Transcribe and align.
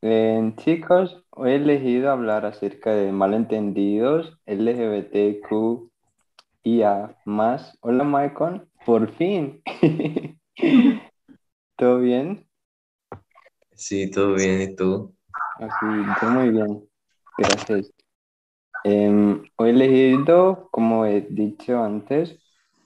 Eh, 0.00 0.52
chicos, 0.58 1.24
hoy 1.30 1.50
he 1.50 1.56
elegido 1.56 2.12
hablar 2.12 2.46
acerca 2.46 2.92
de 2.92 3.10
malentendidos 3.10 4.38
LGBTQIA 4.46 5.90
más. 7.24 7.76
Hola, 7.80 8.04
Maicon, 8.04 8.68
por 8.86 9.12
fin. 9.16 9.60
¿Todo 11.76 11.98
bien? 11.98 12.46
Sí, 13.74 14.08
todo 14.08 14.34
bien, 14.34 14.62
¿y 14.62 14.76
tú? 14.76 15.12
Así, 15.58 15.86
yo 16.22 16.30
muy 16.30 16.50
bien. 16.50 16.84
Gracias. 17.36 17.92
Hoy 18.84 19.42
he 19.58 19.70
elegido, 19.70 20.68
como 20.70 21.06
he 21.06 21.22
dicho 21.22 21.82
antes, 21.82 22.38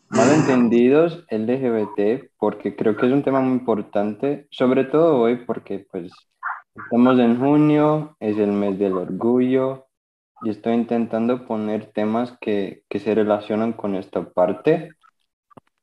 malentendidos 0.09 1.27
LGBT 1.29 2.31
porque 2.39 2.75
creo 2.75 2.97
que 2.97 3.05
es 3.05 3.13
un 3.13 3.23
tema 3.23 3.41
muy 3.41 3.59
importante, 3.59 4.47
sobre 4.51 4.85
todo 4.85 5.19
hoy 5.19 5.45
porque 5.45 5.87
pues 5.91 6.11
estamos 6.75 7.19
en 7.19 7.39
junio, 7.39 8.17
es 8.21 8.39
el 8.39 8.53
mes 8.53 8.79
del 8.79 8.95
orgullo 8.95 9.87
y 10.43 10.51
estoy 10.51 10.75
intentando 10.75 11.47
poner 11.47 11.87
temas 11.93 12.37
que, 12.41 12.85
que 12.89 12.99
se 12.99 13.15
relacionan 13.15 13.73
con 13.73 13.95
esta 13.95 14.31
parte. 14.31 14.91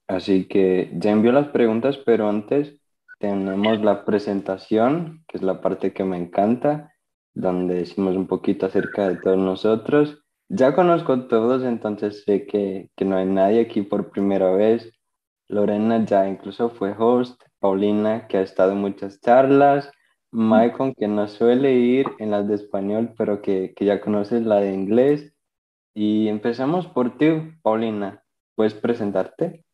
Así 0.07 0.47
que 0.47 0.91
ya 0.95 1.11
envío 1.11 1.31
las 1.31 1.49
preguntas, 1.49 1.97
pero 1.97 2.27
antes 2.27 2.81
tenemos 3.19 3.81
la 3.81 4.05
presentación, 4.05 5.23
que 5.27 5.37
es 5.37 5.43
la 5.43 5.61
parte 5.61 5.93
que 5.93 6.03
me 6.03 6.17
encanta, 6.17 6.93
donde 7.33 7.75
decimos 7.75 8.15
un 8.15 8.27
poquito 8.27 8.65
acerca 8.65 9.07
de 9.07 9.17
todos 9.17 9.37
nosotros. 9.37 10.23
Ya 10.49 10.73
conozco 10.73 11.13
a 11.13 11.27
todos, 11.27 11.63
entonces 11.63 12.23
sé 12.25 12.47
que, 12.47 12.89
que 12.95 13.05
no 13.05 13.17
hay 13.17 13.25
nadie 13.25 13.61
aquí 13.61 13.83
por 13.83 14.09
primera 14.09 14.51
vez. 14.51 14.91
Lorena 15.47 16.03
ya 16.05 16.27
incluso 16.27 16.69
fue 16.69 16.95
host, 16.97 17.41
Paulina 17.59 18.27
que 18.27 18.37
ha 18.37 18.41
estado 18.41 18.71
en 18.71 18.79
muchas 18.79 19.19
charlas, 19.21 19.91
Maicon 20.31 20.93
que 20.93 21.07
no 21.07 21.27
suele 21.27 21.73
ir 21.73 22.07
en 22.19 22.31
las 22.31 22.47
de 22.47 22.55
español, 22.55 23.13
pero 23.17 23.41
que, 23.41 23.73
que 23.75 23.85
ya 23.85 24.01
conoces 24.01 24.43
la 24.43 24.57
de 24.57 24.73
inglés. 24.73 25.33
Y 25.93 26.27
empezamos 26.27 26.87
por 26.87 27.17
ti, 27.17 27.29
Paulina. 27.61 28.23
¿Puedes 28.55 28.73
presentarte? 28.73 29.65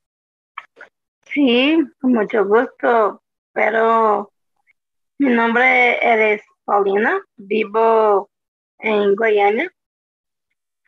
Sí, 1.23 1.77
con 1.99 2.13
mucho 2.13 2.45
gusto, 2.45 3.21
pero 3.51 4.31
mi 5.17 5.29
nombre 5.29 6.33
es 6.35 6.41
Paulina, 6.63 7.19
vivo 7.35 8.29
en 8.79 9.15
Goiânia, 9.15 9.71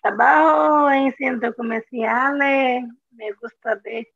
trabajo 0.01 0.91
en 0.91 1.13
centros 1.15 1.55
comerciales, 1.55 2.83
me 3.11 3.31
gusta 3.41 3.75
ver 3.83 4.07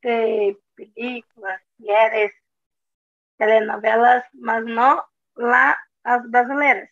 películas, 0.75 1.61
series, 1.77 2.33
telenovelas, 3.37 4.23
mas 4.33 4.63
no 4.63 5.03
la, 5.35 5.77
las 6.03 6.29
brasileiras, 6.29 6.89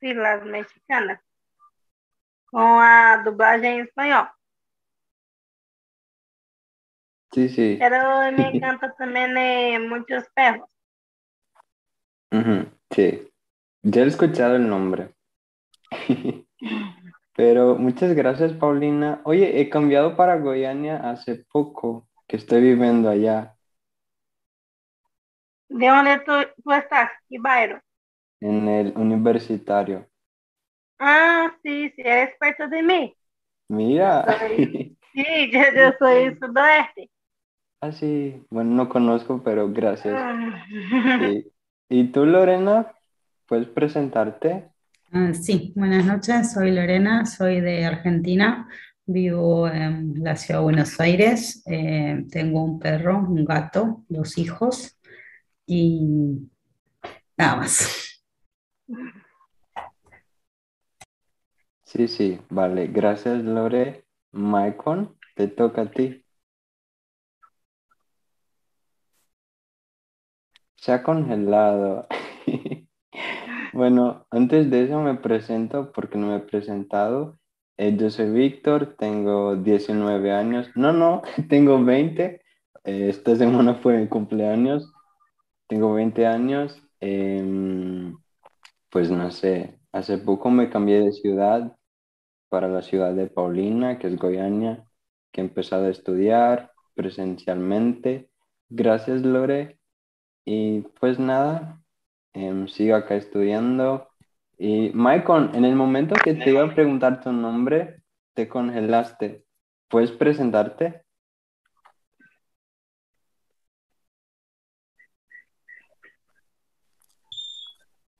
sí, 0.00 0.14
las 0.14 0.44
mexicanas, 0.44 1.20
con 2.46 2.60
a 2.82 3.22
dublagem 3.24 3.80
em 3.80 3.84
espanhol. 3.84 4.28
Sí, 7.32 7.48
sí. 7.48 7.76
Pero 7.78 7.98
me 8.32 8.48
encanta 8.56 8.92
también 8.94 9.36
eh, 9.36 9.78
muchos 9.78 10.24
perros. 10.34 10.68
Ujú, 12.32 12.66
sí. 12.90 13.28
Ya 13.82 14.02
he 14.02 14.06
escuchado 14.06 14.56
el 14.56 14.68
nombre. 14.68 15.14
Pero 17.36 17.76
muchas 17.76 18.14
gracias, 18.14 18.52
Paulina. 18.52 19.20
Oye, 19.24 19.60
he 19.60 19.70
cambiado 19.70 20.16
para 20.16 20.38
Goiânia 20.38 20.96
hace 21.10 21.36
poco, 21.50 22.08
que 22.26 22.36
estoy 22.36 22.60
viviendo 22.60 23.08
allá, 23.08 23.56
¿De 25.70 25.86
dónde 25.88 26.18
tú, 26.20 26.32
tú 26.62 26.70
estás, 26.72 27.10
Ibairo? 27.30 27.80
en 28.42 28.68
el 28.68 28.92
universitario. 28.98 30.06
Ah, 30.98 31.56
sí, 31.62 31.90
sí, 31.96 32.02
eres 32.04 32.36
parte 32.38 32.68
de 32.68 32.82
mí. 32.82 33.16
Mira. 33.68 34.24
Soy- 34.26 34.64
Sí, 35.14 35.50
yo, 35.52 35.60
yo 35.74 35.92
soy 35.98 36.36
sudoeste. 36.40 37.10
Ah, 37.80 37.92
sí. 37.92 38.44
Bueno, 38.50 38.70
no 38.74 38.88
conozco, 38.88 39.42
pero 39.42 39.70
gracias. 39.72 40.20
Ah. 40.20 40.64
Sí. 41.18 41.52
¿Y 41.88 42.12
tú, 42.12 42.26
Lorena? 42.26 42.94
¿Puedes 43.46 43.68
presentarte? 43.68 44.70
Ah, 45.12 45.32
sí, 45.34 45.72
buenas 45.76 46.04
noches, 46.06 46.52
soy 46.52 46.70
Lorena, 46.70 47.26
soy 47.26 47.60
de 47.60 47.84
Argentina, 47.84 48.68
vivo 49.06 49.68
en 49.68 50.14
la 50.22 50.36
ciudad 50.36 50.60
de 50.60 50.64
Buenos 50.64 51.00
Aires, 51.00 51.62
eh, 51.66 52.24
tengo 52.30 52.62
un 52.62 52.78
perro, 52.78 53.18
un 53.18 53.44
gato, 53.44 54.04
dos 54.08 54.38
hijos 54.38 54.96
y 55.70 56.50
nada 57.36 57.56
más. 57.56 58.22
Sí, 61.84 62.08
sí, 62.08 62.40
vale. 62.48 62.86
Gracias, 62.88 63.42
Lore. 63.44 64.04
Maicon, 64.32 65.16
te 65.36 65.48
toca 65.48 65.82
a 65.82 65.90
ti. 65.90 66.24
Se 70.76 70.92
ha 70.92 71.02
congelado. 71.02 72.06
Bueno, 73.72 74.26
antes 74.30 74.70
de 74.70 74.84
eso 74.84 75.00
me 75.00 75.14
presento 75.14 75.92
porque 75.92 76.18
no 76.18 76.28
me 76.28 76.36
he 76.36 76.40
presentado. 76.40 77.38
Eh, 77.76 77.96
yo 77.96 78.10
soy 78.10 78.30
Víctor, 78.30 78.96
tengo 78.98 79.56
19 79.56 80.32
años. 80.32 80.68
No, 80.74 80.92
no, 80.92 81.22
tengo 81.48 81.82
20. 81.84 82.42
Eh, 82.84 83.08
esta 83.08 83.36
semana 83.36 83.74
fue 83.76 83.98
mi 83.98 84.08
cumpleaños. 84.08 84.92
Tengo 85.70 85.94
20 85.94 86.26
años. 86.26 86.82
Em, 86.98 88.18
pues 88.90 89.08
no 89.08 89.30
sé, 89.30 89.78
hace 89.92 90.18
poco 90.18 90.50
me 90.50 90.68
cambié 90.68 91.00
de 91.00 91.12
ciudad 91.12 91.76
para 92.48 92.66
la 92.66 92.82
ciudad 92.82 93.14
de 93.14 93.28
Paulina, 93.28 93.96
que 94.00 94.08
es 94.08 94.16
Goiânia, 94.16 94.84
que 95.30 95.40
he 95.40 95.44
empezado 95.44 95.86
a 95.86 95.90
estudiar 95.90 96.72
presencialmente. 96.94 98.28
Gracias, 98.68 99.22
Lore. 99.22 99.78
Y 100.44 100.80
pues 100.98 101.20
nada, 101.20 101.80
em, 102.32 102.66
sigo 102.66 102.96
acá 102.96 103.14
estudiando. 103.14 104.08
Y 104.58 104.90
Maicon, 104.92 105.54
en 105.54 105.64
el 105.64 105.76
momento 105.76 106.16
que 106.16 106.34
te 106.34 106.50
iba 106.50 106.64
a 106.64 106.74
preguntar 106.74 107.20
tu 107.22 107.30
nombre, 107.30 108.02
te 108.34 108.48
congelaste. 108.48 109.44
¿Puedes 109.88 110.10
presentarte? 110.10 111.04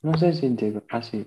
No 0.02 0.16
sé 0.18 0.32
si 0.34 0.50
llegó. 0.56 0.82
Ah, 0.90 1.02
sí. 1.02 1.26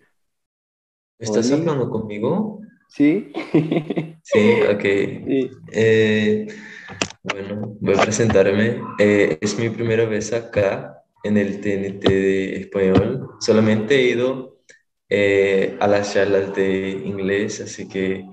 ¿Estás 1.18 1.52
Oli. 1.52 1.52
hablando 1.52 1.90
conmigo? 1.90 2.60
¿Sí? 2.88 3.34
Sí, 4.22 4.62
ok. 4.64 4.84
Sí. 5.26 5.64
Eh, 5.74 6.48
bueno, 7.24 7.78
voy 7.80 7.96
a 7.96 8.00
presentarme. 8.00 8.82
Eh, 9.00 9.38
es 9.42 9.58
mi 9.60 9.70
primera 9.70 10.06
vez 10.06 10.34
acá 10.34 11.04
en 11.24 11.38
el 11.38 11.62
TNT 11.62 12.08
de 12.10 12.56
español. 12.62 13.30
Solamente 13.40 13.96
he 13.96 14.10
ido 14.12 14.60
eh, 15.10 15.78
a 15.80 15.88
las 15.88 16.14
charlas 16.14 16.54
de 16.56 16.90
inglés, 17.06 17.62
así 17.62 17.88
que 17.90 18.26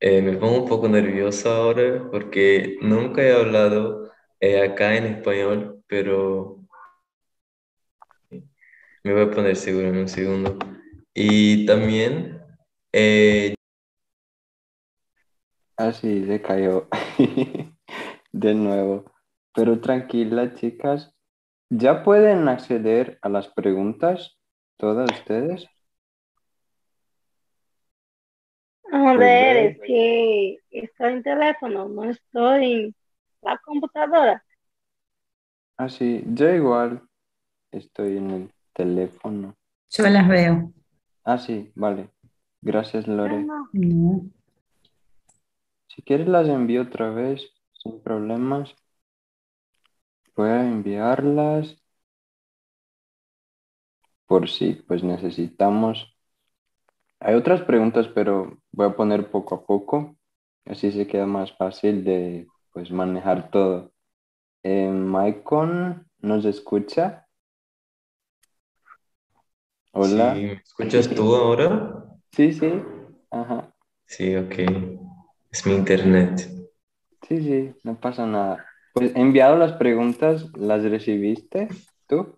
me 0.00 0.32
pongo 0.36 0.62
un 0.64 0.68
poco 0.68 0.88
nervioso 0.88 1.50
ahora 1.50 2.08
porque 2.10 2.76
nunca 2.82 3.22
he 3.22 3.32
hablado 3.34 4.10
acá 4.64 4.96
en 4.96 5.04
español, 5.06 5.82
pero 5.86 6.61
me 9.04 9.12
voy 9.12 9.22
a 9.22 9.30
poner 9.30 9.56
seguro 9.56 9.88
en 9.88 9.98
un 9.98 10.08
segundo. 10.08 10.58
Y 11.14 11.66
también... 11.66 12.42
eh, 12.92 13.54
Ah, 15.76 15.92
sí, 15.92 16.24
se 16.26 16.40
cayó 16.42 16.88
de 18.32 18.54
nuevo. 18.54 19.04
Pero 19.54 19.80
tranquila, 19.80 20.54
chicas. 20.54 21.14
¿Ya 21.70 22.04
pueden 22.04 22.48
acceder 22.48 23.18
a 23.22 23.28
las 23.30 23.48
preguntas 23.48 24.38
todas 24.78 25.10
ustedes? 25.12 25.66
¿Dónde 28.90 29.14
Pues 29.14 29.32
eres? 29.50 29.78
Que 29.82 30.58
estoy 30.70 31.12
en 31.14 31.22
teléfono, 31.22 31.88
no 31.88 32.04
estoy 32.10 32.72
en 32.72 32.94
la 33.42 33.58
computadora. 33.64 34.44
Ah, 35.76 35.88
sí, 35.90 36.22
yo 36.28 36.48
igual 36.54 37.02
estoy 37.72 38.18
en 38.18 38.30
el 38.30 38.50
teléfono. 38.72 39.56
Yo 39.90 40.08
las 40.08 40.28
veo. 40.28 40.72
Ah, 41.24 41.38
sí, 41.38 41.70
vale. 41.74 42.08
Gracias, 42.60 43.06
Lore. 43.06 43.44
no. 43.44 43.68
No. 43.72 44.22
Si 45.88 46.02
quieres 46.02 46.28
las 46.28 46.48
envío 46.48 46.82
otra 46.82 47.10
vez, 47.10 47.50
sin 47.72 48.00
problemas. 48.00 48.74
Voy 50.34 50.48
a 50.48 50.66
enviarlas 50.66 51.76
por 54.26 54.48
si 54.48 54.74
pues 54.74 55.02
necesitamos. 55.04 56.16
Hay 57.20 57.34
otras 57.34 57.60
preguntas, 57.62 58.08
pero 58.08 58.58
voy 58.72 58.86
a 58.86 58.96
poner 58.96 59.30
poco 59.30 59.54
a 59.56 59.66
poco. 59.66 60.16
Así 60.64 60.90
se 60.90 61.06
queda 61.06 61.26
más 61.26 61.52
fácil 61.52 62.04
de 62.04 62.48
pues 62.72 62.90
manejar 62.90 63.50
todo. 63.50 63.92
Eh, 64.62 64.88
Maicon, 64.88 66.08
¿nos 66.20 66.44
escucha? 66.46 67.21
Hola. 69.94 70.34
Sí, 70.34 70.40
¿me 70.40 70.52
escuchas 70.52 71.08
tú 71.10 71.34
ahora? 71.36 72.04
Sí, 72.32 72.52
sí. 72.54 72.72
Ajá. 73.30 73.74
Sí, 74.06 74.34
ok. 74.36 74.54
Es 75.50 75.66
mi 75.66 75.74
internet. 75.74 76.48
Sí, 77.28 77.42
sí, 77.42 77.74
no 77.84 78.00
pasa 78.00 78.26
nada. 78.26 78.64
Pues 78.94 79.14
he 79.14 79.20
enviado 79.20 79.56
las 79.56 79.74
preguntas, 79.74 80.46
¿las 80.56 80.82
recibiste 80.82 81.68
tú? 82.06 82.36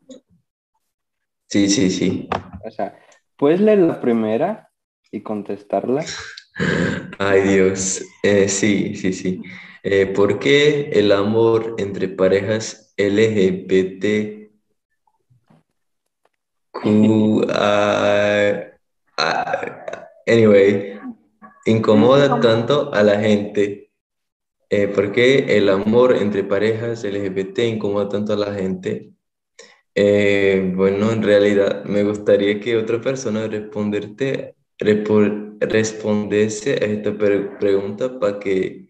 Sí, 1.48 1.68
sí, 1.68 1.90
sí. 1.90 2.28
O 2.64 2.70
sea, 2.72 2.98
¿puedes 3.36 3.60
leer 3.60 3.78
la 3.78 4.00
primera 4.00 4.70
y 5.12 5.22
contestarla? 5.22 6.04
Ay, 7.20 7.42
Dios. 7.42 8.02
Eh, 8.24 8.48
sí, 8.48 8.96
sí, 8.96 9.12
sí. 9.12 9.42
Eh, 9.84 10.06
¿por 10.06 10.40
qué 10.40 10.90
el 10.92 11.12
amor 11.12 11.76
entre 11.78 12.08
parejas 12.08 12.92
LGBT 12.96 14.43
Anyway, 20.26 20.98
incomoda 21.66 22.40
tanto 22.40 22.92
a 22.94 23.02
la 23.02 23.20
gente. 23.20 23.90
Eh, 24.70 24.88
¿por 24.88 25.12
qué 25.12 25.56
el 25.56 25.68
amor 25.68 26.16
entre 26.16 26.42
parejas 26.42 27.04
LGBT 27.04 27.66
incomoda 27.68 28.08
tanto 28.08 28.32
a 28.32 28.36
la 28.36 28.54
gente? 28.54 29.12
Eh, 29.94 30.72
bueno, 30.74 31.12
en 31.12 31.22
realidad 31.22 31.84
me 31.84 32.02
gustaría 32.02 32.58
que 32.60 32.76
otra 32.76 33.00
persona 33.00 33.46
responderte, 33.46 34.56
respondiese 35.60 36.72
a 36.72 36.86
esta 36.86 37.16
pre- 37.16 37.56
pregunta 37.60 38.18
para 38.18 38.40
que 38.40 38.88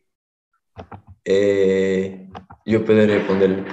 eh, 1.25 2.29
yo 2.65 2.85
pueda 2.85 3.07
responder. 3.07 3.65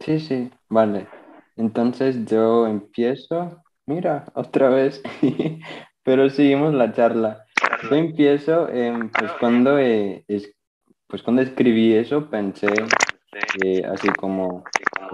Sí, 0.00 0.18
sí, 0.18 0.50
vale. 0.68 1.06
Entonces 1.56 2.24
yo 2.26 2.66
empiezo. 2.66 3.62
Mira, 3.86 4.24
otra 4.34 4.68
vez. 4.70 5.02
Pero 6.04 6.28
seguimos 6.30 6.74
la 6.74 6.92
charla. 6.92 7.44
Yo 7.88 7.96
empiezo, 7.96 8.68
em, 8.68 9.10
pues 9.10 9.30
cuando, 9.40 9.78
eh, 9.78 10.24
es- 10.28 10.52
pues 11.08 11.22
cuando 11.22 11.42
escribí 11.42 11.94
eso 11.94 12.28
pensé 12.30 12.68
eh, 13.64 13.84
así 13.86 14.08
como 14.10 14.64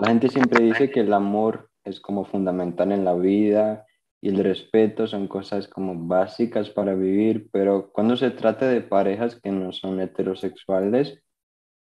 la 0.01 0.09
gente 0.09 0.29
siempre 0.29 0.65
dice 0.65 0.91
que 0.91 1.01
el 1.01 1.13
amor 1.13 1.71
es 1.85 2.01
como 2.01 2.25
fundamental 2.25 2.93
en 2.93 3.05
la 3.05 3.15
vida 3.15 3.87
y 4.21 4.29
el 4.31 4.43
respeto 4.43 5.07
son 5.07 5.29
cosas 5.29 5.69
como 5.69 5.95
básicas 6.09 6.71
para 6.71 6.95
vivir, 6.95 7.49
pero 7.53 7.91
cuando 7.93 8.17
se 8.17 8.31
trata 8.31 8.67
de 8.69 8.81
parejas 8.81 9.41
que 9.41 9.51
no 9.53 9.73
son 9.73 10.01
heterosexuales 10.01 11.23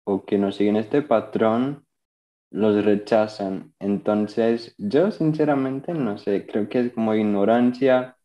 o 0.04 0.24
que 0.26 0.38
no 0.38 0.52
siguen 0.52 0.76
este 0.76 1.02
patrón, 1.02 1.85
los 2.56 2.82
rechazan. 2.84 3.74
Entonces, 3.78 4.74
yo 4.78 5.10
sinceramente 5.10 5.92
no 5.92 6.16
sé, 6.16 6.46
creo 6.46 6.68
que 6.70 6.80
es 6.80 6.92
como 6.94 7.14
ignorancia, 7.14 8.16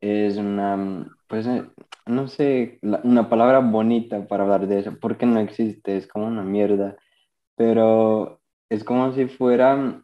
es 0.00 0.38
una, 0.38 1.06
pues, 1.28 1.46
eh, 1.46 1.64
no 2.06 2.26
sé, 2.28 2.78
una 2.82 3.28
palabra 3.28 3.60
bonita 3.60 4.26
para 4.26 4.44
hablar 4.44 4.66
de 4.66 4.80
eso, 4.80 4.98
porque 4.98 5.26
no 5.26 5.40
existe, 5.40 5.96
es 5.98 6.06
como 6.08 6.26
una 6.26 6.42
mierda, 6.42 6.96
pero 7.56 8.40
es 8.70 8.82
como 8.82 9.12
si 9.12 9.26
fuera, 9.26 10.02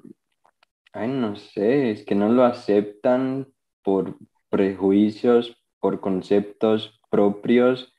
ay, 0.92 1.08
no 1.08 1.36
sé, 1.36 1.92
es 1.92 2.04
que 2.04 2.14
no 2.14 2.28
lo 2.28 2.44
aceptan 2.44 3.48
por 3.82 4.18
prejuicios, 4.50 5.56
por 5.80 6.00
conceptos 6.00 7.00
propios 7.10 7.94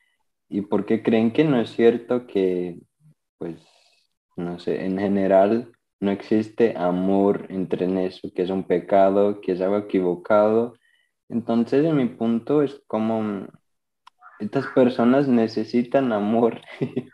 y 0.48 0.62
porque 0.62 1.02
creen 1.02 1.32
que 1.32 1.44
no 1.44 1.60
es 1.60 1.70
cierto 1.70 2.26
que, 2.28 2.78
pues, 3.38 3.56
no 4.38 4.58
sé, 4.58 4.84
en 4.84 4.98
general 4.98 5.72
no 6.00 6.10
existe 6.12 6.76
amor 6.76 7.46
entre 7.50 7.84
en 7.86 7.98
eso, 7.98 8.30
que 8.34 8.42
es 8.42 8.50
un 8.50 8.64
pecado, 8.64 9.40
que 9.40 9.52
es 9.52 9.60
algo 9.60 9.78
equivocado. 9.78 10.74
Entonces, 11.28 11.84
en 11.84 11.96
mi 11.96 12.06
punto 12.06 12.62
es 12.62 12.80
como 12.86 13.22
mm, 13.22 13.48
estas 14.40 14.66
personas 14.68 15.28
necesitan 15.28 16.12
amor, 16.12 16.60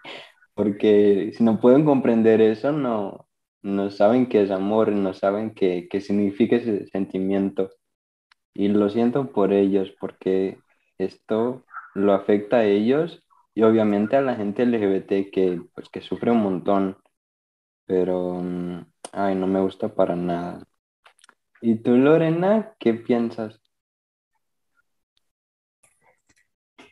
porque 0.55 1.33
si 1.37 1.45
no 1.45 1.61
pueden 1.61 1.85
comprender 1.85 2.41
eso, 2.41 2.73
no, 2.73 3.27
no 3.63 3.91
saben 3.91 4.29
qué 4.29 4.43
es 4.43 4.51
amor, 4.51 4.93
no 4.93 5.15
saben 5.15 5.55
qué, 5.55 5.89
qué 5.91 6.01
significa 6.01 6.57
ese 6.57 6.87
sentimiento. 6.89 7.71
Y 8.55 8.69
lo 8.69 8.91
siento 8.91 9.33
por 9.33 9.53
ellos, 9.53 9.93
porque 10.01 10.59
esto 10.99 11.65
lo 11.95 12.13
afecta 12.13 12.59
a 12.59 12.65
ellos 12.65 13.23
y 13.55 13.63
obviamente 13.63 14.17
a 14.17 14.23
la 14.23 14.37
gente 14.37 14.65
LGBT 14.65 15.31
que, 15.33 15.63
pues, 15.75 15.89
que 15.89 16.01
sufre 16.03 16.31
un 16.31 16.43
montón 16.43 16.97
pero, 17.87 18.41
mm, 18.43 18.87
ay, 19.13 19.35
no 19.35 19.47
me 19.47 19.61
gusta 19.61 19.89
para 19.89 20.17
nada. 20.17 20.63
¿Y 21.61 21.77
tú, 21.77 21.97
Lorena, 21.97 22.75
qué 22.79 22.95
piensas? 22.95 23.61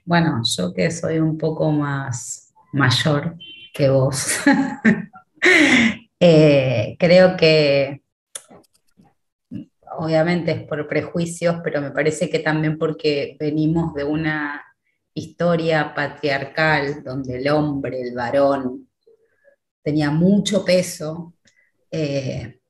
Bueno, 0.05 0.41
yo 0.57 0.73
que 0.73 0.91
soy 0.91 1.19
un 1.19 1.39
poco 1.39 1.71
más 1.71 2.53
mayor 2.73 3.37
que 3.73 3.89
vos, 3.89 4.39
eh, 6.21 6.97
creo 6.99 7.37
que 7.37 8.03
obviamente 9.97 10.53
es 10.53 10.63
por 10.65 10.87
prejuicios, 10.89 11.57
pero 11.63 11.81
me 11.81 11.91
parece 11.91 12.29
que 12.29 12.41
también 12.41 12.79
porque 12.79 13.37
venimos 13.39 13.95
de 13.95 14.05
una 14.05 14.63
historia 15.15 15.95
patriarcal 15.95 17.03
donde 17.05 17.39
el 17.39 17.49
hombre, 17.49 18.01
el 18.01 18.15
varón, 18.15 18.89
tenía 19.83 20.11
mucho 20.11 20.65
peso 20.65 21.35
eh, 21.91 22.61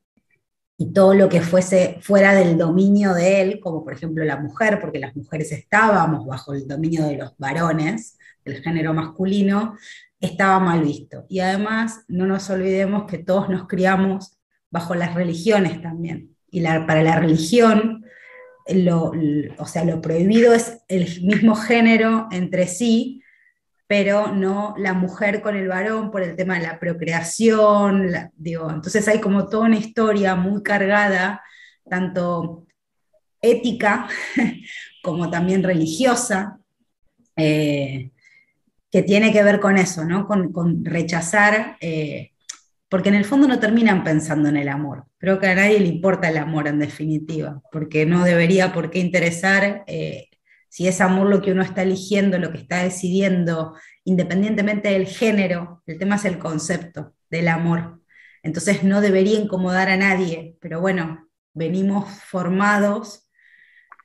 y 0.77 0.93
todo 0.93 1.15
lo 1.15 1.29
que 1.29 1.41
fuese 1.41 1.99
fuera 2.01 2.35
del 2.35 2.59
dominio 2.59 3.15
de 3.15 3.43
él, 3.43 3.61
como 3.61 3.85
por 3.85 3.93
ejemplo 3.93 4.25
la 4.25 4.39
mujer, 4.39 4.81
porque 4.81 4.99
las 4.99 5.15
mujeres 5.15 5.53
estábamos 5.53 6.27
bajo 6.27 6.55
el 6.55 6.67
dominio 6.67 7.05
de 7.07 7.19
los 7.19 7.37
varones, 7.39 8.19
del 8.45 8.63
género 8.63 8.93
masculino, 8.93 9.77
estaba 10.19 10.59
mal 10.59 10.83
visto. 10.83 11.27
Y 11.29 11.41
además, 11.41 12.05
no 12.09 12.27
nos 12.27 12.51
olvidemos 12.51 13.05
que 13.05 13.19
todos 13.19 13.49
nos 13.49 13.69
criamos 13.69 14.39
bajo 14.71 14.95
las 14.95 15.15
religiones 15.15 15.81
también. 15.83 16.37
Y 16.51 16.63
para 16.63 17.03
la 17.03 17.19
religión, 17.19 18.05
lo, 18.69 19.13
o 19.59 19.67
sea, 19.67 19.85
lo 19.85 20.01
prohibido 20.01 20.53
es 20.53 20.81
el 20.89 21.23
mismo 21.23 21.55
género 21.55 22.29
entre 22.31 22.67
sí, 22.67 23.22
pero 23.93 24.33
no 24.33 24.75
la 24.79 24.95
mujer 24.95 25.43
con 25.43 25.55
el 25.55 25.69
varón 25.69 26.11
por 26.11 26.23
el 26.23 26.35
tema 26.35 26.55
de 26.55 26.67
la 26.67 26.81
procreación, 26.81 28.11
la, 28.11 28.31
digo, 28.35 28.71
entonces 28.71 29.07
hay 29.07 29.21
como 29.21 29.51
toda 29.51 29.67
una 29.67 29.77
historia 29.77 30.35
muy 30.35 30.63
cargada, 30.63 31.43
tanto 31.87 32.67
ética 33.43 34.09
como 35.03 35.29
también 35.29 35.63
religiosa, 35.63 36.59
eh, 37.37 38.13
que 38.91 39.03
tiene 39.03 39.31
que 39.31 39.43
ver 39.43 39.61
con 39.61 39.77
eso, 39.77 40.07
¿no? 40.07 40.27
con, 40.27 40.87
rechazar, 40.87 41.77
eh, 41.83 42.31
porque 42.89 43.11
en 43.11 43.17
el 43.17 43.27
fondo 43.27 43.47
no 43.47 43.61
terminan 43.61 44.05
pensando 44.05 44.49
en 44.49 44.57
el 44.57 44.71
amor. 44.71 45.05
Creo 45.19 45.39
que 45.39 45.49
a 45.49 45.55
nadie 45.55 45.79
le 45.79 45.89
importa 45.89 46.31
el 46.31 46.39
amor 46.39 46.67
en 46.67 46.79
definitiva, 46.79 47.61
porque 47.71 48.07
no 48.07 48.25
debería 48.25 48.73
por 48.73 48.89
qué 48.89 49.01
interesar 49.01 49.85
eh, 49.87 50.31
si 50.73 50.89
es 50.89 51.03
amor 51.03 51.29
lo 51.29 51.43
que 51.43 51.53
uno 51.53 51.61
está 51.61 51.83
eligiendo, 51.83 52.39
lo 52.39 52.51
que 52.51 52.57
está 52.57 52.83
decidiendo, 52.83 53.75
independientemente 54.05 54.89
del 54.89 55.07
género, 55.07 55.83
el 55.85 55.99
tema 55.99 56.17
es 56.17 56.25
el 56.25 56.39
concepto 56.39 57.13
del 57.29 57.49
amor. 57.49 58.01
Entonces 58.43 58.83
no 58.83 59.03
debería 59.03 59.39
incomodar 59.39 59.91
a 59.91 59.99
nadie, 59.99 60.57
pero 60.63 60.81
bueno, 60.81 61.29
venimos 61.53 62.11
formados 62.23 63.29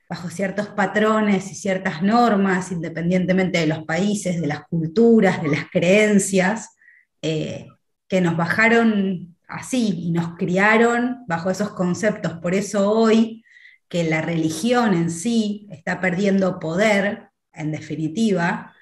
bajo 0.10 0.30
ciertos 0.30 0.68
patrones 0.68 1.50
y 1.54 1.56
ciertas 1.56 2.04
normas, 2.04 2.74
independientemente 2.74 3.60
de 3.60 3.68
los 3.68 3.86
países, 3.86 4.42
de 4.42 4.48
las 4.48 4.68
culturas, 4.68 5.42
de 5.42 5.48
las 5.48 5.70
creencias, 5.72 6.76
eh, 7.22 7.66
que 8.10 8.20
nos 8.20 8.36
bajaron 8.36 9.38
así 9.48 10.08
y 10.08 10.12
nos 10.12 10.36
criaron 10.36 11.24
bajo 11.30 11.50
esos 11.50 11.70
conceptos. 11.70 12.34
Por 12.42 12.54
eso 12.54 12.92
hoy 12.92 13.46
que 13.90 14.04
la 14.04 14.22
religión 14.22 14.94
en 14.94 15.10
sí 15.10 15.68
está 15.72 16.00
perdiendo 16.00 16.60
poder, 16.60 17.30
en 17.54 17.72
definitiva, 17.72 18.74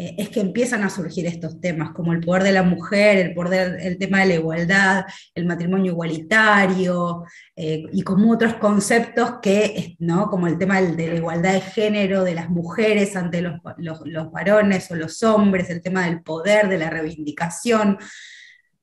eh, 0.00 0.14
es 0.18 0.28
que 0.28 0.40
empiezan 0.40 0.82
a 0.84 0.90
surgir 0.90 1.26
estos 1.26 1.60
temas, 1.60 1.90
como 1.90 2.12
el 2.12 2.20
poder 2.20 2.44
de 2.44 2.52
la 2.52 2.62
mujer, 2.62 3.18
el, 3.18 3.34
poder, 3.34 3.78
el 3.80 3.98
tema 3.98 4.20
de 4.20 4.26
la 4.26 4.34
igualdad, 4.34 5.04
el 5.34 5.46
matrimonio 5.46 5.92
igualitario, 5.92 7.24
eh, 7.56 7.84
y 7.92 8.02
como 8.02 8.32
otros 8.32 8.54
conceptos 8.54 9.40
que, 9.42 9.96
¿no? 9.98 10.30
como 10.30 10.46
el 10.46 10.58
tema 10.58 10.80
de 10.80 11.06
la 11.08 11.14
igualdad 11.16 11.54
de 11.54 11.60
género, 11.60 12.24
de 12.24 12.34
las 12.34 12.48
mujeres 12.50 13.16
ante 13.16 13.42
los, 13.42 13.60
los, 13.78 14.00
los 14.06 14.30
varones 14.30 14.90
o 14.90 14.94
los 14.96 15.22
hombres, 15.22 15.68
el 15.70 15.82
tema 15.82 16.06
del 16.06 16.22
poder, 16.22 16.68
de 16.68 16.78
la 16.78 16.88
reivindicación. 16.88 17.98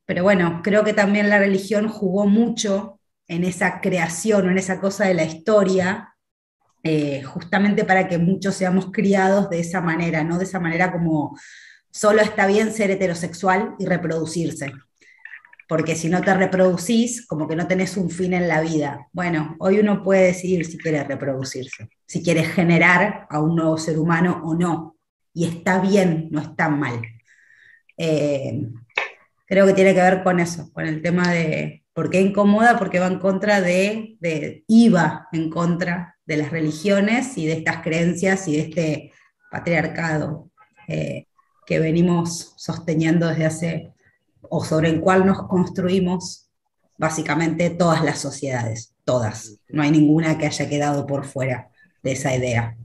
Pero 0.05 0.23
bueno, 0.23 0.61
creo 0.63 0.83
que 0.83 0.93
también 0.93 1.29
la 1.29 1.39
religión 1.39 1.87
jugó 1.87 2.27
mucho 2.27 2.96
en 3.27 3.43
esa 3.43 3.81
creación 3.81 4.47
o 4.47 4.51
en 4.51 4.57
esa 4.57 4.79
cosa 4.79 5.05
de 5.05 5.13
la 5.13 5.23
historia, 5.23 6.15
eh, 6.83 7.21
justamente 7.23 7.83
para 7.83 8.07
que 8.07 8.17
muchos 8.17 8.55
seamos 8.55 8.91
criados 8.91 9.49
de 9.49 9.59
esa 9.59 9.81
manera, 9.81 10.23
no 10.23 10.37
de 10.37 10.45
esa 10.45 10.59
manera 10.59 10.91
como 10.91 11.37
solo 11.91 12.21
está 12.21 12.47
bien 12.47 12.71
ser 12.71 12.91
heterosexual 12.91 13.75
y 13.79 13.85
reproducirse. 13.85 14.71
porque 15.69 15.97
si 15.97 16.07
no 16.07 16.21
te 16.21 16.33
reproducís, 16.33 17.27
como 17.27 17.45
que 17.45 17.55
no 17.57 17.67
tenés 17.67 17.97
un 17.97 18.09
fin 18.09 18.33
en 18.33 18.47
la 18.47 18.61
vida. 18.61 19.07
Bueno, 19.11 19.57
hoy 19.59 19.79
uno 19.79 20.01
puede 20.01 20.27
decidir 20.27 20.65
si 20.65 20.77
quiere 20.77 21.03
reproducirse, 21.03 21.89
si 22.05 22.23
quiere 22.23 22.45
generar 22.45 23.27
a 23.29 23.41
un 23.41 23.55
nuevo 23.57 23.77
ser 23.77 23.99
humano 23.99 24.41
o 24.45 24.55
no. 24.55 24.95
Y 25.33 25.45
está 25.45 25.81
bien, 25.81 26.29
no 26.31 26.39
está 26.39 26.69
mal. 26.69 27.01
Eh, 27.97 28.61
creo 29.45 29.65
que 29.65 29.73
tiene 29.73 29.93
que 29.93 30.01
ver 30.01 30.23
con 30.23 30.39
eso, 30.39 30.71
con 30.71 30.85
el 30.85 31.01
tema 31.01 31.33
de 31.33 31.83
por 31.97 32.11
qué 32.11 32.21
incomoda, 32.21 32.77
porque 32.77 32.99
va 32.99 33.07
en 33.07 33.17
contra 33.17 33.59
de, 33.59 34.17
de 34.19 34.63
iba 34.67 35.27
en 35.31 35.49
contra 35.49 36.15
de 36.27 36.37
las 36.37 36.51
religiones 36.51 37.35
y 37.39 37.47
de 37.47 37.53
estas 37.53 37.81
creencias 37.81 38.47
y 38.47 38.51
de 38.51 38.61
este 38.61 39.11
patriarcado 39.49 40.51
eh, 40.87 41.25
que 41.65 41.79
venimos 41.79 42.53
sosteniendo 42.55 43.25
desde 43.25 43.45
hace 43.45 43.93
o 44.43 44.63
sobre 44.63 44.89
el 44.89 45.01
cual 45.01 45.25
nos 45.25 45.47
construimos 45.47 46.51
básicamente 46.99 47.71
todas 47.71 48.03
las 48.03 48.19
sociedades, 48.19 48.95
todas. 49.03 49.59
No 49.67 49.81
hay 49.81 49.89
ninguna 49.89 50.37
que 50.37 50.45
haya 50.45 50.69
quedado 50.69 51.07
por 51.07 51.25
fuera 51.25 51.71
de 52.03 52.11
esa 52.11 52.35
idea. 52.35 52.77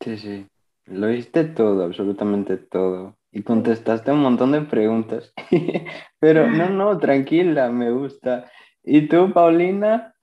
Sí, 0.00 0.18
sí. 0.18 0.46
Lo 0.86 1.06
viste 1.06 1.44
todo, 1.44 1.84
absolutamente 1.84 2.56
todo. 2.56 3.16
Y 3.36 3.42
contestaste 3.42 4.10
un 4.12 4.20
montón 4.20 4.52
de 4.52 4.62
preguntas. 4.62 5.34
Pero 6.18 6.50
no, 6.50 6.70
no, 6.70 6.98
tranquila, 6.98 7.68
me 7.68 7.90
gusta. 7.90 8.50
¿Y 8.82 9.08
tú, 9.08 9.30
Paulina? 9.30 10.14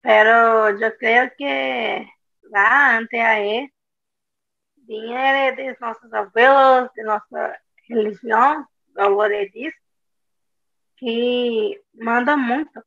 Pero 0.00 0.76
yo 0.80 0.96
creo 0.98 1.30
que 1.38 2.04
va 2.52 2.96
antes 2.96 3.20
ahí 3.20 3.72
viene 4.78 5.52
de 5.52 5.76
nuestros 5.80 6.12
abuelos, 6.12 6.90
de 6.96 7.04
nuestra 7.04 7.62
religión, 7.88 8.66
valores 8.88 9.52
que 10.96 11.84
manda 11.92 12.36
mucho. 12.36 12.82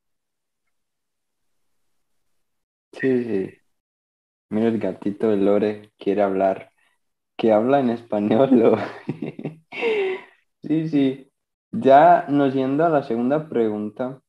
Sí, 2.91 3.23
sí. 3.23 3.57
Mira 4.49 4.67
el 4.67 4.77
gatito 4.77 5.29
de 5.29 5.37
Lore 5.37 5.91
quiere 5.97 6.21
hablar. 6.21 6.68
Que 7.39 7.53
habla 7.53 7.79
en 7.79 7.89
español. 7.89 8.77
sí, 10.61 10.89
sí. 10.89 11.31
Ya 11.71 12.25
nos 12.27 12.53
yendo 12.53 12.85
a 12.85 12.89
la 12.89 13.03
segunda 13.03 13.47
pregunta. 13.47 14.21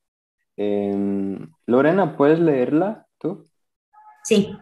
Em, 0.55 1.51
Lorena, 1.65 2.15
¿puedes 2.15 2.39
leerla 2.39 3.05
tú? 3.19 3.43
Sí. 4.23 4.55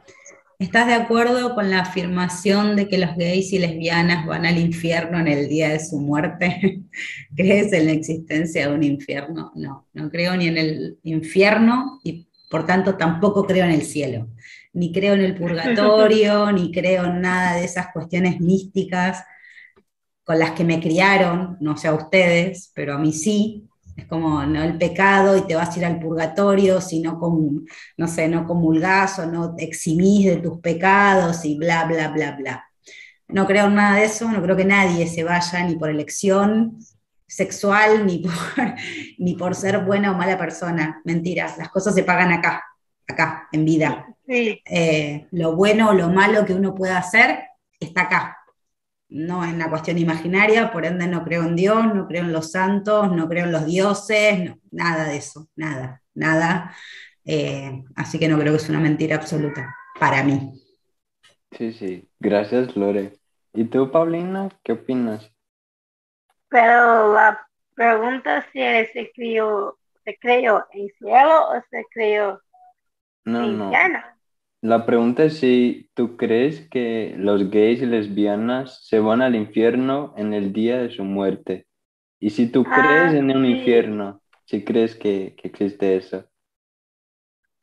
¿Estás 0.57 0.87
de 0.87 0.95
acuerdo 0.95 1.53
con 1.53 1.69
la 1.69 1.81
afirmación 1.81 2.75
de 2.75 2.87
que 2.89 2.97
los 2.97 3.15
gays 3.15 3.53
y 3.53 3.59
lesbianas 3.59 4.25
van 4.25 4.47
al 4.47 4.57
infierno 4.57 5.19
en 5.19 5.27
el 5.27 5.47
día 5.47 5.69
de 5.69 5.79
su 5.79 5.99
muerte? 5.99 6.81
¿Crees 7.35 7.71
en 7.71 7.85
la 7.85 7.91
existencia 7.91 8.67
de 8.67 8.73
un 8.73 8.81
infierno? 8.81 9.51
No, 9.55 9.87
no 9.93 10.09
creo 10.09 10.35
ni 10.35 10.47
en 10.47 10.57
el 10.57 10.99
infierno 11.03 11.99
y 12.03 12.27
por 12.49 12.65
tanto 12.65 12.97
tampoco 12.97 13.45
creo 13.45 13.65
en 13.65 13.71
el 13.71 13.83
cielo. 13.83 14.27
Ni 14.73 14.91
creo 14.91 15.15
en 15.15 15.21
el 15.21 15.35
purgatorio, 15.35 16.51
ni 16.53 16.71
creo 16.71 17.05
en 17.05 17.21
nada 17.21 17.55
de 17.55 17.65
esas 17.65 17.87
cuestiones 17.91 18.39
místicas 18.39 19.23
con 20.23 20.37
las 20.37 20.51
que 20.51 20.63
me 20.63 20.79
criaron, 20.79 21.57
no 21.59 21.75
sé 21.75 21.87
a 21.87 21.93
ustedes, 21.95 22.71
pero 22.75 22.93
a 22.93 22.99
mí 22.99 23.11
sí, 23.13 23.67
es 23.97 24.05
como 24.05 24.45
no 24.45 24.63
el 24.63 24.77
pecado 24.77 25.35
y 25.35 25.41
te 25.41 25.55
vas 25.55 25.75
a 25.75 25.79
ir 25.79 25.85
al 25.85 25.99
purgatorio 25.99 26.81
si 26.81 27.01
no, 27.01 27.19
no 27.97 28.07
sé, 28.07 28.27
no 28.27 28.45
comulgás 28.45 29.19
o 29.19 29.25
no 29.25 29.55
te 29.55 29.63
eximís 29.63 30.25
de 30.25 30.37
tus 30.37 30.59
pecados 30.59 31.43
y 31.45 31.57
bla, 31.57 31.85
bla, 31.85 32.09
bla, 32.09 32.35
bla. 32.35 32.65
No 33.27 33.45
creo 33.45 33.67
en 33.67 33.75
nada 33.75 33.97
de 33.97 34.05
eso, 34.05 34.29
no 34.29 34.41
creo 34.41 34.55
que 34.55 34.65
nadie 34.65 35.07
se 35.07 35.23
vaya 35.23 35.63
ni 35.63 35.75
por 35.75 35.89
elección 35.89 36.79
sexual, 37.27 38.05
ni 38.05 38.19
por, 38.19 38.31
ni 39.19 39.35
por 39.35 39.55
ser 39.55 39.83
buena 39.85 40.11
o 40.11 40.15
mala 40.15 40.37
persona. 40.37 41.01
Mentira, 41.05 41.53
las 41.57 41.69
cosas 41.69 41.93
se 41.93 42.03
pagan 42.03 42.31
acá, 42.31 42.63
acá, 43.07 43.47
en 43.51 43.65
vida. 43.65 44.05
Eh, 44.31 45.27
lo 45.31 45.55
bueno 45.55 45.89
o 45.89 45.93
lo 45.93 46.09
malo 46.09 46.45
que 46.45 46.53
uno 46.53 46.75
pueda 46.75 46.99
hacer 46.99 47.39
está 47.79 48.01
acá, 48.01 48.37
no 49.09 49.43
en 49.43 49.57
la 49.57 49.69
cuestión 49.69 49.97
imaginaria, 49.97 50.71
por 50.71 50.85
ende 50.85 51.07
no 51.07 51.23
creo 51.23 51.43
en 51.43 51.55
Dios, 51.55 51.93
no 51.93 52.07
creo 52.07 52.23
en 52.23 52.31
los 52.31 52.51
santos, 52.51 53.11
no 53.11 53.27
creo 53.27 53.45
en 53.45 53.51
los 53.51 53.65
dioses, 53.65 54.51
nada 54.71 55.05
de 55.05 55.17
eso, 55.17 55.47
nada, 55.55 56.03
nada. 56.13 56.75
Eh, 57.25 57.83
así 57.95 58.19
que 58.19 58.27
no 58.27 58.37
creo 58.37 58.53
que 58.53 58.57
es 58.57 58.69
una 58.69 58.79
mentira 58.79 59.15
absoluta 59.15 59.75
para 59.99 60.23
mí. 60.23 60.53
Sí, 61.57 61.73
sí, 61.73 62.07
gracias 62.19 62.75
Lore. 62.75 63.17
¿Y 63.53 63.65
tú, 63.65 63.89
Paulina, 63.91 64.49
qué 64.63 64.73
opinas? 64.73 65.31
Pero 66.49 67.13
la 67.13 67.47
pregunta 67.73 68.37
es 68.37 68.45
si 68.53 68.93
se 68.93 69.11
creyó, 69.11 69.77
se 70.03 70.17
creyó 70.19 70.65
en 70.71 70.87
cielo 70.99 71.49
o 71.49 71.63
se 71.71 71.83
creyó 71.91 72.39
no, 73.25 73.43
en 73.43 73.57
no. 73.57 73.71
La 74.61 74.85
pregunta 74.85 75.23
es 75.23 75.39
si 75.39 75.89
tú 75.93 76.17
crees 76.17 76.67
que 76.69 77.15
los 77.17 77.49
gays 77.49 77.81
y 77.81 77.85
lesbianas 77.85 78.85
se 78.85 78.99
van 78.99 79.21
al 79.21 79.35
infierno 79.35 80.13
en 80.17 80.33
el 80.33 80.51
día 80.51 80.79
de 80.79 80.89
su 80.89 81.05
muerte. 81.05 81.65
Y 82.19 82.31
si 82.31 82.51
tú 82.51 82.65
crees 82.65 83.13
en 83.13 83.35
un 83.35 83.45
ah, 83.45 83.47
infierno, 83.47 84.21
si 84.43 84.65
crees 84.65 84.97
que, 84.97 85.35
existe 85.43 85.95
eso. 85.95 86.29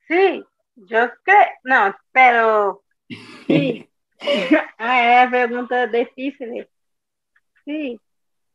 Sí, 0.09 0.43
yo 0.77 1.11
creo, 1.23 1.49
no, 1.65 1.95
pero 2.13 2.83
sí. 3.47 3.87
es 4.19 5.31
pregunta 5.31 5.87
difícil. 5.89 6.67
Sí, 7.67 8.01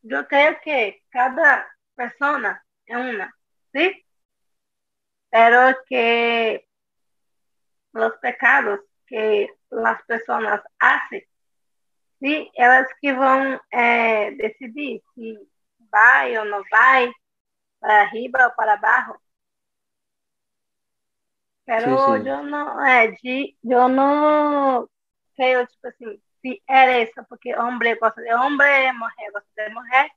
yo 0.01 0.27
creo 0.27 0.57
que 0.63 1.03
cada 1.09 1.67
persona 1.93 2.65
es 2.87 2.95
una, 2.95 3.35
¿sí? 3.71 4.03
Pero 5.29 5.77
que 5.87 6.67
los 7.93 8.13
pecados 8.17 8.79
que 9.07 9.49
las 9.69 10.01
personas 10.03 10.61
hacen, 10.79 11.23
¿sí? 12.19 12.51
Elas 12.53 12.87
que 13.01 13.13
van 13.13 13.53
a 13.53 13.59
eh, 13.71 14.35
decidir 14.37 15.01
si 15.15 15.37
va 15.93 16.41
o 16.41 16.45
no 16.45 16.59
va, 16.59 17.11
para 17.79 18.01
arriba 18.03 18.47
o 18.47 18.55
para 18.55 18.73
abajo. 18.73 19.21
Pero 21.65 22.17
yo 22.17 22.41
no, 22.43 22.85
eh, 22.85 23.17
yo 23.61 23.87
no 23.87 24.89
creo, 25.35 25.67
tipo 25.67 25.87
assim, 25.87 26.21
si 26.41 26.61
eres 26.67 27.09
eso, 27.09 27.25
porque 27.29 27.55
hombre 27.55 27.95
gosta 27.95 28.21
de 28.21 28.33
hombre, 28.33 28.91
mujer 28.93 29.31
gosta 29.31 29.63
de 29.63 29.69
mujer, 29.69 30.11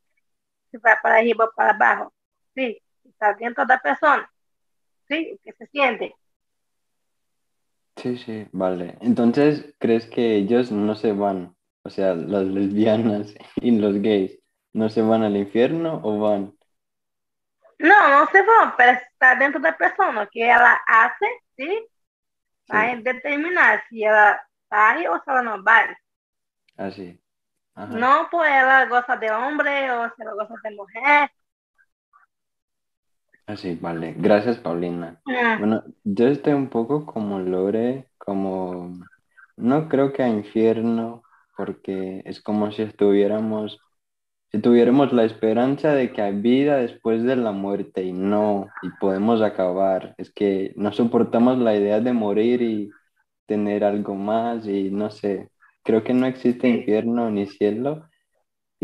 si 0.71 0.79
va 0.79 0.99
para 1.03 1.17
arriba 1.17 1.45
o 1.45 1.53
para 1.55 1.71
abajo. 1.71 2.15
Sí, 2.55 2.81
está 3.05 3.35
dentro 3.35 3.65
de 3.67 3.75
la 3.75 3.81
persona. 3.81 4.31
Sí, 5.09 5.39
que 5.43 5.53
se 5.53 5.67
siente. 5.67 6.15
Sí, 7.97 8.17
sí, 8.19 8.47
vale. 8.53 8.97
Entonces, 9.01 9.75
¿crees 9.79 10.07
que 10.07 10.37
ellos 10.37 10.71
no 10.73 10.95
se 10.95 11.13
van? 11.13 11.57
O 11.85 11.91
sea, 11.91 12.15
las 12.15 12.45
lesbianas 12.45 13.35
y 13.57 13.71
los 13.79 13.95
gays, 14.01 14.39
¿no 14.73 14.89
se 14.89 15.03
van 15.03 15.23
al 15.23 15.37
infierno 15.37 16.01
o 16.03 16.19
van? 16.19 16.57
No, 17.79 18.09
no 18.09 18.27
se 18.31 18.43
van, 18.43 18.75
pero 18.77 18.93
está 18.93 19.35
dentro 19.37 19.61
de 19.61 19.71
la 19.71 19.77
persona 19.77 20.29
que 20.31 20.45
ella 20.45 20.81
hace, 20.87 21.27
¿sí? 21.57 21.87
Va 22.73 22.83
a 22.83 22.97
determinar 22.97 23.83
si 23.89 24.05
ella 24.05 24.41
va 24.73 24.95
o 25.11 25.19
si 25.19 25.31
ella 25.31 25.43
no 25.43 25.63
va. 25.63 25.97
Así. 26.77 27.21
No, 27.77 28.29
pues 28.31 28.49
ella 28.51 28.87
goza 28.87 29.17
de 29.17 29.31
hombre 29.31 29.91
o 29.93 30.09
si 30.11 30.23
ella 30.23 30.33
goza 30.33 30.55
de 30.63 30.71
mujer. 30.73 31.31
Así, 33.47 33.75
vale. 33.81 34.15
Gracias, 34.17 34.59
Paulina. 34.59 35.21
Ah. 35.27 35.57
Bueno, 35.59 35.85
yo 36.03 36.29
estoy 36.29 36.55
un 36.55 36.69
poco 36.69 37.05
como 37.07 37.41
Lore, 37.41 38.09
como... 38.19 38.99
No 39.57 39.89
creo 39.89 40.13
que 40.13 40.23
a 40.23 40.29
infierno, 40.29 41.23
porque 41.57 42.23
es 42.25 42.41
como 42.41 42.73
si 42.73 42.83
estuviéramos... 42.83 43.81
Si 44.51 44.61
tuviéramos 44.61 45.13
la 45.13 45.25
esperanza 45.25 45.95
de 45.95 46.13
que 46.13 46.23
hay 46.23 46.41
vida 46.41 46.77
después 46.77 47.25
de 47.25 47.35
la 47.35 47.51
muerte 47.51 48.05
y 48.05 48.13
no, 48.13 48.69
y 48.83 48.89
podemos 49.01 49.43
acabar. 49.43 50.15
Es 50.17 50.33
que 50.33 50.73
no 50.77 50.93
soportamos 50.93 51.59
la 51.59 51.75
idea 51.75 52.01
de 52.01 52.13
morir 52.13 52.63
y 52.63 52.91
tener 53.47 53.85
algo 53.85 54.15
más 54.15 54.67
y 54.67 54.91
no 54.91 55.11
sé. 55.11 55.51
Creo 55.83 56.05
que 56.05 56.15
no 56.15 56.27
existe 56.27 56.69
infierno 56.69 57.31
ni 57.31 57.47
cielo. 57.47 58.09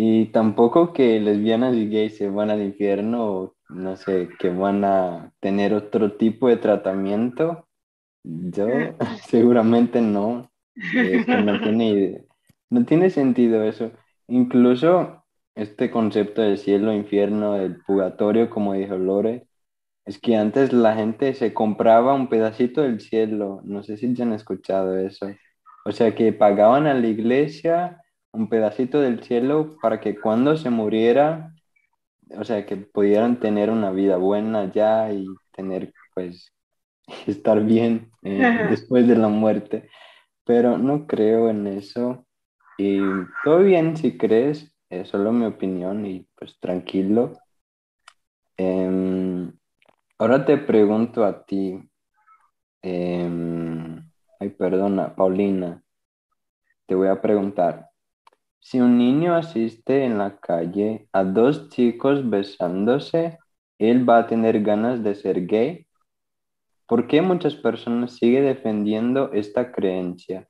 Y 0.02 0.26
tampoco 0.33 0.95
que 0.95 1.21
lesbianas 1.21 1.76
y 1.76 1.90
gays 1.90 2.16
se 2.16 2.30
van 2.30 2.49
al 2.49 2.62
infierno 2.62 3.54
no 3.69 3.97
sé, 3.97 4.30
que 4.38 4.49
van 4.49 4.83
a 4.83 5.30
tener 5.40 5.75
otro 5.75 6.16
tipo 6.16 6.49
de 6.49 6.57
tratamiento. 6.57 7.69
Yo 8.25 8.66
seguramente 9.28 10.00
no. 10.00 10.50
no, 11.45 11.61
tiene, 11.61 12.25
no 12.71 12.85
tiene 12.87 13.11
sentido 13.11 13.62
eso. 13.62 13.92
Incluso 14.26 15.23
este 15.54 15.90
concepto 15.90 16.40
del 16.40 16.57
cielo, 16.57 16.95
infierno, 16.95 17.54
del 17.54 17.76
purgatorio, 17.83 18.49
como 18.49 18.73
dijo 18.73 18.97
Lore, 18.97 19.49
es 20.07 20.19
que 20.19 20.35
antes 20.35 20.73
la 20.73 20.95
gente 20.95 21.35
se 21.35 21.52
compraba 21.52 22.14
un 22.14 22.30
pedacito 22.30 22.80
del 22.80 23.00
cielo. 23.00 23.61
No 23.64 23.83
sé 23.83 23.99
si 23.99 24.14
ya 24.14 24.25
han 24.25 24.33
escuchado 24.33 24.99
eso. 24.99 25.26
O 25.85 25.92
sea 25.92 26.14
que 26.14 26.33
pagaban 26.33 26.87
a 26.87 26.95
la 26.95 27.07
iglesia 27.07 28.00
un 28.33 28.49
pedacito 28.49 29.01
del 29.01 29.23
cielo 29.23 29.77
para 29.81 30.01
que 30.01 30.19
cuando 30.19 30.57
se 30.57 30.71
muriera 30.71 31.53
o 32.39 32.45
sea, 32.45 32.65
que 32.67 32.77
pudieran 32.77 33.41
tener 33.41 33.71
una 33.71 33.91
vida 33.91 34.17
buena 34.17 34.71
ya 34.71 35.13
y 35.13 35.27
tener, 35.53 35.93
pues, 36.15 36.53
estar 37.27 37.63
bien 37.65 38.11
eh, 38.23 38.67
después 38.69 39.07
de 39.09 39.17
la 39.17 39.29
muerte. 39.29 39.89
Pero 40.45 40.79
no 40.79 41.07
creo 41.07 41.51
en 41.51 41.67
eso. 41.67 42.27
Y 42.79 42.99
todo 43.45 43.59
bien 43.59 43.97
si 43.97 44.17
crees, 44.17 44.75
es 44.89 45.09
solo 45.09 45.33
mi 45.33 45.45
opinión 45.45 46.07
y 46.07 46.27
pues 46.35 46.59
tranquilo. 46.59 47.33
Em, 48.57 49.53
ahora 50.19 50.45
te 50.45 50.57
pregunto 50.57 51.25
a 51.25 51.45
ti, 51.45 51.79
em, 52.83 54.03
ay, 54.41 54.49
perdona, 54.51 55.15
Paulina, 55.15 55.83
te 56.87 56.95
voy 56.95 57.09
a 57.09 57.21
preguntar, 57.21 57.90
si 58.61 58.79
un 58.81 58.99
niño 58.99 59.35
asiste 59.35 60.05
en 60.05 60.19
la 60.19 60.38
calle 60.38 61.09
a 61.12 61.25
dos 61.25 61.71
chicos 61.71 62.29
besándose, 62.29 63.38
¿él 63.79 64.09
va 64.09 64.19
a 64.19 64.26
tener 64.26 64.62
ganas 64.62 65.02
de 65.02 65.14
ser 65.14 65.47
gay? 65.47 65.87
¿Por 66.87 67.07
qué 67.07 67.23
muchas 67.23 67.55
personas 67.55 68.17
siguen 68.17 68.45
defendiendo 68.45 69.33
esta 69.33 69.73
creencia? 69.73 70.47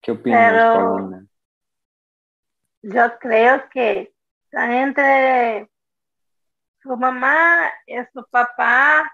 ¿Qué 0.00 0.12
opinas, 0.12 0.76
Paulina? 0.76 1.26
Yo 2.82 3.18
creo 3.18 3.68
que 3.70 4.14
entre 4.52 5.68
su 6.82 6.96
mamá 6.96 7.70
y 7.86 7.96
su 8.12 8.24
papá, 8.30 9.10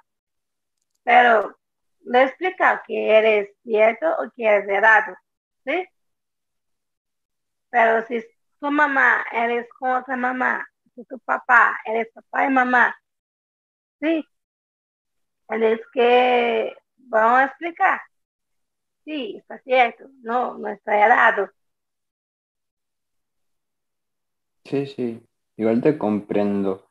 pero 1.05 1.57
le 2.05 2.25
explica 2.25 2.83
que 2.87 3.17
eres 3.17 3.51
cierto 3.63 4.07
o 4.19 4.31
que 4.35 4.45
eres 4.45 4.69
errado, 4.69 5.17
¿sí? 5.65 5.89
Pero 7.71 8.07
si 8.07 8.21
su 8.61 8.71
mamá 8.71 9.25
eres 9.33 9.67
como 9.79 10.05
su 10.05 10.13
mamá, 10.13 10.67
si 10.95 11.05
tu 11.05 11.19
papá 11.21 11.79
eres 11.85 12.09
papá 12.13 12.47
y 12.47 12.51
mamá, 12.51 12.95
sí, 14.01 14.25
es 15.49 15.81
que 15.93 16.73
vamos 16.99 17.41
a 17.41 17.45
explicar. 17.47 18.01
Sí, 19.05 19.37
está 19.39 19.59
cierto, 19.61 20.05
no, 20.23 20.59
no 20.59 20.69
está 20.69 20.97
errado. 21.05 21.51
Sí, 24.65 24.87
sí, 24.87 25.23
igual 25.57 25.81
te 25.81 25.99
comprendo. 25.99 26.87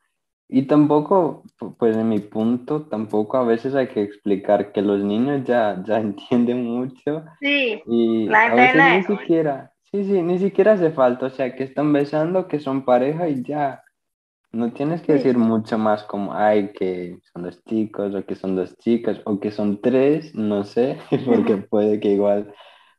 Y 0.48 0.66
tampoco, 0.66 1.44
pues 1.78 1.96
en 1.96 2.08
mi 2.08 2.18
punto, 2.18 2.82
tampoco 2.82 3.36
a 3.36 3.44
veces 3.44 3.74
hay 3.76 3.86
que 3.88 4.02
explicar 4.02 4.72
que 4.72 4.82
los 4.82 5.00
niños 5.02 5.44
ya, 5.44 5.80
ya 5.86 6.00
entienden 6.00 6.64
mucho 6.64 7.24
Sí, 7.38 7.82
y 7.86 8.26
la 8.28 8.44
a 8.44 8.54
veces 8.54 8.82
ni 8.84 9.16
siquiera, 9.16 9.72
sí, 9.92 10.04
sí, 10.04 10.22
ni 10.22 10.38
siquiera 10.38 10.72
hace 10.72 10.90
falta, 10.92 11.26
o 11.26 11.30
sea, 11.30 11.54
que 11.54 11.64
están 11.64 11.92
besando, 11.92 12.48
que 12.48 12.60
son 12.60 12.84
pareja 12.84 13.28
y 13.28 13.42
ya, 13.42 13.82
no 14.52 14.72
tienes 14.74 15.02
que 15.02 15.12
Sí. 15.12 15.14
decir 15.14 15.38
mucho 15.38 15.78
más 15.78 16.04
como, 16.04 16.34
ay, 16.34 16.72
que 16.74 17.18
son 17.32 17.44
dos 17.44 17.62
chicos 17.64 18.14
o 18.14 18.26
que 18.26 18.36
son 18.36 18.56
dos 18.56 18.76
chicas 18.78 19.20
o 19.26 19.40
que 19.40 19.50
son 19.52 19.80
tres, 19.82 20.34
no 20.36 20.64
sé, 20.64 20.98
porque 21.26 21.56
puede 21.58 22.00
que 22.00 22.10
igual 22.12 22.54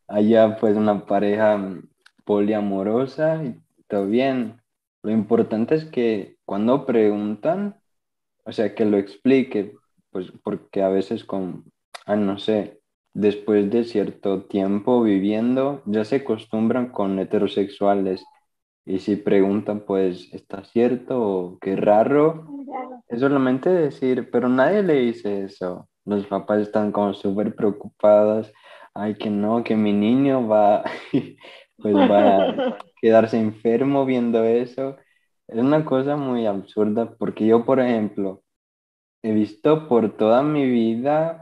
haya 0.10 0.58
pues 0.58 0.78
una 0.78 1.06
pareja 1.08 1.58
mm, 1.58 1.90
poliamorosa 2.26 3.44
y 3.46 3.58
todo 3.90 4.08
bien. 4.08 4.62
Lo 5.04 5.12
importante 5.12 5.76
es 5.76 5.86
que 5.86 6.38
cuando 6.46 6.86
preguntan, 6.88 7.82
o 8.46 8.52
sea, 8.52 8.76
que 8.76 8.86
lo 8.86 8.98
explique, 8.98 9.80
pues 10.12 10.32
porque 10.44 10.84
a 10.84 10.90
veces 10.90 11.24
con, 11.26 11.66
ah, 12.06 12.16
no 12.16 12.38
sé, 12.40 12.81
después 13.14 13.70
de 13.72 13.84
cierto 13.84 14.44
tiempo 14.46 15.02
viviendo, 15.04 15.82
ya 15.86 16.06
se 16.06 16.18
acostumbran 16.18 16.90
con 16.92 17.20
heterosexuales 17.20 18.24
y 18.86 19.00
si 19.00 19.16
preguntan, 19.16 19.82
pues, 19.86 20.30
¿está 20.34 20.64
cierto 20.64 21.22
o 21.22 21.60
qué 21.60 21.76
raro? 21.76 22.48
Es 23.08 23.20
solamente 23.20 23.70
decir, 23.70 24.30
pero 24.32 24.50
nadie 24.50 24.84
le 24.84 24.96
dice 24.96 25.44
eso. 25.46 25.88
Los 26.06 26.26
papás 26.28 26.62
están 26.62 26.92
como 26.92 27.14
súper 27.14 27.56
preocupados. 27.56 28.52
Ay, 28.94 29.16
que 29.16 29.30
no, 29.30 29.64
que 29.64 29.76
mi 29.76 29.94
niño 29.94 30.48
va, 30.48 30.84
pues 31.78 31.96
va 31.96 32.44
a 32.50 32.78
quedarse 33.02 33.40
enfermo 33.40 34.06
viendo 34.06 34.44
eso. 34.44 34.98
Es 35.48 35.60
una 35.60 35.86
cosa 35.86 36.16
muy 36.18 36.46
absurda 36.48 37.16
porque 37.18 37.46
yo, 37.46 37.66
por 37.66 37.80
ejemplo, 37.80 38.44
he 39.24 39.34
visto 39.34 39.88
por 39.88 40.18
toda 40.18 40.44
mi 40.44 40.66
vida 40.70 41.41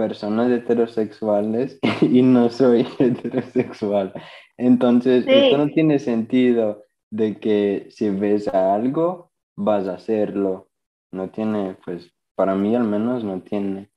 personas 0.00 0.50
heterosexuales 0.50 1.78
y 2.02 2.22
no 2.22 2.50
soy 2.50 2.86
heterosexual. 2.98 4.12
Entonces, 4.58 5.26
Sí. 5.26 5.30
esto 5.30 5.58
no 5.58 5.68
tiene 5.68 5.98
sentido 5.98 6.84
de 7.10 7.38
que 7.40 7.88
si 7.90 8.10
ves 8.10 8.48
a 8.48 8.74
algo, 8.74 9.32
vas 9.56 9.88
a 9.88 9.94
hacerlo. 9.94 10.68
No 11.12 11.30
tiene, 11.30 11.76
pues, 11.84 12.12
para 12.36 12.54
mí 12.54 12.76
al 12.76 12.84
menos 12.84 13.24
no 13.24 13.42
tiene. 13.42 13.90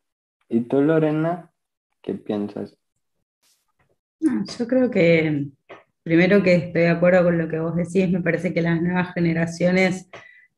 ¿Y 0.50 0.62
tú, 0.62 0.82
Lorena, 0.82 1.52
qué 2.04 2.16
piensas? 2.16 2.78
No, 4.20 4.44
yo 4.58 4.68
creo 4.68 4.90
que 4.92 5.48
primero 6.04 6.44
que 6.44 6.56
estoy 6.56 6.84
de 6.84 6.90
acuerdo 6.90 7.24
con 7.26 7.38
lo 7.38 7.50
que 7.50 7.60
vos 7.60 7.76
decís, 7.76 8.10
me 8.12 8.22
parece 8.22 8.54
que 8.54 8.62
las 8.62 8.82
nuevas 8.82 9.14
generaciones 9.14 10.10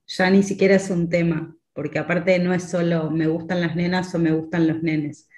ya 0.08 0.30
ni 0.30 0.44
siquiera 0.44 0.76
es 0.76 0.90
un 0.90 1.10
tema, 1.10 1.56
porque 1.74 2.00
aparte 2.00 2.38
no 2.40 2.54
es 2.54 2.70
solo 2.70 3.10
me 3.12 3.28
gustan 3.28 3.62
las 3.62 3.76
nenas 3.76 4.14
o 4.16 4.20
me 4.20 4.32
gustan 4.34 4.68
los 4.68 4.84
nenes. 4.84 5.30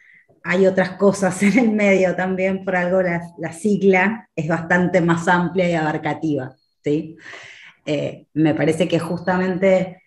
Hay 0.50 0.66
otras 0.66 0.92
cosas 0.92 1.44
en 1.44 1.60
el 1.60 1.72
medio 1.72 2.16
también, 2.16 2.64
por 2.64 2.76
algo 2.76 3.02
la, 3.02 3.22
la 3.38 3.52
sigla 3.52 4.30
es 4.36 4.48
bastante 4.48 5.02
más 5.02 5.28
amplia 5.28 5.70
y 5.70 5.74
abarcativa, 5.74 6.56
¿sí? 6.84 7.18
Eh, 7.86 8.28
me 8.34 8.56
parece 8.56 8.88
que 8.88 9.00
justamente 9.00 10.02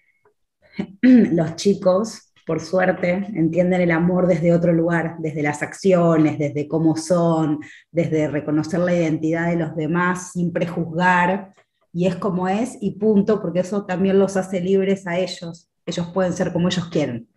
los 1.02 1.56
chicos, 1.56 2.32
por 2.46 2.60
suerte, 2.60 3.26
entienden 3.34 3.82
el 3.82 3.90
amor 3.90 4.26
desde 4.26 4.52
otro 4.52 4.72
lugar, 4.72 5.16
desde 5.18 5.42
las 5.42 5.62
acciones, 5.62 6.38
desde 6.38 6.66
cómo 6.66 6.96
son, 6.96 7.60
desde 7.90 8.28
reconocer 8.28 8.80
la 8.80 8.94
identidad 8.94 9.50
de 9.50 9.56
los 9.56 9.76
demás 9.76 10.32
sin 10.32 10.52
prejuzgar, 10.52 11.52
y 11.92 12.06
es 12.06 12.16
como 12.16 12.48
es 12.48 12.78
y 12.80 12.92
punto, 12.92 13.42
porque 13.42 13.60
eso 13.60 13.84
también 13.84 14.18
los 14.18 14.36
hace 14.36 14.60
libres 14.60 15.06
a 15.06 15.18
ellos. 15.18 15.68
Ellos 15.86 16.08
pueden 16.14 16.32
ser 16.32 16.52
como 16.52 16.68
ellos 16.68 16.88
quieren, 16.88 17.28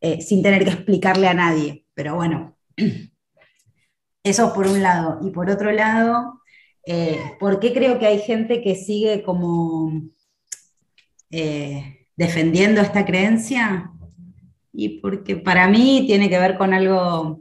eh, 0.00 0.20
sin 0.20 0.42
tener 0.42 0.64
que 0.64 0.70
explicarle 0.70 1.28
a 1.28 1.34
nadie. 1.34 1.81
Pero 1.94 2.14
bueno, 2.16 2.56
eso 4.24 4.52
por 4.54 4.66
un 4.66 4.82
lado. 4.82 5.20
Y 5.22 5.30
por 5.30 5.50
otro 5.50 5.72
lado, 5.72 6.40
eh, 6.86 7.20
¿por 7.38 7.60
qué 7.60 7.72
creo 7.72 7.98
que 7.98 8.06
hay 8.06 8.20
gente 8.20 8.62
que 8.62 8.74
sigue 8.74 9.22
como 9.22 10.02
eh, 11.30 12.06
defendiendo 12.16 12.80
esta 12.80 13.04
creencia? 13.04 13.90
Y 14.72 15.00
porque 15.00 15.36
para 15.36 15.68
mí 15.68 16.04
tiene 16.06 16.30
que 16.30 16.38
ver 16.38 16.56
con 16.56 16.72
algo 16.72 17.40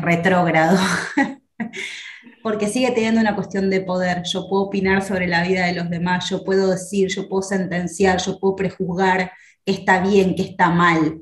retrógrado, 0.00 0.78
porque 2.42 2.68
sigue 2.68 2.90
teniendo 2.90 3.20
una 3.20 3.34
cuestión 3.34 3.70
de 3.70 3.80
poder. 3.80 4.22
Yo 4.24 4.48
puedo 4.48 4.64
opinar 4.64 5.02
sobre 5.02 5.28
la 5.28 5.42
vida 5.44 5.66
de 5.66 5.74
los 5.74 5.88
demás, 5.90 6.28
yo 6.28 6.44
puedo 6.44 6.70
decir, 6.70 7.08
yo 7.08 7.28
puedo 7.28 7.42
sentenciar, 7.42 8.20
yo 8.20 8.38
puedo 8.38 8.56
prejuzgar 8.56 9.30
qué 9.64 9.72
está 9.72 10.00
bien, 10.00 10.34
qué 10.34 10.42
está 10.42 10.70
mal. 10.70 11.20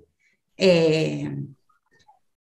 Eh, 0.56 1.34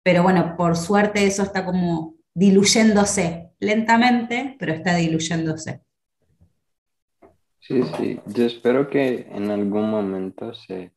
pero 0.04 0.24
bueno, 0.24 0.56
por 0.58 0.76
suerte 0.76 1.26
eso 1.26 1.43
está 1.43 1.65
como 1.65 2.15
diluyéndose 2.34 3.52
lentamente, 3.60 4.56
pero 4.60 4.74
está 4.74 4.95
diluyéndose. 4.95 5.82
Sí, 7.60 7.84
sí, 7.97 8.19
yo 8.26 8.45
espero 8.45 8.89
que 8.89 9.28
en 9.32 9.52
algún 9.52 9.89
momento 9.89 10.54
se... 10.54 10.91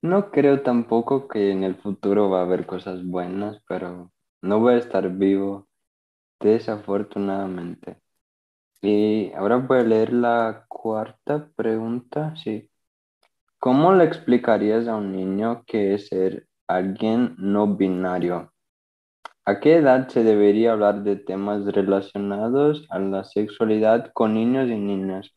No 0.00 0.30
creo 0.30 0.62
tampoco 0.62 1.28
que 1.28 1.50
en 1.50 1.64
el 1.64 1.76
futuro 1.76 2.30
va 2.30 2.40
a 2.40 2.44
haber 2.44 2.66
cosas 2.66 3.04
buenas, 3.04 3.62
pero 3.68 4.12
no 4.42 4.60
voy 4.60 4.74
a 4.74 4.78
estar 4.78 5.10
vivo 5.10 5.68
desafortunadamente. 6.40 7.98
Y 8.80 9.32
ahora 9.34 9.56
voy 9.56 9.78
a 9.80 9.82
leer 9.82 10.12
la 10.12 10.64
cuarta 10.68 11.50
pregunta, 11.54 12.34
sí. 12.36 12.70
¿Cómo 13.58 13.92
le 13.92 14.04
explicarías 14.04 14.88
a 14.88 14.96
un 14.96 15.12
niño 15.12 15.64
qué 15.66 15.94
es 15.94 16.08
ser 16.08 16.47
alguien 16.68 17.34
no 17.38 17.66
binario? 17.76 18.52
¿A 19.46 19.60
qué 19.60 19.76
edad 19.78 20.08
se 20.08 20.24
debería 20.24 20.72
hablar 20.72 21.02
de 21.04 21.16
temas 21.16 21.66
relacionados 21.66 22.86
a 22.90 23.00
la 23.00 23.24
sexualidad 23.24 24.12
con 24.14 24.34
niños 24.34 24.68
y 24.70 24.76
niñas? 24.78 25.32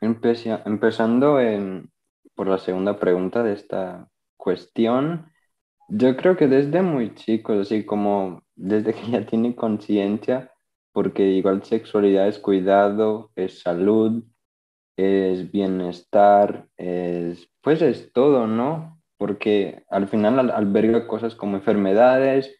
Empezando 0.00 1.40
en- 1.40 1.90
por 2.34 2.48
la 2.48 2.58
segunda 2.58 2.98
pregunta 2.98 3.42
de 3.42 3.52
esta 3.54 4.08
cuestión, 4.36 5.30
yo 5.88 6.16
creo 6.16 6.36
que 6.36 6.48
desde 6.48 6.82
muy 6.82 7.14
chicos, 7.14 7.58
así 7.60 7.84
como 7.86 8.42
desde 8.56 8.94
que 8.94 9.10
ya 9.12 9.26
tiene 9.26 9.56
conciencia, 9.56 10.52
porque 10.92 11.24
igual 11.28 11.64
sexualidad 11.64 12.28
es 12.28 12.38
cuidado, 12.38 13.32
es 13.36 13.60
salud, 13.62 14.24
es 14.96 15.50
bienestar, 15.52 16.68
es, 16.76 17.48
pues 17.62 17.82
es 17.82 18.12
todo, 18.12 18.46
¿no? 18.48 18.93
Porque 19.18 19.84
al 19.90 20.08
final 20.08 20.38
al- 20.38 20.50
alberga 20.50 21.06
cosas 21.06 21.34
como 21.34 21.56
enfermedades, 21.56 22.54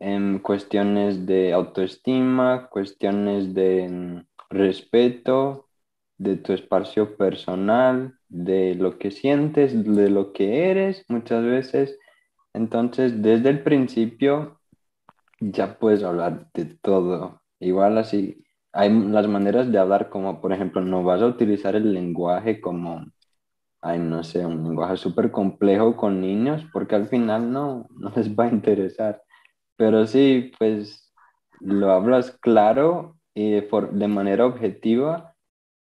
em, 0.00 0.38
cuestiones 0.40 1.26
de 1.26 1.52
autoestima, 1.52 2.68
cuestiones 2.70 3.54
de 3.54 3.84
em, 3.84 4.24
respeto, 4.50 5.68
de 6.18 6.36
tu 6.36 6.52
espacio 6.52 7.16
personal, 7.16 8.14
de 8.28 8.74
lo 8.76 8.98
que 8.98 9.10
sientes, 9.10 9.72
de 9.84 10.10
lo 10.10 10.32
que 10.32 10.70
eres 10.70 11.04
muchas 11.08 11.44
veces. 11.44 11.98
Entonces, 12.54 13.22
desde 13.22 13.50
el 13.50 13.62
principio 13.62 14.60
ya 15.40 15.78
puedes 15.78 16.02
hablar 16.02 16.48
de 16.54 16.66
todo. 16.66 17.42
Igual 17.60 17.98
así, 17.98 18.44
hay 18.72 18.90
las 18.90 19.28
maneras 19.28 19.70
de 19.72 19.78
hablar 19.78 20.10
como, 20.10 20.40
por 20.40 20.52
ejemplo, 20.52 20.80
no 20.82 21.02
vas 21.04 21.22
a 21.22 21.26
utilizar 21.26 21.76
el 21.76 21.92
lenguaje 21.94 22.60
como, 22.60 23.06
ay, 23.82 23.98
no 23.98 24.24
sé, 24.24 24.46
un 24.46 24.64
lenguaje 24.64 24.96
súper 24.96 25.30
complejo 25.30 25.96
con 25.96 26.20
niños, 26.20 26.64
porque 26.72 26.94
al 26.96 27.08
final 27.08 27.52
no, 27.52 27.86
no 27.90 28.12
les 28.16 28.34
va 28.34 28.44
a 28.44 28.48
interesar. 28.50 29.22
Pero 29.76 30.06
sí, 30.06 30.52
pues 30.58 31.12
lo 31.60 31.92
hablas 31.92 32.32
claro 32.40 33.16
y 33.34 33.52
de, 33.52 33.68
de 33.92 34.08
manera 34.08 34.46
objetiva, 34.46 35.34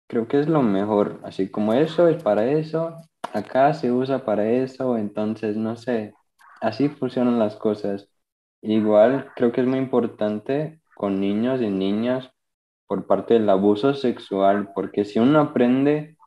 creo 0.08 0.28
que 0.28 0.40
es 0.40 0.48
lo 0.48 0.62
mejor. 0.62 1.20
Así 1.24 1.50
como 1.50 1.74
eso 1.74 2.08
es 2.08 2.22
para 2.24 2.46
eso, 2.52 2.98
acá 3.34 3.74
se 3.74 3.92
usa 3.92 4.26
para 4.26 4.50
eso, 4.50 4.98
entonces 4.98 5.58
no 5.58 5.76
sé, 5.76 6.14
así 6.62 6.90
funcionan 6.90 7.40
las 7.40 7.56
cosas. 7.56 8.10
Igual 8.62 9.32
creo 9.36 9.52
que 9.52 9.62
es 9.62 9.68
muy 9.68 9.80
importante 9.80 10.82
con 10.96 11.20
niños 11.20 11.62
y 11.62 11.70
niñas 11.70 12.32
por 12.88 13.08
parte 13.08 13.36
del 13.36 13.50
abuso 13.50 13.94
sexual, 13.94 14.72
porque 14.74 15.06
si 15.06 15.20
uno 15.20 15.40
aprende 15.40 16.18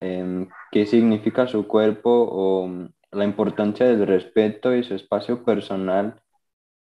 em, 0.00 0.48
qué 0.76 0.84
significa 0.84 1.46
su 1.46 1.66
cuerpo 1.66 2.10
o 2.30 2.68
la 3.10 3.24
importancia 3.24 3.86
del 3.86 4.06
respeto 4.06 4.74
y 4.74 4.84
su 4.84 4.94
espacio 4.94 5.42
personal, 5.42 6.20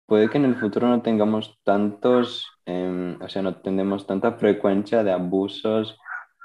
puede 0.07 0.29
que 0.29 0.39
en 0.39 0.47
el 0.47 0.57
futuro 0.57 0.89
no 0.89 1.01
tengamos 1.01 1.61
tantos, 1.63 2.45
em, 2.67 3.17
o 3.23 3.29
sea, 3.29 3.43
no 3.43 3.55
tengamos 3.61 4.05
tanta 4.05 4.33
frecuencia 4.33 5.05
de 5.05 5.13
abusos 5.13 5.97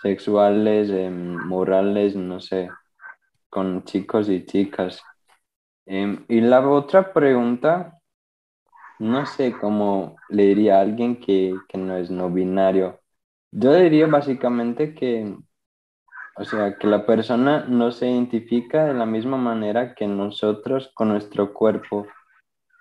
sexuales, 0.03 0.91
em, 0.91 1.37
morales, 1.47 2.15
no 2.15 2.39
sé, 2.39 2.69
con 3.49 3.83
chicos 3.83 4.29
y 4.29 4.45
chicas. 4.45 5.01
Em, 5.87 6.25
y 6.27 6.41
la 6.41 6.69
otra 6.69 7.13
pregunta, 7.13 7.99
no 8.99 9.25
sé 9.25 9.53
cómo 9.59 10.17
le 10.29 10.43
diría 10.43 10.77
a 10.77 10.81
alguien 10.81 11.19
que, 11.19 11.55
que 11.67 11.79
no 11.79 11.97
es 11.97 12.11
no 12.11 12.29
binario. 12.29 12.99
Yo 13.51 13.73
diría 13.73 14.05
básicamente 14.07 14.93
que, 14.93 15.35
o 16.39 16.45
sea, 16.45 16.77
que 16.77 16.87
la 16.87 17.05
persona 17.05 17.65
no 17.67 17.91
se 17.91 18.09
identifica 18.09 18.85
de 18.85 18.93
la 18.93 19.05
misma 19.05 19.35
manera 19.35 19.93
que 19.93 20.07
nosotros 20.07 20.89
con 20.93 21.09
nuestro 21.09 21.53
cuerpo 21.53 22.07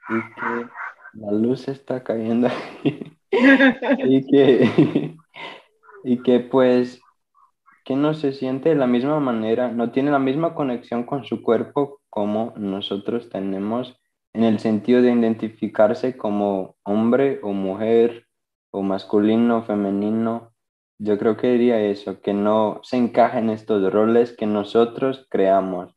y 0.09 0.14
que 0.35 0.68
la 1.14 1.33
luz 1.33 1.66
está 1.66 2.05
cayendo 2.05 2.49
y 3.33 4.27
que, 4.31 5.16
y 6.05 6.23
que 6.23 6.38
pues 6.38 7.01
que 7.85 7.97
no 7.97 8.14
se 8.14 8.33
siente 8.33 8.68
de 8.68 8.75
la 8.77 8.87
misma 8.87 9.18
manera, 9.18 9.73
no 9.73 9.90
tiene 9.90 10.12
la 10.12 10.21
misma 10.21 10.55
conexión 10.55 11.05
con 11.05 11.25
su 11.25 11.42
cuerpo 11.42 12.01
como 12.11 12.53
nosotros 12.57 13.29
tenemos 13.29 13.99
en 14.35 14.44
el 14.44 14.61
sentido 14.61 15.03
de 15.03 15.11
identificarse 15.11 16.16
como 16.16 16.77
hombre 16.85 17.40
o 17.42 17.53
mujer 17.53 18.27
o 18.71 18.83
masculino 18.83 19.64
femenino. 19.64 20.53
Yo 20.99 21.17
creo 21.17 21.37
que 21.37 21.53
diría 21.53 21.81
eso, 21.81 22.21
que 22.21 22.33
no 22.35 22.81
se 22.83 22.97
encaja 22.97 23.39
en 23.39 23.51
estos 23.51 23.93
roles 23.93 24.37
que 24.37 24.47
nosotros 24.47 25.27
creamos. 25.31 25.95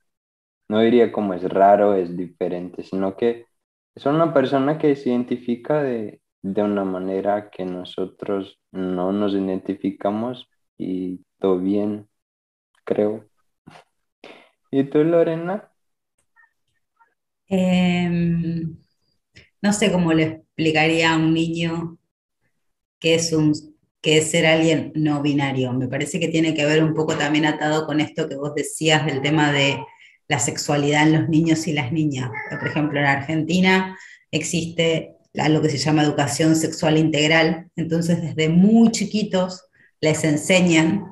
No 0.70 0.80
diría 0.80 1.12
como 1.12 1.34
es 1.34 1.44
raro, 1.44 1.96
es 1.96 2.16
diferente, 2.16 2.84
sino 2.84 3.18
que 3.18 3.48
es 3.96 4.06
una 4.06 4.34
persona 4.34 4.78
que 4.78 4.96
se 4.96 5.10
identifica 5.10 5.82
de, 5.82 6.22
una 6.44 6.86
manera 6.86 7.50
que 7.50 7.66
nosotros 7.66 8.60
no 8.72 9.12
nos 9.12 9.34
identificamos 9.34 10.50
y 10.78 11.26
todo 11.40 11.60
bien, 11.60 12.08
creo. 12.86 13.26
¿Y 14.70 14.84
tú, 14.86 15.04
Lorena? 15.04 15.72
Em, 17.48 18.78
no 19.62 19.74
sé 19.74 19.92
cómo 19.92 20.14
le 20.14 20.24
explicaría 20.24 21.14
a 21.14 21.18
un 21.18 21.34
niño 21.34 21.98
que 23.00 23.16
es, 23.16 23.34
un, 23.34 23.54
que 24.02 24.18
es 24.18 24.32
ser 24.32 24.46
alguien 24.46 24.92
no 24.96 25.22
binario. 25.22 25.74
Me 25.74 25.88
parece 25.88 26.20
que 26.20 26.28
tiene 26.28 26.54
que 26.54 26.66
ver 26.66 26.84
un 26.84 26.94
poco 26.94 27.16
también 27.16 27.46
atado 27.46 27.86
con 27.86 28.00
esto 28.00 28.28
que 28.28 28.36
vos 28.36 28.56
decías 28.56 29.06
del 29.06 29.22
tema 29.22 29.52
de 29.52 29.80
la 30.28 30.40
sexualidad 30.40 31.04
en 31.04 31.14
los 31.14 31.30
niños 31.30 31.68
y 31.68 31.74
las 31.74 31.92
niñas. 31.92 32.32
Por 32.50 32.68
ejemplo, 32.68 33.00
en 33.00 33.06
Argentina 33.06 33.98
existe 34.32 35.18
lo 35.34 35.62
que 35.62 35.70
se 35.70 35.78
llama 35.78 36.04
educación 36.04 36.56
sexual 36.56 36.98
integral, 36.98 37.70
entonces 37.76 38.22
desde 38.22 38.50
muy 38.50 38.92
chiquitos 38.92 39.66
les 40.02 40.24
enseñan 40.24 41.06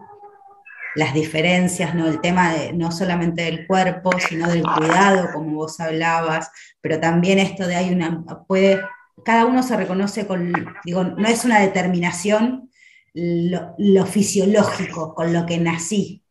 las 0.96 1.14
diferencias, 1.14 1.94
¿no? 1.96 2.08
el 2.08 2.20
tema 2.20 2.54
de, 2.54 2.74
no 2.74 2.92
solamente 2.92 3.44
del 3.44 3.68
cuerpo, 3.68 4.12
sino 4.28 4.50
del 4.50 4.64
cuidado, 4.64 5.30
como 5.34 5.56
vos 5.56 5.80
hablabas, 5.80 6.52
pero 6.82 7.00
también 7.00 7.40
esto 7.40 7.68
de 7.68 7.76
hay 7.76 7.94
una, 7.94 8.26
puede, 8.48 8.82
cada 9.24 9.46
uno 9.46 9.64
se 9.64 9.78
reconoce 9.78 10.26
con, 10.26 10.54
digo, 10.84 11.04
no 11.04 11.28
es 11.28 11.46
una 11.46 11.60
determinación 11.60 12.69
lo, 13.14 14.06
fisiológico, 14.06 15.14
con 15.14 15.34
lo 15.34 15.46
que 15.46 15.58
nací, 15.58 16.24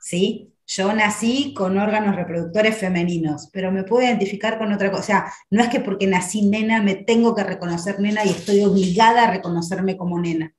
¿sí? 0.00 0.52
yo 0.66 0.92
nací 0.92 1.52
con 1.54 1.76
órganos 1.78 2.16
reproductores 2.16 2.76
femeninos, 2.76 3.50
pero 3.52 3.70
me 3.70 3.84
puedo 3.84 4.06
identificar 4.06 4.58
con 4.58 4.72
otra 4.72 4.90
cosa. 4.90 5.02
O 5.02 5.06
sea, 5.06 5.32
no 5.50 5.62
es 5.62 5.68
que 5.68 5.80
porque 5.80 6.06
nací 6.06 6.42
nena 6.42 6.82
me 6.82 6.94
tengo 6.94 7.34
que 7.34 7.44
reconocer 7.44 8.00
nena 8.00 8.24
y 8.24 8.30
estoy 8.30 8.64
obligada 8.64 9.24
a 9.24 9.30
reconocerme 9.30 9.96
como 9.96 10.18
nena. 10.20 10.54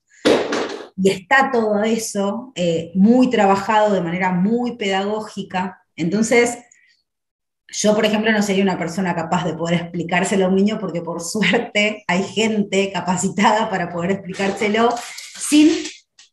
Y 0.96 1.10
está 1.10 1.50
todo 1.52 1.84
eso 1.84 2.52
eh, 2.56 2.92
muy 2.94 3.30
trabajado 3.30 3.94
de 3.94 4.02
manera 4.02 4.32
muy 4.32 4.78
pedagógica. 4.78 5.82
Entonces, 5.96 6.60
yo, 7.74 7.96
por 7.96 8.06
ejemplo, 8.06 8.32
no 8.32 8.42
sería 8.42 8.64
una 8.64 8.78
persona 8.78 9.16
capaz 9.16 9.46
de 9.46 9.54
poder 9.54 9.82
explicárselo 9.82 10.46
a 10.46 10.50
un 10.50 10.56
niño 10.56 10.78
porque 10.80 11.02
por 11.02 11.22
suerte 11.22 12.04
hay 12.08 12.24
gente 12.24 12.92
capacitada 12.92 13.70
para 13.70 13.90
poder 13.90 14.12
explicárselo 14.12 14.90
sin 15.36 15.70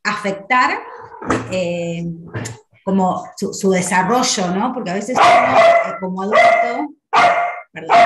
afectar 0.04 0.78
eh, 1.50 2.04
como 2.84 3.24
su, 3.36 3.70
desarrollo, 3.70 4.48
¿no? 4.54 4.72
Porque 4.72 4.90
a 4.90 4.94
veces 4.94 5.16
uno, 5.16 5.58
eh, 5.58 5.94
como 6.00 6.22
adulto, 6.22 6.94
perdón, 7.72 7.96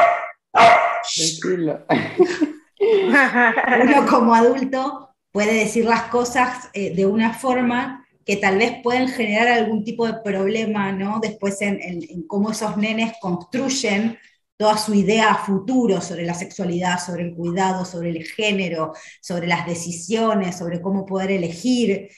uno 3.82 4.06
como 4.06 4.34
adulto 4.34 5.10
puede 5.32 5.54
decir 5.54 5.84
las 5.84 6.04
cosas 6.04 6.70
eh, 6.72 6.94
de 6.94 7.06
una 7.06 7.34
forma 7.34 8.03
que 8.24 8.36
tal 8.36 8.58
vez 8.58 8.80
pueden 8.82 9.08
generar 9.08 9.48
algún 9.48 9.84
tipo 9.84 10.06
de 10.06 10.20
problema, 10.22 10.92
¿no? 10.92 11.20
Después 11.20 11.60
en, 11.60 12.26
cómo 12.26 12.52
esos 12.52 12.76
nenes 12.76 13.12
construyen 13.20 14.18
toda 14.56 14.78
su 14.78 14.94
idea 14.94 15.32
a 15.32 15.44
futuro 15.44 16.00
sobre 16.00 16.24
la 16.24 16.34
sexualidad, 16.34 16.98
sobre 16.98 17.24
el 17.24 17.34
cuidado, 17.34 17.84
sobre 17.84 18.10
el 18.10 18.24
género, 18.24 18.94
sobre 19.20 19.46
las 19.46 19.66
decisiones, 19.66 20.56
sobre 20.56 20.80
cómo 20.80 21.04
poder 21.04 21.32
elegir. 21.32 22.08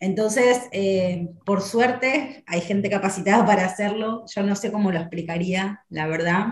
Entonces, 0.00 0.62
eh, 0.72 1.28
por 1.44 1.60
suerte, 1.60 2.44
hay 2.46 2.60
gente 2.60 2.88
capacitada 2.88 3.44
para 3.44 3.66
hacerlo. 3.66 4.24
Yo 4.34 4.42
no 4.42 4.56
sé 4.56 4.70
cómo 4.70 4.92
lo 4.92 4.98
explicaría, 4.98 5.84
la 5.90 6.06
verdad. 6.06 6.46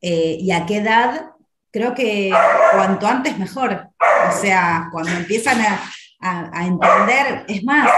Eh, 0.00 0.36
y 0.38 0.52
a 0.52 0.66
qué 0.66 0.76
edad, 0.78 1.30
creo 1.70 1.94
que 1.94 2.30
cuanto 2.72 3.06
antes 3.06 3.38
mejor. 3.38 3.88
O 4.00 4.40
sea, 4.40 4.88
cuando 4.92 5.10
empiezan 5.12 5.60
a, 5.60 5.80
entender, 6.20 7.44
es 7.48 7.64
más, 7.64 7.90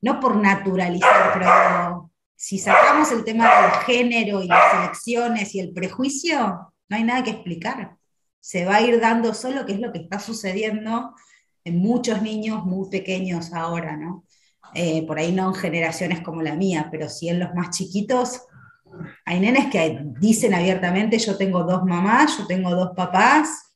no 0.00 0.20
por 0.20 0.36
naturalizar, 0.36 1.32
pero 1.34 2.10
si 2.36 2.58
sacamos 2.58 3.10
el 3.12 3.24
tema 3.24 3.48
del 3.62 3.70
género 3.86 4.42
y 4.42 4.48
las 4.48 4.74
elecciones 4.74 5.54
y 5.54 5.60
el 5.60 5.72
prejuicio, 5.72 6.72
no 6.88 6.96
hay 6.96 7.04
nada 7.04 7.22
que 7.22 7.30
explicar. 7.30 7.96
Se 8.40 8.66
va 8.66 8.76
a 8.76 8.80
ir 8.82 9.00
dando 9.00 9.32
solo 9.32 9.64
qué 9.64 9.72
es 9.72 9.80
lo 9.80 9.92
que 9.92 10.00
está 10.00 10.18
sucediendo 10.18 11.14
en 11.64 11.78
muchos 11.78 12.20
niños 12.20 12.64
muy 12.64 12.90
pequeños 12.90 13.52
ahora, 13.54 13.96
¿no? 13.96 14.24
Eh, 14.74 15.06
por 15.06 15.18
ahí 15.18 15.32
no 15.32 15.48
en 15.48 15.54
generaciones 15.54 16.20
como 16.20 16.42
la 16.42 16.54
mía, 16.54 16.88
pero 16.90 17.08
sí 17.08 17.28
en 17.28 17.38
los 17.38 17.54
más 17.54 17.70
chiquitos, 17.70 18.42
hay 19.24 19.40
nenes 19.40 19.70
que 19.70 20.00
dicen 20.18 20.54
abiertamente, 20.54 21.18
yo 21.18 21.36
tengo 21.36 21.64
dos 21.64 21.84
mamás, 21.84 22.38
yo 22.38 22.46
tengo 22.46 22.70
dos 22.74 22.90
papás. 22.94 23.74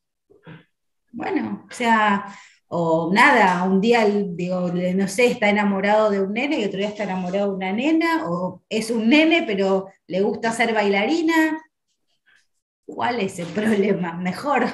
Bueno, 1.11 1.67
o 1.69 1.75
sea, 1.75 2.27
o 2.69 3.11
nada, 3.13 3.65
un 3.65 3.81
día, 3.81 4.05
digo, 4.05 4.71
no 4.71 5.09
sé, 5.09 5.27
está 5.27 5.49
enamorado 5.49 6.11
de 6.11 6.21
un 6.21 6.35
nene 6.35 6.61
y 6.61 6.65
otro 6.67 6.79
día 6.79 6.89
está 6.89 7.05
enamorado 7.05 7.49
de 7.49 7.57
una 7.57 7.73
nena, 7.73 8.29
o 8.29 8.63
es 8.69 8.91
un 8.91 9.09
nene 9.09 9.45
pero 9.47 9.89
le 10.07 10.21
gusta 10.21 10.53
ser 10.53 10.75
bailarina. 10.75 11.59
¿Cuál 12.85 13.21
es 13.21 13.39
el 13.39 13.47
problema? 13.55 14.13
Mejor 14.13 14.67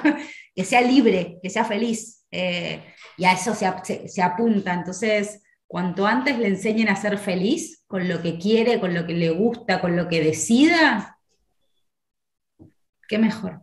que 0.54 0.64
sea 0.64 0.80
libre, 0.80 1.38
que 1.42 1.50
sea 1.50 1.64
feliz. 1.64 2.26
Eh, 2.30 2.83
y 3.16 3.24
a 3.24 3.33
eso 3.33 3.54
se, 3.54 4.09
se 4.09 4.22
apunta. 4.22 4.74
Entonces, 4.74 5.40
cuanto 5.68 6.04
antes 6.04 6.37
le 6.38 6.48
enseñen 6.48 6.88
a 6.88 6.96
ser 6.96 7.16
feliz 7.16 7.85
con 7.87 8.09
lo 8.09 8.22
que 8.22 8.38
quiere, 8.38 8.80
con 8.80 8.92
lo 8.92 9.07
que 9.07 9.14
le 9.14 9.30
gusta, 9.30 9.80
con 9.80 9.96
lo 9.96 10.09
que 10.09 10.20
decida, 10.20 11.20
qué 13.09 13.18
mejor. 13.18 13.62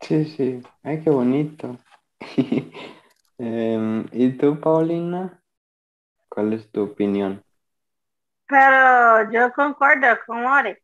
Sí, 0.00 0.24
sí, 0.24 0.60
ay, 0.82 1.00
qué 1.02 1.10
bonito. 1.10 1.78
Em, 3.40 4.06
¿Y 4.12 4.38
tú, 4.38 4.60
Paulina? 4.60 5.42
¿Cuál 6.28 6.54
es 6.54 6.70
tu 6.72 6.82
opinión? 6.82 7.42
Pero 8.46 9.30
yo 9.32 9.50
concuerdo 9.54 10.08
con 10.26 10.44
Ori. 10.44 10.76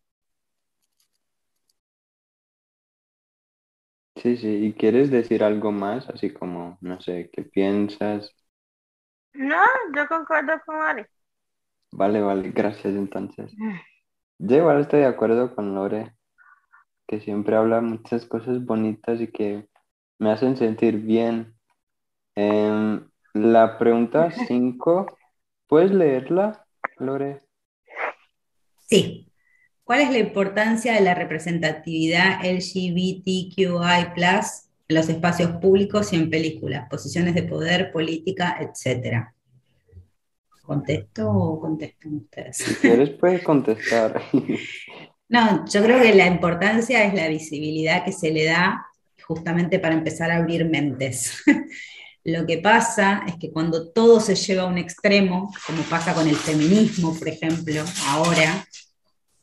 Sí, 4.17 4.37
sí. 4.37 4.49
¿Y 4.67 4.73
quieres 4.75 5.11
decir 5.11 5.45
algo 5.45 5.71
más? 5.73 6.09
Así 6.11 6.31
como, 6.33 6.77
no 6.81 7.01
sé, 7.01 7.31
¿qué 7.33 7.43
piensas? 7.45 8.35
No, 9.35 9.65
yo 9.95 10.09
concuerdo 10.09 10.61
con 10.67 10.77
Ori. 10.81 11.05
Vale, 11.93 12.21
vale, 12.21 12.51
gracias 12.53 12.95
entonces. 12.95 13.53
Yo 14.39 14.57
igual 14.59 14.81
estoy 14.83 15.01
de 15.01 15.07
acuerdo 15.07 15.55
con 15.55 15.75
Lore, 15.75 16.15
que 17.09 17.21
siempre 17.21 17.57
habla 17.57 17.83
muchas 17.83 18.27
cosas 18.27 18.65
bonitas 18.65 19.21
y 19.21 19.29
que 19.29 19.69
me 20.21 20.33
hacen 20.33 20.57
sentir 20.59 20.99
bien. 21.01 21.56
Em, 22.37 23.09
la 23.33 23.79
pregunta 23.79 24.31
5, 24.47 25.19
¿puedes 25.67 25.91
leerla, 25.91 26.65
Lore? 26.99 27.41
Sí. 28.89 29.23
¿Cuál 29.83 30.01
es 30.01 30.11
la 30.11 30.19
importancia 30.19 30.95
de 30.95 31.01
la 31.01 31.15
representatividad 31.15 32.45
LGBTQI 32.45 33.73
en 34.89 34.97
los 34.97 35.09
espacios 35.09 35.53
públicos 35.61 36.13
y 36.13 36.17
en 36.17 36.29
películas, 36.29 36.89
posiciones 36.91 37.35
de 37.37 37.45
poder, 37.45 37.93
política, 37.93 38.57
etcétera? 38.61 39.33
¿Contesto 40.63 41.31
o 41.31 41.61
contestan 41.61 42.17
ustedes? 42.17 42.57
Si 42.57 42.75
quieres, 42.75 43.11
puedes 43.11 43.43
contestar. 43.43 44.23
No, 45.29 45.67
yo 45.67 45.83
creo 45.83 46.01
que 46.01 46.15
la 46.15 46.29
importancia 46.29 47.05
es 47.05 47.13
la 47.13 47.27
visibilidad 47.27 48.05
que 48.05 48.13
se 48.13 48.31
le 48.31 48.45
da 48.45 48.87
justamente 49.27 49.81
para 49.81 49.97
empezar 49.97 50.31
a 50.31 50.37
abrir 50.37 50.65
mentes. 50.69 51.43
Lo 52.27 52.45
que 52.45 52.59
pasa 52.59 53.23
es 53.25 53.37
que 53.37 53.53
cuando 53.53 53.93
todo 53.93 54.19
se 54.19 54.35
lleva 54.35 54.65
a 54.65 54.67
un 54.67 54.79
extremo, 54.79 55.55
como 55.65 55.83
pasa 55.83 56.13
con 56.13 56.27
el 56.27 56.35
feminismo, 56.35 57.17
por 57.17 57.29
ejemplo, 57.29 57.85
ahora, 58.09 58.67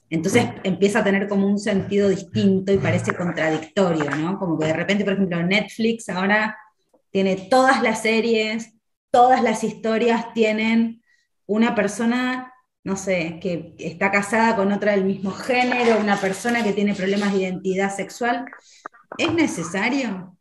entonces 0.10 0.50
empieza 0.66 1.00
a 1.00 1.04
tener 1.06 1.30
como 1.30 1.48
un 1.48 1.60
sentido 1.60 2.10
distinto 2.10 2.74
y 2.74 2.78
parece 2.80 3.16
contradictorio, 3.16 4.12
¿no? 4.18 4.38
Como 4.38 4.60
que 4.60 4.66
de 4.66 4.74
repente, 4.74 5.06
por 5.06 5.14
ejemplo, 5.14 5.42
Netflix 5.42 6.10
ahora 6.10 6.58
tiene 7.10 7.48
todas 7.50 7.82
las 7.82 8.02
series, 8.02 8.74
todas 9.12 9.42
las 9.42 9.64
historias 9.64 10.34
tienen 10.34 11.02
una 11.46 11.76
persona, 11.76 12.54
no 12.84 12.98
sé, 12.98 13.40
que 13.42 13.76
está 13.80 14.12
casada 14.12 14.58
con 14.58 14.74
otra 14.74 14.92
del 14.92 15.06
mismo 15.06 15.32
género, 15.32 16.02
una 16.02 16.20
persona 16.20 16.66
que 16.66 16.74
tiene 16.74 16.96
problemas 16.96 17.32
de 17.32 17.44
identidad 17.44 17.96
sexual, 17.96 18.44
¿es 19.18 19.34
necesario? 19.34 20.36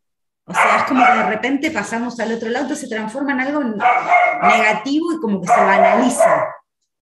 O 0.45 0.53
sea, 0.53 0.79
es 0.79 0.83
como 0.85 1.05
que 1.07 1.13
de 1.13 1.27
repente 1.27 1.71
pasamos 1.71 2.19
al 2.19 2.33
otro 2.33 2.49
lado, 2.49 2.75
se 2.75 2.89
transforma 2.89 3.33
en 3.33 3.41
algo 3.41 3.63
negativo 3.63 5.13
y 5.13 5.21
como 5.21 5.41
que 5.41 5.47
se 5.47 5.61
banaliza. 5.61 6.47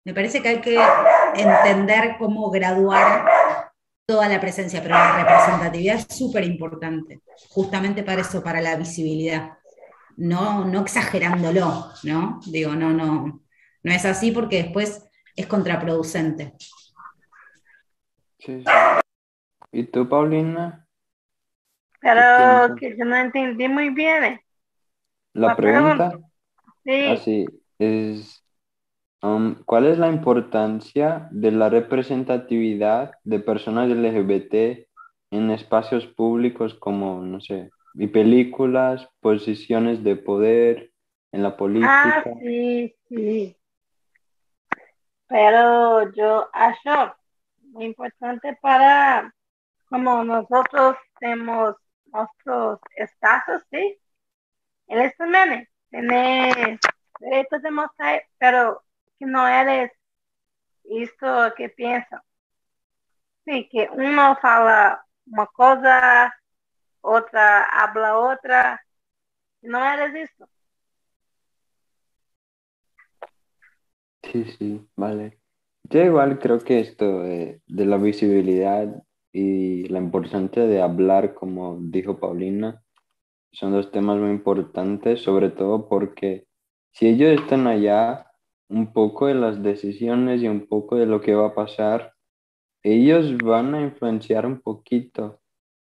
Me 0.05 0.15
parece 0.15 0.41
que 0.41 0.49
hay 0.49 0.61
que 0.61 0.79
entender 1.35 2.17
cómo 2.19 2.51
graduar 2.51 3.27
toda 4.07 4.29
la 4.29 4.41
presencia, 4.41 4.83
pero 4.83 4.95
la 4.95 5.17
representatividad 5.17 5.97
es 5.97 6.07
súper 6.17 6.45
importante, 6.45 7.23
justamente 7.49 8.03
para 8.03 8.21
eso, 8.21 8.43
para 8.43 8.61
la 8.61 8.77
visibilidad. 8.77 9.59
No, 10.17 10.65
no 10.65 10.81
exagerándolo, 10.83 11.91
¿no? 12.05 12.41
Digo, 12.47 12.75
no, 12.75 12.91
no, 12.91 13.41
no 13.83 13.93
es 13.93 14.05
así 14.05 14.31
porque 14.31 14.63
después 14.63 15.09
es 15.35 15.47
contraproducente. 15.47 16.55
Sí. 18.39 18.63
¿Y 19.73 19.85
tú, 19.85 20.09
Paulina? 20.09 20.84
Pero 22.05 22.77
que 22.77 22.97
yo 22.99 23.05
no 23.07 23.17
entendí 23.17 23.67
muy 23.67 23.89
bien. 23.89 24.39
La, 25.33 25.49
La 25.49 25.57
pregunta, 25.57 26.11
pregunta. 26.11 26.29
Sí. 26.85 27.07
así, 27.07 27.47
es, 27.79 28.45
um, 29.23 29.55
¿cuál 29.65 29.87
es 29.87 29.97
la 29.99 30.09
importancia 30.09 31.29
de 31.31 31.51
la 31.51 31.71
representatividad 31.71 33.13
de 33.25 33.41
personas 33.41 33.89
LGBT 33.89 34.87
en 35.31 35.51
espacios 35.51 36.07
públicos 36.07 36.75
como, 36.75 37.23
no 37.23 37.41
sé, 37.41 37.71
y 37.95 38.07
películas, 38.09 39.09
posiciones 39.21 40.05
de 40.05 40.17
poder, 40.17 40.91
en 41.33 41.43
la 41.43 41.49
Ah, 41.49 41.57
política? 41.57 42.35
sí, 42.43 42.95
sí. 43.09 43.57
Pero 45.27 46.13
yo 46.13 46.49
acho 46.53 47.15
muy 47.73 47.87
importante 47.87 48.59
para, 48.61 49.35
como 49.89 50.23
nosotros 50.23 50.97
tenemos 51.19 51.77
nuestros 52.15 52.81
estatus, 52.97 53.63
¿sí? 53.71 53.99
Él 54.87 55.13
también 55.19 55.69
tiene 55.91 56.79
derecho 57.21 57.59
de 57.61 57.71
mostrar, 57.71 58.23
pero 58.39 58.83
que 59.19 59.27
no 59.27 59.47
eres 59.47 59.93
esto 60.85 61.53
que 61.57 61.69
piensa. 61.71 62.23
Sí, 63.45 63.69
que 63.71 63.89
uno 63.93 64.37
fala 64.41 65.05
una 65.27 65.47
cosa, 65.47 66.35
otra 67.01 67.65
habla 67.65 68.19
otra, 68.19 68.83
no 69.63 69.85
eres 69.85 70.31
esto. 70.31 70.49
Sí, 74.23 74.45
sí, 74.59 74.89
vale. 74.97 75.39
Yo 75.85 76.03
igual 76.03 76.39
creo 76.39 76.59
que 76.61 76.81
esto 76.81 77.21
de 77.21 77.61
la 77.67 77.99
visibilidad 77.99 78.89
y 79.35 79.89
la 79.89 79.99
importancia 79.99 80.65
de 80.65 80.81
hablar, 80.81 81.35
como 81.35 81.77
dijo 81.81 82.21
Paulina, 82.21 82.83
son 83.53 83.73
dos 83.73 83.91
temas 83.91 84.17
muy 84.19 84.31
importantes, 84.31 85.23
sobre 85.23 85.51
todo 85.51 85.89
porque 85.89 86.47
si 86.93 87.09
ellos 87.09 87.41
están 87.41 87.67
allá, 87.67 88.31
un 88.69 88.93
poco 88.93 89.27
de 89.27 89.35
las 89.35 89.61
decisiones 89.61 90.41
y 90.41 90.47
un 90.47 90.67
poco 90.69 90.97
de 90.97 91.07
lo 91.07 91.21
que 91.21 91.35
va 91.35 91.49
a 91.49 91.55
pasar, 91.55 92.15
ellos 92.85 93.37
van 93.39 93.75
a 93.75 93.83
influenciar 93.83 94.47
un 94.47 94.61
poquito. 94.61 95.41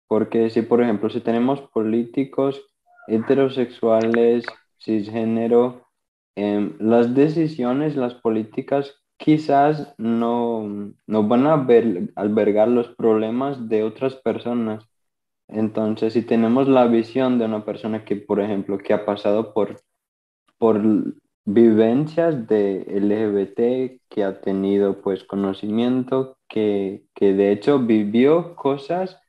Porque 0.07 0.49
si, 0.49 0.63
por 0.63 0.81
ejemplo, 0.81 1.09
si 1.11 1.21
tenemos 1.21 1.61
políticos 1.61 2.65
heterosexuales, 3.07 4.43
cisgénero, 4.79 5.87
em, 6.35 6.75
las 6.79 7.13
decisiones, 7.13 7.95
las 7.95 8.15
políticas 8.15 9.04
quizás 9.25 9.93
no, 9.99 10.93
no 11.07 11.23
van 11.27 11.47
a 11.47 11.57
ver- 11.57 12.11
albergar 12.15 12.69
los 12.69 12.89
problemas 12.95 13.69
de 13.69 13.83
otras 13.83 14.15
personas. 14.17 14.85
Entonces, 15.49 16.13
si 16.13 16.23
tenemos 16.23 16.67
la 16.69 16.87
visión 16.87 17.39
de 17.39 17.45
una 17.45 17.65
persona 17.65 18.05
que, 18.05 18.15
por 18.17 18.41
ejemplo, 18.41 18.77
que 18.79 18.93
ha 18.93 19.05
pasado 19.05 19.53
por, 19.53 19.81
por 20.59 20.81
vivencias 21.45 22.47
de 22.47 22.83
LGBT, 22.83 24.01
que 24.09 24.23
ha 24.23 24.41
tenido 24.41 25.01
pues 25.01 25.23
conocimiento, 25.23 26.37
que, 26.49 27.05
que 27.15 27.33
de 27.33 27.51
hecho 27.51 27.79
vivió 27.79 28.55
cosas 28.55 29.19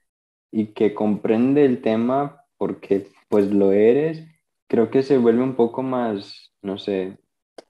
y 0.53 0.69
que 0.75 0.95
comprende 0.95 1.65
el 1.65 1.83
tema 1.83 2.43
porque 2.59 3.09
pues 3.29 3.53
lo 3.53 3.73
eres, 3.73 4.25
creo 4.69 4.91
que 4.91 5.03
se 5.03 5.19
vuelve 5.19 5.43
un 5.43 5.57
poco 5.57 5.83
más, 5.83 6.53
no 6.63 6.79
sé, 6.79 7.19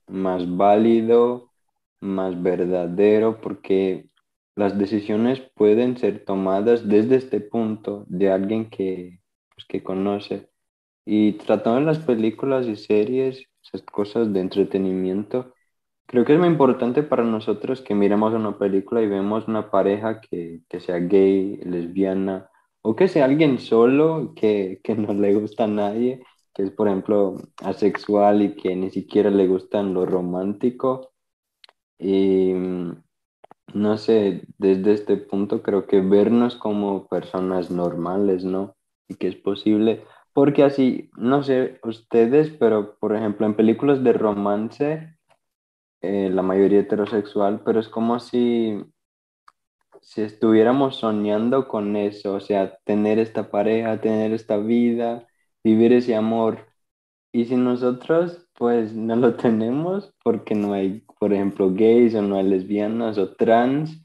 más 0.09 0.57
válido, 0.57 1.53
más 2.01 2.43
verdadero, 2.43 3.41
porque 3.41 4.09
las 4.55 4.79
decisiones 4.79 5.41
pueden 5.55 5.97
ser 5.99 6.25
tomadas 6.25 6.89
desde 6.89 7.17
este 7.17 7.41
punto 7.41 8.05
de 8.09 8.31
alguien 8.31 8.71
que, 8.71 9.21
pues, 9.55 9.67
que 9.67 9.83
conoce. 9.83 10.51
Y 11.05 11.35
tratando 11.35 11.81
las 11.81 11.99
películas 12.01 12.67
y 12.67 12.77
series, 12.77 13.45
esas 13.63 13.83
cosas 13.83 14.33
de 14.33 14.41
entretenimiento, 14.41 15.55
creo 16.07 16.25
que 16.25 16.35
es 16.35 16.39
muy 16.39 16.49
importante 16.49 17.03
para 17.03 17.25
nosotros 17.25 17.81
que 17.83 17.95
miremos 17.95 18.35
una 18.35 18.59
película 18.59 19.03
y 19.03 19.09
vemos 19.09 19.49
una 19.49 19.71
pareja 19.71 20.21
que, 20.21 20.61
que 20.69 20.81
sea 20.81 20.99
gay, 20.99 21.57
lesbiana, 21.65 22.51
o 22.83 22.95
que 22.97 23.09
sea 23.09 23.25
alguien 23.27 23.59
solo 23.59 24.33
que, 24.37 24.81
que 24.85 24.95
no 24.95 25.13
le 25.15 25.35
gusta 25.35 25.65
a 25.65 25.67
nadie, 25.69 26.23
que 26.55 26.63
es, 26.65 26.71
por 26.71 26.89
ejemplo, 26.89 27.37
asexual 27.63 28.43
y 28.43 28.55
que 28.57 28.77
ni 28.77 28.91
siquiera 28.91 29.31
le 29.31 29.47
gustan 29.49 29.95
lo 29.95 30.07
romántico. 30.07 31.13
Y 31.99 32.53
mm, 32.55 33.03
no 33.75 33.99
sé, 33.99 34.43
desde 34.59 34.95
este 34.95 35.17
punto 35.17 35.63
creo 35.63 35.87
que 35.87 36.01
vernos 36.01 36.57
como 36.57 37.09
personas 37.09 37.71
normales, 37.71 38.45
¿no? 38.45 38.77
Y 39.09 39.17
que 39.17 39.29
es 39.29 39.37
posible, 39.37 40.05
porque 40.33 40.65
así, 40.65 41.11
no 41.17 41.43
sé 41.43 41.81
ustedes, 41.85 42.51
pero 42.51 42.99
por 42.99 43.17
ejemplo 43.17 43.47
en 43.47 43.57
películas 43.57 44.03
de 44.05 44.13
romance, 44.15 45.17
eh, 46.03 46.31
la 46.33 46.43
mayoría 46.43 46.81
heterosexual, 46.81 47.63
pero 47.65 47.81
es 47.81 47.89
como 47.89 48.21
si, 48.21 48.83
si 50.01 50.23
estuviéramos 50.23 50.97
soñando 50.97 51.69
con 51.69 51.97
eso, 51.97 52.35
o 52.35 52.41
sea, 52.41 52.77
tener 52.85 53.19
esta 53.19 53.51
pareja, 53.51 54.01
tener 54.01 54.33
esta 54.33 54.57
vida, 54.59 55.27
vivir 55.65 55.93
ese 55.93 56.15
amor. 56.17 56.67
Y 57.33 57.47
si 57.47 57.57
nosotros 57.57 58.46
pues 58.59 58.95
no 58.95 59.17
lo 59.17 59.35
tenemos 59.37 60.15
porque 60.25 60.55
no 60.55 60.73
hay, 60.73 61.05
por 61.19 61.33
ejemplo, 61.33 61.73
gays 61.73 62.15
o 62.15 62.23
no 62.23 62.37
hay 62.37 62.45
lesbianas 62.45 63.19
o 63.19 63.35
trans 63.35 64.03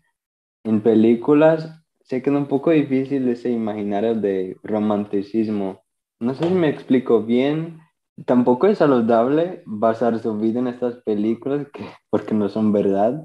en 0.64 0.82
películas, 0.82 1.82
se 2.02 2.22
queda 2.22 2.38
un 2.38 2.48
poco 2.48 2.72
difícil 2.72 3.28
ese 3.30 3.50
imaginario 3.50 4.16
de 4.16 4.58
romanticismo. 4.64 5.82
No 6.20 6.34
sé 6.34 6.48
si 6.50 6.54
me 6.54 6.70
explico 6.70 7.24
bien. 7.24 7.80
tampoco 8.26 8.68
es 8.68 8.80
saludable 8.80 9.64
basar 9.66 10.20
su 10.20 10.38
vida 10.38 10.60
en 10.60 10.68
estas 10.68 10.98
películas 11.04 11.68
que, 11.74 11.84
porque 12.10 12.34
no 12.36 12.50
son 12.50 12.72
verdad. 12.74 13.24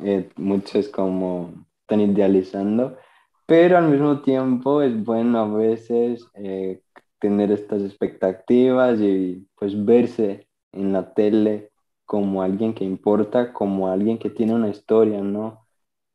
Eh, 0.00 0.28
muchos 0.36 0.88
como 0.88 1.52
están 1.82 2.00
idealizando, 2.00 2.98
pero 3.46 3.78
al 3.78 3.88
mismo 3.88 4.20
tiempo 4.22 4.82
es 4.82 5.02
bueno 5.04 5.38
a 5.38 5.48
veces 5.56 6.26
eh, 6.34 6.82
tener 7.20 7.50
estas 7.50 7.82
expectativas 7.82 9.00
y 9.00 9.46
pues 9.56 9.84
verse 9.84 10.47
en 10.72 10.92
la 10.92 11.14
tele 11.14 11.70
como 12.06 12.42
alguien 12.42 12.74
que 12.74 12.84
importa, 12.84 13.52
como 13.52 13.88
alguien 13.88 14.18
que 14.18 14.30
tiene 14.30 14.54
una 14.54 14.70
historia, 14.70 15.20
¿no? 15.20 15.66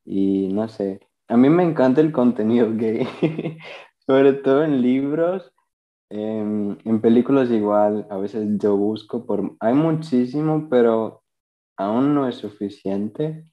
Y 0.06 0.50
no 0.54 0.68
sé, 0.68 1.08
a 1.28 1.38
mí 1.38 1.50
me 1.50 1.64
encanta 1.64 2.02
el 2.02 2.12
contenido 2.12 2.72
gay, 2.76 3.08
sobre 4.06 4.34
todo 4.34 4.64
en 4.64 4.82
libros, 4.82 5.54
en, 6.10 6.78
en 6.86 7.02
películas 7.02 7.50
igual, 7.52 8.08
a 8.10 8.18
veces 8.18 8.48
yo 8.60 8.78
busco 8.78 9.26
por... 9.26 9.56
Hay 9.60 9.74
muchísimo, 9.74 10.68
pero 10.70 11.24
aún 11.78 12.14
no 12.14 12.28
es 12.28 12.36
suficiente. 12.36 13.48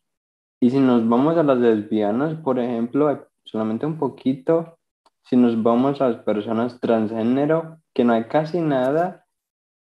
Y 0.61 0.71
si 0.71 0.79
nos 0.79 1.09
vamos 1.09 1.37
a 1.39 1.43
las 1.43 1.59
lesbianas, 1.59 2.35
por 2.43 2.59
ejemplo, 2.59 3.29
solamente 3.45 3.87
un 3.87 3.99
poquito. 3.99 4.79
Si 5.25 5.37
nos 5.37 5.63
vamos 5.63 6.01
a 6.01 6.09
las 6.11 6.23
personas 6.23 6.81
transgénero, 6.81 7.79
que 7.95 8.05
no 8.05 8.13
hay 8.13 8.25
casi 8.25 8.61
nada. 8.61 9.27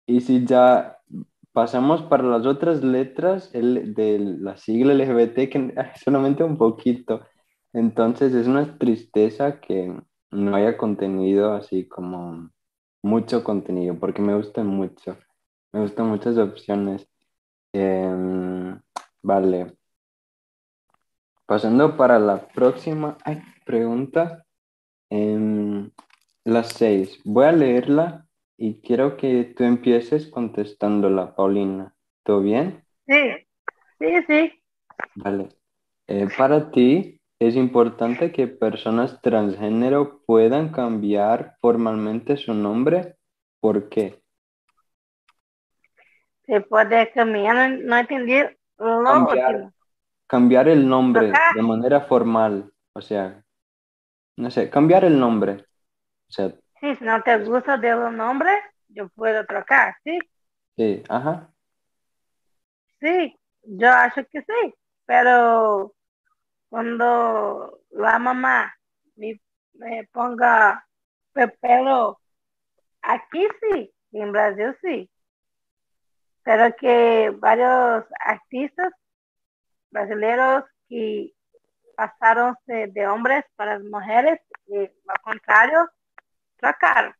Y 0.08 0.22
si 0.22 0.46
ya 0.46 0.99
pasamos 1.54 2.04
para 2.04 2.24
las 2.24 2.46
otras 2.46 2.84
letras 2.84 3.50
el, 3.54 3.94
de 3.94 4.20
la 4.20 4.58
sigla 4.58 4.94
LGBT, 4.94 5.50
que 5.50 5.74
solamente 6.04 6.44
un 6.44 6.58
poquito. 6.58 7.22
Entonces 7.74 8.34
es 8.34 8.48
una 8.48 8.78
tristeza 8.78 9.60
que 9.60 9.96
no 10.32 10.56
haya 10.56 10.78
contenido 10.78 11.54
así 11.54 11.88
como 11.88 12.50
mucho 13.04 13.44
contenido, 13.44 13.98
porque 14.00 14.22
me 14.22 14.36
gusta 14.36 14.64
mucho. 14.64 15.18
Me 15.72 15.82
gustan 15.82 16.08
muchas 16.08 16.38
opciones. 16.38 17.08
Em, 17.74 18.80
vale. 19.22 19.76
Pasando 21.46 21.98
para 21.98 22.20
la 22.20 22.48
próxima 22.48 23.18
pregunta. 23.66 24.46
Em, 25.10 25.92
las 26.44 26.70
seis. 26.70 27.20
Voy 27.26 27.46
a 27.46 27.52
leerla 27.52 28.29
y 28.62 28.82
quiero 28.82 29.16
que 29.16 29.46
tú 29.56 29.64
empieces 29.64 30.28
contestándola, 30.28 31.34
Paulina. 31.34 31.96
¿Todo 32.26 32.42
bien? 32.42 32.84
Sí, 33.08 33.16
sí, 34.00 34.24
sí. 34.28 34.64
Vale. 35.16 35.48
Eh, 36.08 36.28
para 36.38 36.70
ti, 36.70 37.22
¿es 37.40 37.56
importante 37.56 38.34
que 38.34 38.48
personas 38.48 39.22
transgénero 39.22 40.22
puedan 40.26 40.74
cambiar 40.74 41.56
formalmente 41.62 42.36
su 42.36 42.54
nombre? 42.54 43.16
¿Por 43.62 43.88
qué? 43.88 44.22
Se 46.46 46.60
puede 46.60 47.12
cambiar, 47.14 47.72
no, 47.80 47.98
entendí 47.98 48.42
lo 48.78 49.04
Cambiar. 49.04 49.54
último. 49.54 49.74
Cambiar 50.28 50.68
el 50.68 50.88
nombre 50.88 51.32
Ajá. 51.32 51.54
de 51.56 51.62
manera 51.62 52.02
formal. 52.02 52.74
O 52.94 53.02
sea, 53.02 53.42
no 54.36 54.52
sé, 54.52 54.70
cambiar 54.70 55.06
el 55.06 55.18
nombre. 55.18 55.66
O 56.28 56.32
sea, 56.32 56.54
Sí, 56.82 56.96
si 56.96 57.04
no 57.04 57.22
te 57.24 57.38
gusta 57.44 57.78
de 57.78 57.92
los 57.92 58.14
nombres, 58.14 58.58
yo 58.90 59.10
puedo 59.10 59.46
trocar, 59.46 59.96
¿sí? 60.04 60.18
sí, 60.78 61.04
ajá. 61.10 61.50
Sí, 63.00 63.38
yo 63.64 63.90
acho 63.92 64.26
que 64.32 64.42
sí, 64.42 64.74
pero 65.06 65.94
cuando 66.70 67.82
la 67.92 68.20
mamá 68.20 68.74
me, 69.16 69.42
me 69.74 70.08
ponga 70.12 70.86
el 71.36 71.52
pelo 71.54 72.20
aquí 73.02 73.48
sí, 73.62 73.94
en 74.12 74.32
Brasil 74.32 74.76
sí, 74.82 75.10
pero 76.44 76.76
que 76.76 77.32
varios 77.38 78.06
artistas 78.20 78.92
brasileños 79.92 80.64
que 80.88 81.34
pasaron 81.96 82.56
de, 82.66 82.88
de 82.88 83.08
hombres 83.08 83.44
para 83.56 83.80
mujeres 83.80 84.40
y 84.68 84.78
al 84.78 85.22
contrario, 85.24 85.90
trocaron. 86.60 87.14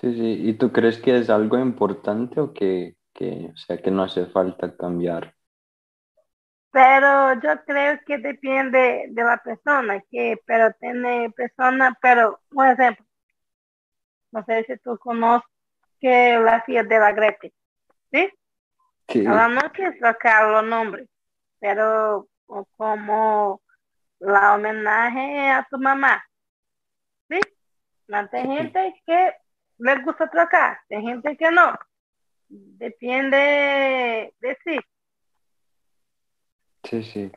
Sí, 0.00 0.12
sí. 0.14 0.48
¿Y 0.48 0.54
tú 0.54 0.72
crees 0.72 0.98
que 0.98 1.16
es 1.18 1.30
algo 1.30 1.56
importante 1.58 2.40
o 2.40 2.52
que, 2.52 2.96
que, 3.14 3.50
o 3.54 3.56
sea, 3.56 3.80
que 3.80 3.90
no 3.92 4.02
hace 4.02 4.26
falta 4.26 4.76
cambiar? 4.76 5.34
Pero 6.72 7.34
yo 7.42 7.64
creo 7.64 8.00
que 8.06 8.18
depende 8.18 9.06
de 9.10 9.24
la 9.24 9.36
persona, 9.38 10.00
que 10.10 10.36
pero 10.46 10.72
tiene 10.80 11.30
persona, 11.30 11.96
pero 12.02 12.40
un 12.52 12.66
ejemplo, 12.66 13.06
no 14.32 14.44
sé 14.44 14.64
si 14.64 14.76
tú 14.78 14.98
conoces 14.98 15.48
que 16.00 16.38
la 16.38 16.64
hija 16.66 16.82
de 16.84 16.98
la 16.98 17.12
Grete, 17.12 17.54
¿sí? 18.12 18.30
Sí, 19.08 19.20
Ela 19.24 19.48
no 19.48 19.72
quis 19.72 19.98
trocar 20.00 20.48
los 20.50 20.64
nombres, 20.64 21.08
pero 21.60 22.28
o- 22.46 22.66
como 22.76 23.62
la 24.20 24.54
homenaje 24.54 25.48
a 25.50 25.66
tu 25.70 25.78
mamá, 25.78 26.22
¿sí? 27.28 27.40
No 28.06 28.18
hay 28.18 28.46
gente 28.46 29.02
que 29.06 29.32
le 29.78 30.02
gusta 30.02 30.28
trocar, 30.28 30.78
hay 30.90 31.02
gente 31.02 31.36
que 31.36 31.50
no. 31.50 31.74
Depende 32.48 34.34
de 34.40 34.58
sí. 34.64 34.78
sí, 36.84 37.02
sí. 37.02 37.32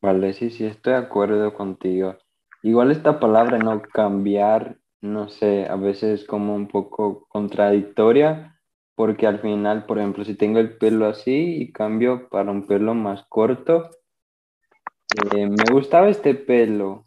Vale, 0.00 0.32
sí, 0.32 0.50
sí, 0.50 0.66
estoy 0.66 0.94
de 0.94 0.98
acuerdo 0.98 1.54
contigo. 1.54 2.18
Igual 2.62 2.90
esta 2.90 3.18
palabra, 3.18 3.58
no 3.58 3.80
cambiar, 3.82 4.76
no 5.00 5.28
sé, 5.28 5.66
a 5.66 5.76
veces 5.76 6.20
es 6.20 6.26
como 6.26 6.54
un 6.54 6.68
poco 6.68 7.26
contradictoria, 7.28 8.60
porque 8.94 9.26
al 9.26 9.40
final, 9.40 9.86
por 9.86 9.98
ejemplo, 9.98 10.24
si 10.24 10.34
tengo 10.34 10.58
el 10.58 10.76
pelo 10.76 11.06
así 11.06 11.62
y 11.62 11.72
cambio 11.72 12.28
para 12.28 12.50
un 12.50 12.66
pelo 12.66 12.94
más 12.94 13.24
corto, 13.28 13.90
eh, 15.34 15.46
me 15.48 15.64
gustaba 15.72 16.08
este 16.08 16.34
pelo, 16.34 17.06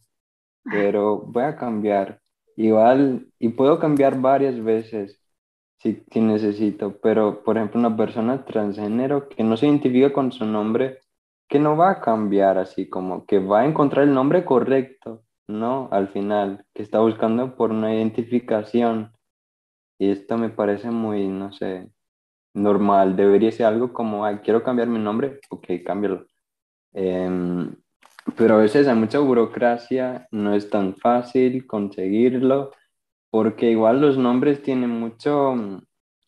pero 0.63 1.19
voy 1.19 1.43
a 1.43 1.55
cambiar. 1.55 2.21
Igual, 2.57 3.27
y 3.39 3.49
puedo 3.49 3.79
cambiar 3.79 4.19
varias 4.21 4.63
veces 4.63 5.21
si, 5.79 6.03
si 6.11 6.21
necesito, 6.21 6.99
pero 7.01 7.43
por 7.43 7.57
ejemplo, 7.57 7.79
una 7.79 7.97
persona 7.97 8.45
transgénero 8.45 9.29
que 9.29 9.43
no 9.43 9.57
se 9.57 9.67
identifica 9.67 10.13
con 10.13 10.31
su 10.31 10.45
nombre, 10.45 10.99
que 11.47 11.59
no 11.59 11.77
va 11.77 11.91
a 11.91 12.01
cambiar 12.01 12.57
así, 12.57 12.89
como 12.89 13.25
que 13.25 13.39
va 13.39 13.61
a 13.61 13.65
encontrar 13.65 14.05
el 14.07 14.13
nombre 14.13 14.45
correcto, 14.45 15.23
¿no? 15.47 15.89
Al 15.91 16.09
final, 16.09 16.65
que 16.73 16.83
está 16.83 16.99
buscando 16.99 17.55
por 17.55 17.71
una 17.71 17.93
identificación. 17.95 19.13
Y 19.99 20.09
esto 20.11 20.37
me 20.37 20.49
parece 20.49 20.91
muy, 20.91 21.27
no 21.27 21.53
sé, 21.53 21.89
normal. 22.53 23.15
Debería 23.15 23.51
ser 23.51 23.67
algo 23.67 23.93
como, 23.93 24.25
ay, 24.25 24.39
quiero 24.43 24.63
cambiar 24.63 24.87
mi 24.89 24.99
nombre, 24.99 25.39
ok, 25.49 25.67
cámbialo. 25.85 26.25
Em, 26.93 27.75
pero 28.37 28.55
a 28.55 28.57
veces 28.57 28.87
hay 28.87 28.95
mucha 28.95 29.19
burocracia, 29.19 30.27
no 30.31 30.55
es 30.55 30.69
tan 30.69 30.95
fácil 30.95 31.67
conseguirlo, 31.67 32.71
porque 33.29 33.71
igual 33.71 34.01
los 34.01 34.17
nombres 34.17 34.63
tienen 34.63 34.89
mucho, 34.89 35.55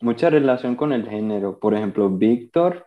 mucha 0.01 0.29
relación 0.29 0.75
con 0.75 0.93
el 0.93 1.09
género. 1.09 1.59
Por 1.59 1.73
ejemplo, 1.73 2.09
Víctor 2.09 2.85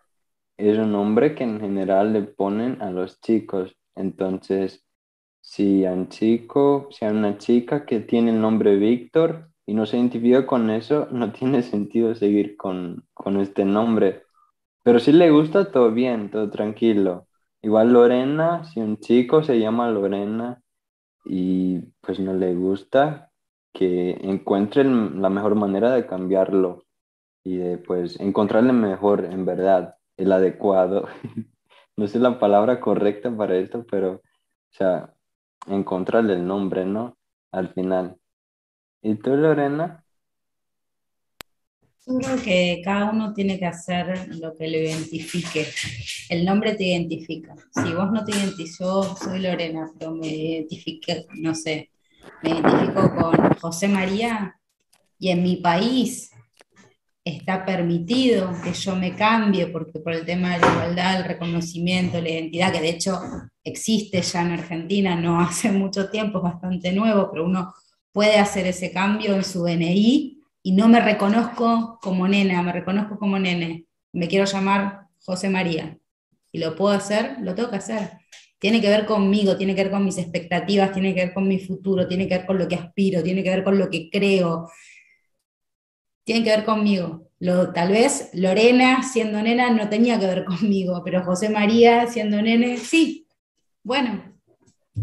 es 0.57 0.79
un 0.79 0.92
nombre 0.92 1.35
que 1.35 1.44
en 1.44 1.61
general 1.61 2.12
le 2.12 2.23
ponen 2.23 2.81
a 2.83 2.90
los 2.90 3.20
chicos. 3.20 3.77
Entonces, 3.96 4.85
si 5.40 5.85
hay 5.85 5.94
un 5.99 6.09
chico, 6.09 6.88
si 6.92 7.05
hay 7.05 7.12
una 7.12 7.38
chica 7.38 7.87
que 7.87 8.01
tiene 8.01 8.31
el 8.33 8.40
nombre 8.40 8.77
Víctor 8.77 9.51
y 9.66 9.75
no 9.75 9.87
se 9.87 9.96
identifica 9.96 10.46
con 10.46 10.70
eso, 10.70 11.09
no 11.12 11.33
tiene 11.33 11.62
sentido 11.62 12.14
seguir 12.14 12.57
con, 12.57 13.07
con 13.14 13.40
este 13.40 13.64
nombre. 13.64 14.23
Pero 14.83 14.99
si 15.01 15.12
le 15.12 15.31
gusta, 15.31 15.70
todo 15.73 15.90
bien, 15.92 16.31
todo 16.31 16.51
tranquilo. 16.51 17.29
Igual 17.62 17.92
Lorena, 17.92 18.64
si 18.64 18.81
un 18.81 18.99
chico 18.99 19.42
se 19.42 19.59
llama 19.59 19.90
Lorena 19.90 20.62
y 21.25 21.81
pues 22.01 22.20
no 22.20 22.35
le 22.35 22.55
gusta, 22.55 23.31
que 23.73 24.12
encuentre 24.23 24.85
la 24.85 25.31
mejor 25.31 25.55
manera 25.57 25.92
de 25.92 26.06
cambiarlo 26.06 26.85
y 27.44 27.58
de 27.58 27.79
pues 27.79 28.19
encontrarle 28.21 28.73
mejor, 28.73 29.25
en 29.27 29.44
verdad, 29.46 29.96
el 30.17 30.33
adecuado. 30.33 31.08
No 31.96 32.08
sé 32.08 32.19
la 32.19 32.38
palabra 32.38 32.81
correcta 32.81 33.31
para 33.37 33.56
esto, 33.58 33.85
pero, 33.90 34.15
o 34.15 34.23
sea, 34.71 35.13
encontrarle 35.67 36.33
el 36.35 36.46
nombre, 36.46 36.87
¿no? 36.87 37.19
Al 37.52 37.75
final. 37.75 38.17
¿Y 39.02 39.17
tú, 39.17 39.37
Lorena? 39.37 40.04
Creo 42.19 42.42
que 42.42 42.81
cada 42.85 43.11
uno 43.11 43.33
tiene 43.33 43.58
que 43.58 43.67
hacer 43.67 44.35
lo 44.35 44.56
que 44.56 44.69
lo 44.69 44.79
identifique. 44.79 45.67
El 46.29 46.44
nombre 46.44 46.75
te 46.75 46.85
identifica. 46.85 47.54
Si 47.73 47.92
vos 47.92 48.11
no 48.11 48.25
te 48.25 48.33
identificas, 48.33 48.79
yo 48.79 49.17
soy 49.17 49.40
Lorena, 49.40 49.90
pero 49.98 50.13
me 50.13 50.27
identifique, 50.27 51.27
no 51.35 51.54
sé, 51.54 51.90
me 52.42 52.50
identifico 52.50 53.15
con 53.15 53.54
José 53.54 53.87
María 53.88 54.56
y 55.19 55.29
en 55.29 55.42
mi 55.42 55.56
país 55.56 56.33
está 57.25 57.65
permitido 57.65 58.50
que 58.65 58.73
yo 58.73 58.96
me 58.96 59.15
cambie 59.15 59.67
porque 59.69 60.00
por 60.00 60.13
el 60.13 60.25
tema 60.25 60.54
de 60.54 60.61
la 60.61 60.73
igualdad, 60.73 61.19
el 61.19 61.25
reconocimiento, 61.25 62.21
la 62.21 62.31
identidad, 62.31 62.73
que 62.73 62.81
de 62.81 62.88
hecho 62.88 63.21
existe 63.63 64.23
ya 64.23 64.42
en 64.42 64.52
Argentina, 64.52 65.15
no 65.15 65.40
hace 65.40 65.71
mucho 65.71 66.11
tiempo, 66.11 66.38
es 66.38 66.44
bastante 66.44 66.92
nuevo, 66.92 67.29
pero 67.31 67.44
uno 67.44 67.73
puede 68.11 68.38
hacer 68.38 68.67
ese 68.67 68.90
cambio 68.90 69.37
en 69.37 69.44
su 69.44 69.63
DNI 69.63 70.39
y 70.63 70.73
no 70.73 70.88
me 70.88 71.00
reconozco 71.00 71.98
como 72.02 72.29
nena, 72.29 72.63
me 72.63 72.73
reconozco 72.73 73.19
como 73.19 73.38
nene, 73.38 73.87
me 74.13 74.29
quiero 74.29 74.44
llamar 74.44 75.06
José 75.21 75.48
María 75.48 75.98
y 76.52 76.58
lo 76.58 76.75
puedo 76.75 76.94
hacer, 76.94 77.37
lo 77.40 77.54
tengo 77.54 77.71
que 77.71 77.77
hacer. 77.77 78.11
Tiene 78.58 78.81
que 78.81 78.90
ver 78.90 79.06
conmigo, 79.06 79.56
tiene 79.56 79.75
que 79.75 79.85
ver 79.85 79.92
con 79.92 80.04
mis 80.04 80.19
expectativas, 80.19 80.92
tiene 80.92 81.15
que 81.15 81.25
ver 81.27 81.35
con 81.35 81.48
mi 81.48 81.58
futuro, 81.58 82.06
tiene 82.06 82.29
que 82.29 82.37
ver 82.38 82.46
con 82.46 82.58
lo 82.58 82.69
que 82.69 82.75
aspiro, 82.75 83.23
tiene 83.23 83.42
que 83.42 83.50
ver 83.50 83.65
con 83.65 83.79
lo 83.79 83.88
que 83.88 84.11
creo, 84.11 84.69
tiene 86.25 86.44
que 86.44 86.50
ver 86.50 86.65
conmigo. 86.65 87.31
Lo, 87.38 87.73
tal 87.73 87.92
vez 87.92 88.31
Lorena, 88.35 89.02
siendo 89.02 89.40
nena, 89.40 89.71
no 89.71 89.88
tenía 89.88 90.21
que 90.21 90.27
ver 90.27 90.44
conmigo, 90.44 91.00
pero 91.04 91.25
José 91.25 91.48
María, 91.48 92.06
siendo 92.06 92.42
nene, 92.42 92.77
sí. 92.77 93.27
Bueno, 93.83 94.31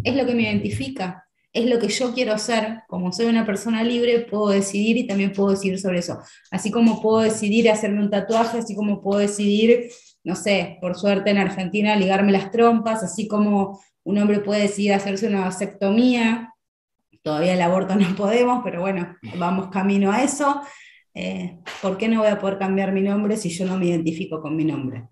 es 0.03 0.15
lo 0.15 0.25
que 0.25 0.35
me 0.35 0.43
identifica, 0.43 1.26
es 1.53 1.69
lo 1.69 1.79
que 1.79 1.87
yo 1.87 2.13
quiero 2.13 2.37
ser. 2.37 2.83
Como 2.87 3.11
soy 3.11 3.25
una 3.27 3.45
persona 3.45 3.83
libre, 3.83 4.19
puedo 4.29 4.49
decidir 4.49 4.97
y 4.97 5.07
también 5.07 5.33
puedo 5.33 5.51
decidir 5.51 5.79
sobre 5.79 5.99
eso. 5.99 6.19
Así 6.51 6.71
como 6.71 7.01
puedo 7.01 7.19
decidir 7.19 7.69
hacerme 7.69 8.01
un 8.01 8.09
tatuaje, 8.09 8.59
así 8.59 8.75
como 8.75 9.01
puedo 9.01 9.19
decidir, 9.19 9.89
no 10.23 10.35
sé, 10.35 10.77
por 10.81 10.95
suerte 10.95 11.31
en 11.31 11.37
Argentina, 11.37 11.95
ligarme 11.95 12.31
las 12.31 12.51
trompas, 12.51 13.03
así 13.03 13.27
como 13.27 13.79
un 14.03 14.17
hombre 14.17 14.39
puede 14.39 14.61
decidir 14.61 14.93
hacerse 14.93 15.27
una 15.27 15.41
vasectomía. 15.41 16.53
Todavía 17.23 17.53
el 17.53 17.61
aborto 17.61 17.95
no 17.95 18.15
podemos, 18.15 18.61
pero 18.63 18.81
bueno, 18.81 19.15
vamos 19.37 19.69
camino 19.69 20.11
a 20.11 20.23
eso. 20.23 20.61
Eh, 21.13 21.59
¿Por 21.81 21.97
qué 21.97 22.07
no 22.07 22.19
voy 22.19 22.29
a 22.29 22.39
poder 22.39 22.59
cambiar 22.59 22.91
mi 22.91 23.01
nombre 23.01 23.37
si 23.37 23.49
yo 23.49 23.65
no 23.65 23.77
me 23.77 23.87
identifico 23.87 24.41
con 24.41 24.55
mi 24.55 24.63
nombre? 24.63 25.07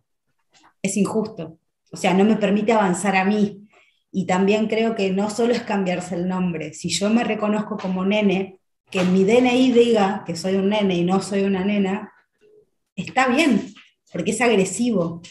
Es 0.81 0.95
injusto. 0.97 1.57
O 1.91 1.97
sea, 1.97 2.13
no 2.13 2.23
me 2.23 2.35
permite 2.35 2.73
avanzar 2.73 3.15
a 3.15 3.25
mí, 3.25 3.64
y 4.17 4.25
también 4.25 4.67
creo 4.67 4.95
que 4.95 5.11
no 5.11 5.29
solo 5.29 5.51
es 5.51 5.63
cambiarse 5.63 6.15
el 6.15 6.29
nombre, 6.29 6.73
si 6.73 6.87
yo 6.87 7.09
me 7.09 7.25
reconozco 7.25 7.75
como 7.75 8.05
nene, 8.05 8.61
que 8.89 9.03
mi 9.03 9.25
DNI 9.25 9.73
diga 9.73 10.23
que 10.25 10.37
soy 10.37 10.55
un 10.55 10.69
nene 10.69 10.95
y 10.95 11.03
no 11.03 11.21
soy 11.21 11.43
una 11.43 11.65
nena, 11.65 12.13
está 12.95 13.27
bien, 13.27 13.73
porque 14.13 14.31
es 14.31 14.39
agresivo. 14.39 15.21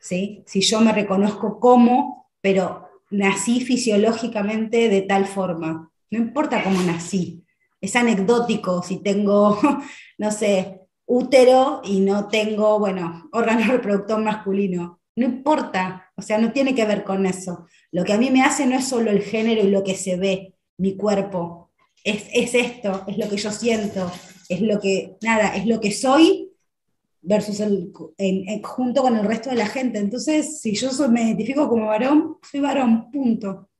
¿sí? 0.00 0.42
Si 0.46 0.62
yo 0.62 0.80
me 0.80 0.92
reconozco 0.92 1.60
como, 1.60 2.30
pero 2.40 2.88
nací 3.10 3.60
fisiológicamente 3.60 4.88
de 4.88 5.02
tal 5.02 5.26
forma, 5.26 5.90
no 6.10 6.18
importa 6.18 6.64
cómo 6.64 6.80
nací, 6.80 7.44
es 7.78 7.94
anecdótico 7.94 8.82
si 8.82 9.02
tengo, 9.02 9.58
no 10.16 10.30
sé, 10.30 10.80
útero 11.04 11.82
y 11.84 12.00
no 12.00 12.28
tengo, 12.28 12.78
bueno, 12.78 13.28
órgano 13.32 13.70
reproductor 13.70 14.18
masculino. 14.18 15.00
No 15.14 15.26
importa, 15.26 16.10
o 16.16 16.22
sea, 16.22 16.38
no 16.38 16.52
tiene 16.52 16.74
que 16.74 16.86
ver 16.86 17.04
con 17.04 17.26
eso. 17.26 17.66
Lo 17.94 18.04
que 18.04 18.12
a 18.12 18.18
mí 18.18 18.28
me 18.28 18.42
hace 18.42 18.66
no 18.66 18.76
es 18.76 18.88
solo 18.88 19.12
el 19.12 19.22
género 19.22 19.62
y 19.62 19.70
lo 19.70 19.84
que 19.84 19.94
se 19.94 20.16
ve, 20.16 20.56
mi 20.78 20.96
cuerpo, 20.96 21.70
es, 22.02 22.24
esto, 22.32 23.04
es 23.06 23.16
lo 23.18 23.28
que 23.28 23.36
yo 23.36 23.52
siento, 23.52 24.10
es 24.48 24.60
lo 24.62 24.80
que, 24.80 25.14
nada, 25.22 25.54
es 25.54 25.64
lo 25.64 25.80
que 25.80 25.92
soy 25.92 26.50
versus 27.22 27.60
el, 27.60 27.92
junto 28.64 29.00
con 29.00 29.16
el 29.16 29.24
resto 29.24 29.50
de 29.50 29.54
la 29.54 29.68
gente. 29.68 30.00
Entonces, 30.00 30.60
si 30.60 30.74
yo 30.74 30.90
me 31.08 31.22
identifico 31.22 31.68
como 31.68 31.86
varón, 31.86 32.38
soy 32.50 32.58
varón, 32.58 33.12
punto. 33.12 33.70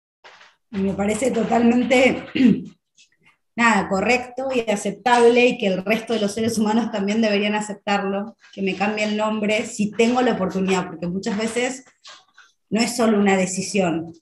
Y 0.70 0.78
me 0.78 0.94
parece 0.94 1.32
totalmente 1.32 2.24
nada, 3.56 3.88
correcto 3.88 4.46
y 4.54 4.70
aceptable 4.70 5.44
y 5.44 5.58
que 5.58 5.66
el 5.66 5.84
resto 5.84 6.14
de 6.14 6.20
los 6.20 6.34
seres 6.34 6.56
humanos 6.56 6.92
también 6.92 7.20
deberían 7.20 7.56
aceptarlo, 7.56 8.36
que 8.52 8.62
me 8.62 8.76
cambie 8.76 9.06
el 9.06 9.16
nombre 9.16 9.66
si 9.66 9.90
tengo 9.90 10.22
la 10.22 10.34
oportunidad, 10.34 10.86
porque 10.86 11.08
muchas 11.08 11.36
veces 11.36 11.84
no 12.74 12.80
es 12.80 12.96
solo 12.96 13.20
una 13.20 13.36
decisión, 13.36 14.12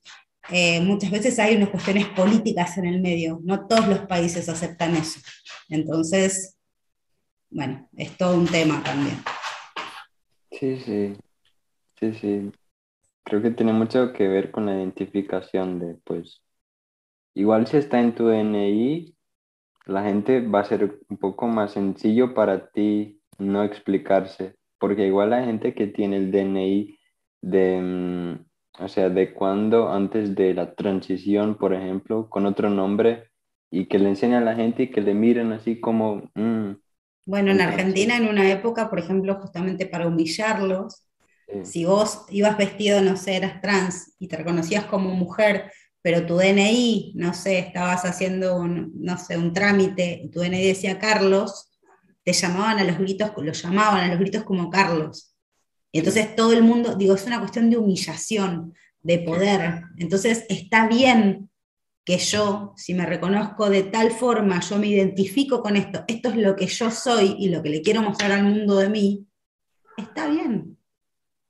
eh, 0.50 0.82
muchas 0.82 1.10
veces 1.10 1.38
hay 1.38 1.56
unas 1.56 1.70
cuestiones 1.70 2.06
políticas 2.08 2.76
en 2.76 2.84
el 2.84 3.00
medio, 3.00 3.40
no 3.42 3.66
todos 3.66 3.88
los 3.88 4.00
países 4.00 4.46
aceptan 4.46 4.94
eso. 4.94 5.20
Entonces, 5.70 6.58
bueno, 7.48 7.88
es 7.96 8.14
todo 8.18 8.36
un 8.36 8.46
tema 8.46 8.82
también. 8.82 9.16
Sí, 10.50 10.78
sí, 10.84 11.16
sí, 11.98 12.12
sí. 12.12 12.52
Creo 13.24 13.40
que 13.40 13.52
tiene 13.52 13.72
mucho 13.72 14.12
que 14.12 14.28
ver 14.28 14.50
con 14.50 14.66
la 14.66 14.74
identificación 14.74 15.78
de, 15.78 15.94
pues, 16.04 16.42
igual 17.32 17.66
si 17.66 17.78
está 17.78 18.00
en 18.00 18.14
tu 18.14 18.26
DNI, 18.26 19.16
la 19.86 20.04
gente 20.04 20.46
va 20.46 20.60
a 20.60 20.64
ser 20.64 21.00
un 21.08 21.16
poco 21.16 21.48
más 21.48 21.72
sencillo 21.72 22.34
para 22.34 22.68
ti 22.70 23.18
no 23.38 23.64
explicarse, 23.64 24.56
porque 24.78 25.06
igual 25.06 25.30
la 25.30 25.42
gente 25.42 25.74
que 25.74 25.86
tiene 25.86 26.18
el 26.18 26.30
DNI 26.30 26.98
de, 27.42 27.80
mm, 27.80 28.82
o 28.84 28.88
sea, 28.88 29.10
de 29.10 29.34
cuando 29.34 29.90
antes 29.90 30.34
de 30.34 30.54
la 30.54 30.74
transición, 30.74 31.56
por 31.56 31.74
ejemplo, 31.74 32.30
con 32.30 32.46
otro 32.46 32.70
nombre, 32.70 33.28
y 33.70 33.86
que 33.86 33.98
le 33.98 34.10
enseña 34.10 34.38
a 34.38 34.42
la 34.42 34.54
gente 34.54 34.84
y 34.84 34.90
que 34.90 35.00
le 35.00 35.14
miren 35.14 35.52
así 35.52 35.80
como... 35.80 36.30
Mm, 36.34 36.72
bueno, 37.24 37.52
en 37.52 37.60
Argentina 37.60 38.16
en 38.16 38.26
una 38.26 38.50
época, 38.50 38.90
por 38.90 38.98
ejemplo, 38.98 39.34
justamente 39.36 39.86
para 39.86 40.06
humillarlos, 40.06 41.06
si 41.64 41.84
vos 41.84 42.24
ibas 42.30 42.56
vestido, 42.56 43.02
no 43.02 43.16
sé, 43.16 43.36
eras 43.36 43.60
trans 43.60 44.14
y 44.18 44.28
te 44.28 44.36
reconocías 44.36 44.86
como 44.86 45.10
mujer, 45.10 45.70
pero 46.00 46.26
tu 46.26 46.36
DNI, 46.36 47.12
no 47.14 47.34
sé, 47.34 47.58
estabas 47.58 48.04
haciendo 48.04 48.56
un, 48.56 48.92
no 48.96 49.18
sé, 49.18 49.36
un 49.36 49.52
trámite 49.52 50.20
y 50.24 50.30
tu 50.30 50.40
DNI 50.40 50.66
decía 50.66 50.98
Carlos, 50.98 51.70
te 52.24 52.32
llamaban 52.32 52.78
a 52.78 52.84
los 52.84 52.98
gritos, 52.98 53.32
lo 53.36 53.52
llamaban 53.52 54.00
a 54.00 54.08
los 54.08 54.18
gritos 54.18 54.44
como 54.44 54.70
Carlos. 54.70 55.31
Y 55.92 55.98
entonces 55.98 56.34
todo 56.34 56.52
el 56.52 56.62
mundo, 56.62 56.96
digo, 56.96 57.14
es 57.14 57.26
una 57.26 57.38
cuestión 57.38 57.70
de 57.70 57.76
humillación, 57.76 58.74
de 59.02 59.18
poder. 59.18 59.82
Entonces 59.98 60.46
está 60.48 60.88
bien 60.88 61.50
que 62.04 62.18
yo, 62.18 62.72
si 62.76 62.94
me 62.94 63.06
reconozco 63.06 63.70
de 63.70 63.84
tal 63.84 64.10
forma, 64.10 64.60
yo 64.60 64.78
me 64.78 64.88
identifico 64.88 65.62
con 65.62 65.76
esto, 65.76 66.04
esto 66.08 66.30
es 66.30 66.36
lo 66.36 66.56
que 66.56 66.66
yo 66.66 66.90
soy 66.90 67.36
y 67.38 67.48
lo 67.48 67.62
que 67.62 67.70
le 67.70 67.82
quiero 67.82 68.02
mostrar 68.02 68.32
al 68.32 68.44
mundo 68.44 68.76
de 68.76 68.88
mí, 68.88 69.26
está 69.96 70.28
bien. 70.28 70.78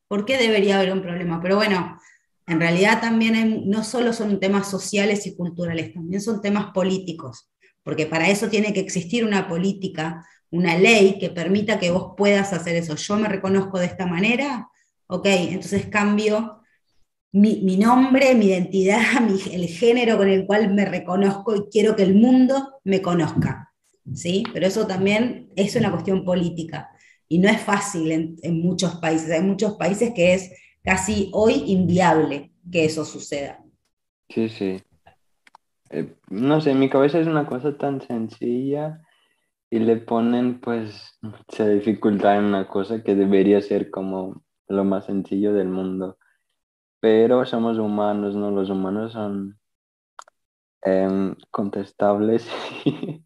¿Por 0.08 0.26
qué 0.26 0.36
debería 0.36 0.76
haber 0.76 0.92
un 0.92 1.00
problema? 1.00 1.40
Pero 1.40 1.56
bueno, 1.56 1.98
en 2.46 2.60
realidad 2.60 3.00
también 3.00 3.70
no 3.70 3.82
solo 3.82 4.12
son 4.12 4.40
temas 4.40 4.68
sociales 4.68 5.26
y 5.26 5.34
culturales, 5.34 5.94
también 5.94 6.20
son 6.20 6.42
temas 6.42 6.72
políticos, 6.72 7.50
porque 7.82 8.06
para 8.06 8.28
eso 8.28 8.48
tiene 8.48 8.74
que 8.74 8.80
existir 8.80 9.24
una 9.24 9.48
política, 9.48 10.26
una 10.52 10.78
ley 10.78 11.18
que 11.18 11.30
permita 11.30 11.80
que 11.80 11.90
vos 11.90 12.12
puedas 12.16 12.52
hacer 12.52 12.76
eso. 12.76 12.94
Yo 12.94 13.16
me 13.16 13.28
reconozco 13.28 13.78
de 13.78 13.86
esta 13.86 14.06
manera, 14.06 14.68
ok, 15.06 15.26
entonces 15.26 15.86
cambio 15.86 16.60
mi, 17.32 17.78
nombre, 17.78 18.34
mi 18.34 18.46
identidad, 18.46 19.00
el 19.52 19.66
género 19.66 20.18
con 20.18 20.28
el 20.28 20.46
cual 20.46 20.72
me 20.72 20.84
reconozco 20.84 21.56
y 21.56 21.64
quiero 21.70 21.96
que 21.96 22.02
el 22.02 22.14
mundo 22.14 22.80
me 22.84 23.00
conozca. 23.00 23.72
¿sí? 24.14 24.44
Pero 24.52 24.66
eso 24.66 24.86
también 24.86 25.50
es 25.56 25.74
una 25.74 25.90
cuestión 25.90 26.24
política 26.24 26.90
y 27.28 27.38
no 27.38 27.48
es 27.48 27.60
fácil 27.60 28.38
en, 28.42 28.60
muchos 28.60 28.96
países. 28.96 29.30
Hay 29.30 29.42
muchos 29.42 29.72
países 29.78 30.12
que 30.14 30.34
es 30.34 30.52
casi 30.82 31.30
hoy 31.32 31.64
inviable 31.66 32.52
que 32.70 32.84
eso 32.84 33.06
suceda. 33.06 33.64
Sí, 34.28 34.50
sí. 34.50 34.82
Eh, 35.88 36.14
no 36.28 36.60
sé, 36.60 36.72
en 36.72 36.78
mi 36.78 36.90
cabeza 36.90 37.18
es 37.18 37.26
una 37.26 37.46
cosa 37.46 37.76
tan 37.78 38.02
sencilla 38.06 39.00
y 39.72 39.78
le 39.78 39.96
ponen 39.96 40.60
pues 40.60 41.18
mucha 41.22 41.66
dificultad 41.66 42.36
en 42.36 42.44
una 42.44 42.68
cosa 42.68 43.02
que 43.02 43.14
debería 43.14 43.62
ser 43.62 43.90
como 43.90 44.42
lo 44.68 44.84
más 44.84 45.06
sencillo 45.06 45.54
del 45.54 45.68
mundo. 45.68 46.18
Pero 47.00 47.46
somos 47.46 47.78
humanos, 47.78 48.36
¿no? 48.36 48.50
Los 48.50 48.68
humanos 48.68 49.14
son 49.14 49.58
em, 50.82 51.34
contestables. 51.50 52.46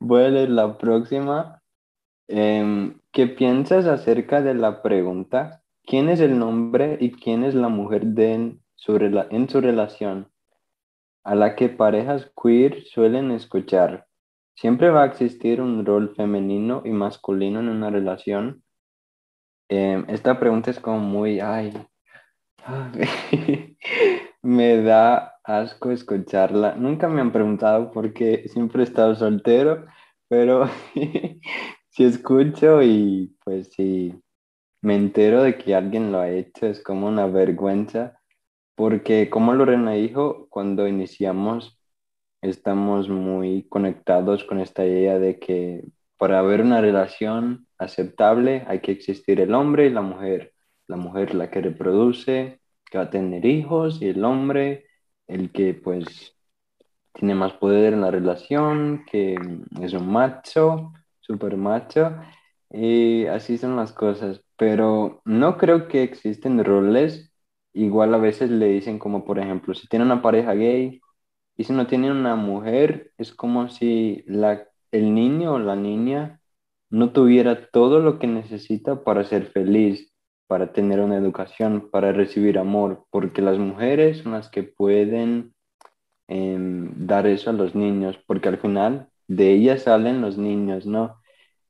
Voy 0.00 0.24
a 0.24 0.28
leer 0.30 0.48
la 0.48 0.78
próxima. 0.78 1.62
Em, 2.26 2.98
¿Qué 3.12 3.26
piensas 3.26 3.84
acerca 3.86 4.40
de 4.40 4.54
la 4.54 4.82
pregunta 4.82 5.62
¿Quién 5.84 6.08
es 6.08 6.20
el 6.20 6.38
nombre 6.38 6.96
y 7.02 7.12
quién 7.12 7.44
es 7.44 7.54
la 7.54 7.68
mujer 7.68 8.06
de 8.06 8.32
en, 8.32 8.62
su 8.76 8.96
en 8.96 9.48
su 9.50 9.60
relación? 9.60 10.32
A 11.22 11.34
la 11.34 11.54
que 11.54 11.68
parejas 11.68 12.32
queer 12.34 12.82
suelen 12.86 13.30
escuchar. 13.30 14.05
¿Siempre 14.56 14.88
va 14.88 15.02
a 15.02 15.06
existir 15.06 15.60
un 15.60 15.84
rol 15.84 16.14
femenino 16.14 16.80
y 16.84 16.90
masculino 16.90 17.60
en 17.60 17.68
una 17.68 17.90
relación? 17.90 18.64
Em, 19.68 20.06
esta 20.08 20.40
pregunta 20.40 20.70
es 20.70 20.80
como 20.80 20.98
muy, 21.00 21.40
ay, 21.40 21.74
me 24.42 24.82
da 24.82 25.34
asco 25.44 25.90
escucharla. 25.90 26.74
Nunca 26.74 27.06
me 27.08 27.20
han 27.20 27.32
preguntado 27.32 27.90
porque 27.92 28.48
siempre 28.48 28.82
he 28.82 28.84
estado 28.86 29.14
soltero, 29.14 29.84
pero 30.28 30.64
si 31.90 32.04
escucho 32.04 32.82
y 32.82 33.36
pues 33.44 33.70
sí, 33.76 34.14
me 34.80 34.96
entero 34.96 35.42
de 35.42 35.58
que 35.58 35.74
alguien 35.74 36.12
lo 36.12 36.20
ha 36.20 36.30
hecho, 36.30 36.66
es 36.66 36.82
como 36.82 37.08
una 37.08 37.26
vergüenza, 37.26 38.18
porque 38.74 39.28
como 39.28 39.52
Lorena 39.52 39.92
dijo, 39.92 40.48
cuando 40.48 40.88
iniciamos 40.88 41.75
estamos 42.42 43.08
muy 43.08 43.66
conectados 43.68 44.44
con 44.44 44.60
esta 44.60 44.84
idea 44.84 45.18
de 45.18 45.38
que 45.38 45.84
para 46.18 46.38
haber 46.38 46.62
una 46.62 46.80
relación 46.80 47.66
aceptable 47.78 48.64
hay 48.66 48.80
que 48.80 48.92
existir 48.92 49.40
el 49.40 49.54
hombre 49.54 49.86
y 49.86 49.90
la 49.90 50.02
mujer. 50.02 50.52
La 50.88 50.96
mujer 50.96 51.34
la 51.34 51.50
que 51.50 51.60
reproduce, 51.60 52.60
que 52.90 52.98
va 52.98 53.04
a 53.04 53.10
tener 53.10 53.44
hijos, 53.44 54.00
y 54.00 54.08
el 54.08 54.24
hombre 54.24 54.86
el 55.26 55.50
que 55.52 55.74
pues 55.74 56.36
tiene 57.12 57.34
más 57.34 57.54
poder 57.54 57.94
en 57.94 58.02
la 58.02 58.10
relación, 58.10 59.04
que 59.10 59.36
es 59.80 59.92
un 59.94 60.10
macho, 60.12 60.92
súper 61.20 61.56
macho, 61.56 62.14
y 62.70 63.26
así 63.26 63.58
son 63.58 63.76
las 63.76 63.92
cosas. 63.92 64.42
Pero 64.56 65.22
no 65.24 65.56
creo 65.58 65.88
que 65.88 66.02
existen 66.02 66.62
roles, 66.64 67.32
igual 67.72 68.14
a 68.14 68.18
veces 68.18 68.50
le 68.50 68.66
dicen 68.68 68.98
como, 68.98 69.24
por 69.24 69.38
ejemplo, 69.38 69.74
si 69.74 69.88
tiene 69.88 70.04
una 70.04 70.22
pareja 70.22 70.54
gay 70.54 71.00
y 71.56 71.64
si 71.64 71.72
no 71.72 71.86
tiene 71.86 72.10
una 72.10 72.36
mujer, 72.36 73.12
es 73.18 73.32
como 73.34 73.68
si 73.68 74.24
la, 74.26 74.68
el 74.92 75.14
niño 75.14 75.54
o 75.54 75.58
la 75.58 75.76
niña 75.76 76.40
no 76.90 77.12
tuviera 77.12 77.68
todo 77.70 78.00
lo 78.00 78.18
que 78.18 78.26
necesita 78.26 79.04
para 79.04 79.24
ser 79.24 79.46
feliz, 79.52 80.12
para 80.46 80.72
tener 80.72 81.00
una 81.00 81.16
educación, 81.18 81.90
para 81.90 82.12
recibir 82.12 82.58
amor, 82.58 83.06
porque 83.10 83.42
las 83.42 83.58
mujeres 83.58 84.18
son 84.18 84.32
las 84.32 84.48
que 84.50 84.62
pueden 84.62 85.54
em, 86.28 87.06
dar 87.06 87.26
eso 87.26 87.50
a 87.50 87.52
los 87.52 87.74
niños, 87.74 88.18
porque 88.26 88.48
al 88.48 88.58
final 88.58 89.08
de 89.28 89.52
ellas 89.52 89.82
salen 89.84 90.20
los 90.20 90.38
niños, 90.38 90.86
¿no? 90.86 91.20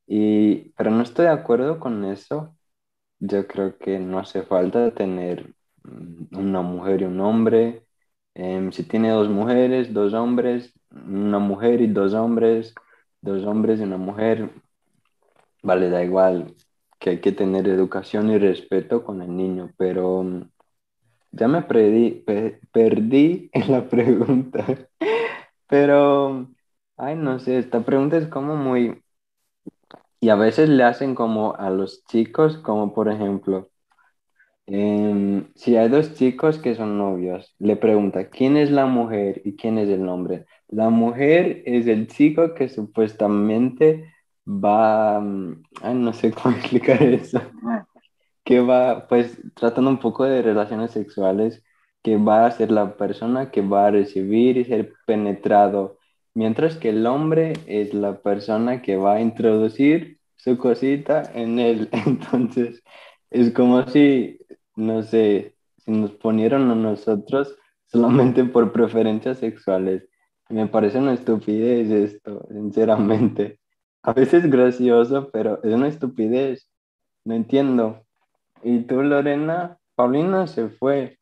Y, 0.06 0.70
pero 0.76 0.90
no 0.90 1.02
estoy 1.02 1.26
de 1.26 1.32
acuerdo 1.32 1.80
con 1.80 2.04
eso. 2.04 2.56
Yo 3.20 3.46
creo 3.48 3.78
que 3.78 3.98
no 4.00 4.18
hace 4.20 4.42
falta 4.44 4.92
tener 4.94 5.54
mm, 5.84 6.36
una 6.38 6.62
mujer 6.62 7.02
y 7.02 7.04
un 7.06 7.20
hombre. 7.20 7.85
Em, 8.38 8.70
si 8.70 8.84
tiene 8.84 9.10
dos 9.10 9.28
mujeres, 9.28 9.92
dos 9.94 10.12
hombres, 10.14 10.72
una 10.90 11.38
mujer 11.38 11.80
y 11.80 11.86
dos 11.88 12.12
hombres, 12.14 12.74
dos 13.20 13.44
hombres 13.44 13.80
y 13.80 13.84
una 13.84 13.96
mujer, 13.96 14.50
vale, 15.62 15.88
da 15.90 16.02
igual 16.04 16.54
que 16.98 17.10
hay 17.10 17.20
que 17.20 17.32
tener 17.32 17.68
educación 17.68 18.30
y 18.30 18.38
respeto 18.38 19.04
con 19.04 19.22
el 19.22 19.36
niño, 19.36 19.72
pero 19.76 20.22
mm, 20.22 20.50
ya 21.32 21.48
me 21.48 21.62
perdí, 21.62 22.24
perdí 22.72 23.50
en 23.54 23.72
la 23.72 23.88
pregunta. 23.88 24.66
Pero, 25.68 26.48
ay, 26.96 27.16
no 27.16 27.38
sé, 27.38 27.58
esta 27.58 27.84
pregunta 27.84 28.16
es 28.18 28.26
como 28.28 28.56
muy... 28.56 29.02
Y 30.20 30.28
a 30.30 30.34
veces 30.36 30.68
le 30.68 30.82
hacen 30.84 31.14
como 31.14 31.54
a 31.56 31.70
los 31.70 32.04
chicos, 32.04 32.58
como 32.58 32.92
por 32.94 33.08
ejemplo, 33.08 33.70
em, 34.66 35.46
si 35.54 35.76
hay 35.76 35.88
dos 35.88 36.14
chicos 36.14 36.58
que 36.58 36.74
son 36.74 36.98
novios, 36.98 37.54
le 37.58 37.76
pregunta, 37.76 38.28
¿quién 38.30 38.56
es 38.56 38.70
la 38.70 38.86
mujer 38.86 39.42
y 39.44 39.56
quién 39.56 39.78
es 39.78 39.88
el 39.88 40.08
hombre? 40.08 40.46
La 40.68 40.90
mujer 40.90 41.62
es 41.66 41.86
el 41.86 42.08
chico 42.08 42.54
que 42.54 42.68
supuestamente 42.68 44.12
va, 44.46 45.20
mm, 45.20 45.62
ay, 45.82 45.94
no 45.94 46.12
sé 46.12 46.32
cómo 46.32 46.56
explicar 46.56 47.02
eso, 47.02 47.40
que 48.44 48.60
va, 48.60 49.06
pues, 49.08 49.38
tratando 49.54 49.90
un 49.90 49.98
poco 49.98 50.24
de 50.24 50.42
relaciones 50.42 50.92
sexuales, 50.92 51.62
que 52.02 52.16
va 52.16 52.46
a 52.46 52.50
ser 52.52 52.70
la 52.70 52.96
persona 52.96 53.50
que 53.50 53.62
va 53.62 53.86
a 53.88 53.90
recibir 53.90 54.56
y 54.58 54.64
ser 54.64 54.92
penetrado, 55.06 55.98
mientras 56.34 56.76
que 56.76 56.90
el 56.90 57.06
hombre 57.06 57.54
es 57.66 57.94
la 57.94 58.20
persona 58.22 58.82
que 58.82 58.96
va 58.96 59.14
a 59.16 59.20
introducir 59.20 60.20
su 60.36 60.56
cosita 60.58 61.22
en 61.34 61.58
él. 61.58 61.88
Entonces, 62.06 62.82
es 63.30 63.52
como 63.52 63.86
si, 63.88 64.38
no 64.76 65.02
sé, 65.02 65.56
si 65.78 65.90
nos 65.90 66.12
ponieron 66.12 66.70
a 66.70 66.74
nosotros 66.74 67.56
solamente 67.86 68.44
por 68.44 68.72
preferencias 68.72 69.38
sexuales. 69.38 70.08
Me 70.48 70.66
parece 70.66 70.98
una 70.98 71.14
estupidez 71.14 71.90
esto, 71.90 72.46
sinceramente. 72.48 73.58
A 74.02 74.12
veces 74.12 74.48
gracioso, 74.48 75.30
pero 75.32 75.60
es 75.64 75.74
una 75.74 75.88
estupidez. 75.88 76.70
No 77.24 77.34
entiendo. 77.34 78.06
¿Y 78.62 78.80
tú, 78.82 79.02
Lorena? 79.02 79.78
Paulina 79.96 80.46
se 80.46 80.68
fue. 80.68 81.18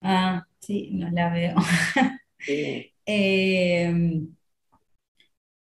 Ah, 0.00 0.46
sí, 0.60 0.90
no 0.92 1.10
la 1.10 1.32
veo. 1.32 1.56
Em, 3.06 4.34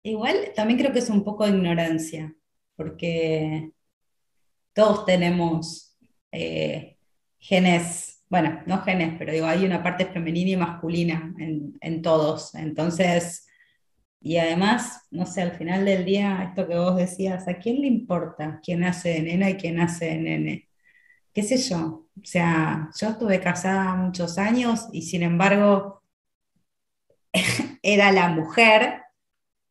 igual 0.02 0.52
también 0.56 0.78
creo 0.78 0.92
que 0.92 1.00
es 1.00 1.10
un 1.10 1.24
poco 1.24 1.44
de 1.44 1.50
ignorancia, 1.50 2.34
porque 2.76 3.72
todos 4.72 5.04
tenemos 5.04 5.87
eh, 6.32 6.98
genes, 7.38 8.24
bueno, 8.28 8.62
no 8.66 8.82
genes, 8.82 9.14
pero 9.18 9.32
digo, 9.32 9.46
hay 9.46 9.64
una 9.64 9.82
parte 9.82 10.06
femenina 10.06 10.50
y 10.50 10.56
masculina 10.56 11.34
en, 11.38 11.76
en 11.80 12.02
todos. 12.02 12.54
Entonces, 12.54 13.46
y 14.20 14.36
además, 14.38 15.06
no 15.10 15.26
sé, 15.26 15.42
al 15.42 15.52
final 15.52 15.84
del 15.84 16.04
día, 16.04 16.42
esto 16.48 16.66
que 16.66 16.76
vos 16.76 16.96
decías, 16.96 17.46
¿a 17.48 17.58
quién 17.58 17.80
le 17.80 17.86
importa 17.86 18.60
quién 18.62 18.84
hace 18.84 19.10
de 19.10 19.22
nena 19.22 19.50
y 19.50 19.56
quién 19.56 19.80
hace 19.80 20.06
de 20.06 20.18
nene? 20.18 20.68
¿Qué 21.32 21.42
sé 21.42 21.58
yo? 21.58 22.08
O 22.16 22.24
sea, 22.24 22.90
yo 23.00 23.08
estuve 23.10 23.40
casada 23.40 23.94
muchos 23.94 24.38
años 24.38 24.88
y 24.92 25.02
sin 25.02 25.22
embargo 25.22 26.02
era 27.82 28.12
la 28.12 28.28
mujer, 28.28 29.02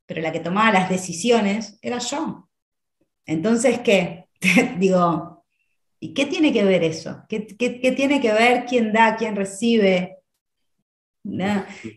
pero 0.05 0.21
la 0.21 0.31
que 0.31 0.39
tomaba 0.39 0.71
las 0.71 0.89
decisiones 0.89 1.77
era 1.81 1.99
yo. 1.99 2.49
Entonces, 3.25 3.79
¿qué? 3.81 4.29
Digo, 4.79 5.36
¿y 5.99 6.13
qué 6.13 6.25
tiene 6.25 6.53
que 6.53 6.63
ver 6.63 6.83
eso? 6.83 7.23
¿Qué, 7.29 7.47
qué 7.47 7.91
tiene 7.91 8.21
que 8.21 8.33
ver 8.33 8.65
quién 8.65 8.93
da, 8.93 9.15
quién 9.15 9.35
recibe? 9.35 10.17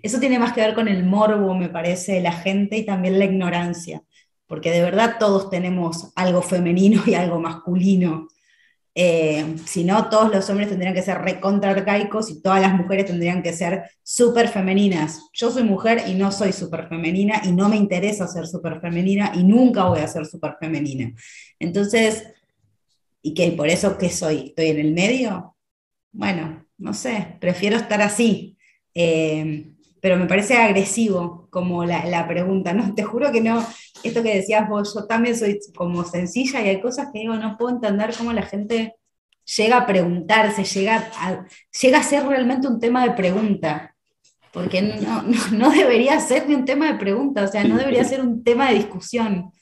Eso 0.03 0.19
tiene 0.19 0.39
más 0.39 0.53
que 0.53 0.61
ver 0.61 0.75
con 0.75 0.89
el 0.89 1.05
morbo, 1.05 1.55
me 1.55 1.69
parece, 1.69 2.15
de 2.15 2.21
la 2.21 2.33
gente 2.33 2.77
y 2.79 2.87
también 2.87 3.19
la 3.19 3.25
ignorancia, 3.27 4.03
porque 4.47 4.71
de 4.71 4.83
verdad 4.83 5.17
todos 5.19 5.51
tenemos 5.51 6.13
algo 6.17 6.43
femenino 6.43 7.03
y 7.07 7.15
algo 7.15 7.41
masculino. 7.41 8.29
Eh, 8.93 9.55
si 9.67 9.85
no, 9.85 10.09
todos 10.09 10.35
los 10.35 10.51
hombres 10.51 10.69
tendrían 10.69 10.95
que 10.95 11.03
ser 11.03 11.19
recontra 11.19 11.71
arcaicos 11.71 12.29
y 12.31 12.43
todas 12.43 12.61
las 12.61 12.75
mujeres 12.75 13.07
tendrían 13.07 13.43
que 13.43 13.53
ser 13.53 13.85
súper 14.03 14.49
femeninas. 14.49 15.29
Yo 15.33 15.51
soy 15.51 15.63
mujer 15.63 16.03
y 16.09 16.15
no 16.15 16.33
soy 16.33 16.53
súper 16.53 16.89
femenina 16.89 17.41
y 17.45 17.53
no 17.53 17.69
me 17.69 17.77
interesa 17.77 18.27
ser 18.27 18.49
súper 18.49 18.81
femenina 18.81 19.31
y 19.35 19.45
nunca 19.45 19.85
voy 19.85 20.01
a 20.01 20.09
ser 20.09 20.27
súper 20.27 20.57
femenina. 20.59 21.15
Entonces, 21.61 22.25
¿y 23.23 23.35
qué? 23.35 23.53
¿Por 23.53 23.69
eso 23.69 23.99
qué 23.99 24.11
soy? 24.11 24.49
¿Estoy 24.49 24.69
en 24.69 24.79
el 24.79 24.93
medio? 24.93 25.57
Bueno, 26.13 26.67
no 26.79 26.95
sé, 26.95 27.37
prefiero 27.41 27.77
estar 27.77 28.01
así, 28.03 28.57
eh, 28.95 29.67
pero 30.01 30.17
me 30.17 30.27
parece 30.27 30.57
agresivo 30.57 31.49
como 31.51 31.85
la, 31.85 32.27
pregunta, 32.27 32.73
¿no? 32.73 32.95
Te 32.97 33.03
juro 33.03 33.31
que 33.31 33.41
no, 33.41 33.65
esto 34.03 34.23
que 34.23 34.37
decías 34.37 34.69
vos, 34.69 34.95
yo 34.95 35.07
también 35.07 35.37
soy 35.37 35.59
como 35.77 36.05
sencilla 36.05 36.63
y 36.63 36.69
hay 36.69 36.81
cosas 36.81 37.09
que 37.13 37.21
digo, 37.21 37.35
no 37.35 37.57
puedo 37.57 37.75
entender 37.75 38.15
cómo 38.17 38.33
la 38.33 38.43
gente 38.43 38.97
llega 39.57 39.79
a 39.79 39.87
preguntarse, 39.87 40.65
llega 40.65 41.11
a, 41.17 41.47
llega 41.81 41.99
a 41.99 42.03
ser 42.03 42.27
realmente 42.27 42.67
un 42.67 42.81
tema 42.81 43.05
de 43.05 43.13
pregunta, 43.13 43.95
porque 44.53 44.83
no, 45.53 45.71
debería 45.71 46.19
ser 46.19 46.49
ni 46.49 46.55
un 46.55 46.65
tema 46.65 46.93
de 46.93 46.99
pregunta, 46.99 47.45
o 47.45 47.49
sea, 47.49 47.63
no 47.65 47.77
debería 47.77 48.05
ser 48.05 48.21
un 48.21 48.43
tema 48.43 48.69
de 48.69 48.77
discusión. 48.77 49.53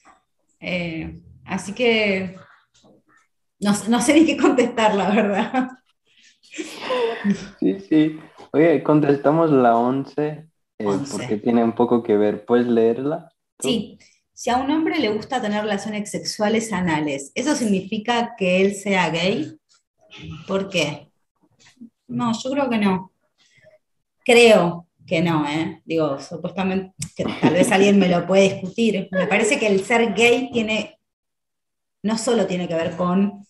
Eh, 0.61 1.21
así 1.45 1.73
que 1.73 2.37
no, 3.61 3.73
no 3.89 4.01
sé 4.01 4.15
ni 4.15 4.27
qué 4.27 4.37
contestar, 4.37 4.95
la 4.95 5.11
verdad. 5.11 5.69
Sí, 7.61 7.81
sí. 7.81 8.19
Oye, 8.53 8.83
contestamos 8.83 9.51
la 9.51 9.77
11, 9.77 10.49
eh, 10.79 10.87
porque 11.11 11.37
tiene 11.37 11.63
un 11.63 11.75
poco 11.75 12.03
que 12.03 12.17
ver. 12.17 12.45
¿Puedes 12.45 12.67
leerla? 12.67 13.31
Sí. 13.61 13.99
Si 14.33 14.51
a 14.51 14.57
un 14.57 14.71
hombre 14.71 14.99
le 15.01 15.11
gusta 15.11 15.43
tener 15.43 15.63
relaciones 15.63 16.11
sexuales 16.11 16.73
anales, 16.73 17.33
¿eso 17.35 17.57
significa 17.57 18.35
que 18.39 18.61
él 18.61 18.75
sea 18.75 19.11
gay? 19.11 19.59
¿Por 20.47 20.69
qué? 20.69 21.11
No, 22.07 22.33
yo 22.33 22.51
creo 22.51 22.71
que 22.71 22.79
no. 22.79 23.13
Creo 24.25 24.87
que 25.07 25.23
no, 25.23 25.45
¿eh? 25.49 25.83
Digo, 25.85 26.21
supuestamente, 26.21 26.95
que 27.17 27.25
tal 27.25 27.55
vez 27.55 27.73
alguien 27.73 27.99
me 27.99 28.09
lo 28.09 28.27
puede 28.27 28.55
discutir. 28.55 29.09
Me 29.11 29.27
parece 29.27 29.59
que 29.59 29.67
el 29.67 29.85
ser 29.85 30.15
gay 30.15 30.51
tiene, 30.53 31.01
no 32.05 32.17
solo 32.17 32.47
tiene 32.47 32.69
que 32.69 32.75
ver 32.75 32.97
con 32.97 33.45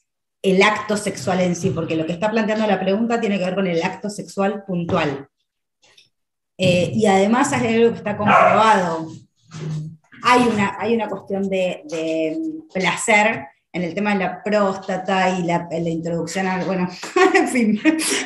el 0.50 0.62
acto 0.62 0.96
sexual 0.96 1.40
en 1.40 1.56
sí, 1.56 1.70
porque 1.70 1.96
lo 1.96 2.06
que 2.06 2.12
está 2.12 2.30
planteando 2.30 2.66
la 2.66 2.80
pregunta 2.80 3.20
tiene 3.20 3.38
que 3.38 3.44
ver 3.44 3.54
con 3.54 3.66
el 3.66 3.82
acto 3.82 4.08
sexual 4.08 4.64
puntual. 4.66 5.28
Eh, 6.56 6.90
y 6.94 7.06
además 7.06 7.52
hay 7.52 7.76
algo 7.76 7.90
que 7.92 7.98
está 7.98 8.16
comprobado. 8.16 9.08
Hay 10.24 10.42
una, 10.42 10.76
hay 10.78 10.94
una 10.94 11.08
cuestión 11.08 11.48
de, 11.48 12.36
placer 12.72 13.46
en 13.72 13.82
el 13.82 13.94
tema 13.94 14.12
de 14.12 14.20
la 14.20 14.42
próstata 14.42 15.38
y 15.38 15.44
la, 15.44 15.68
introducción 15.70 16.46
al, 16.46 16.64
bueno, 16.64 16.88
en 17.34 17.48
fin, 17.48 17.80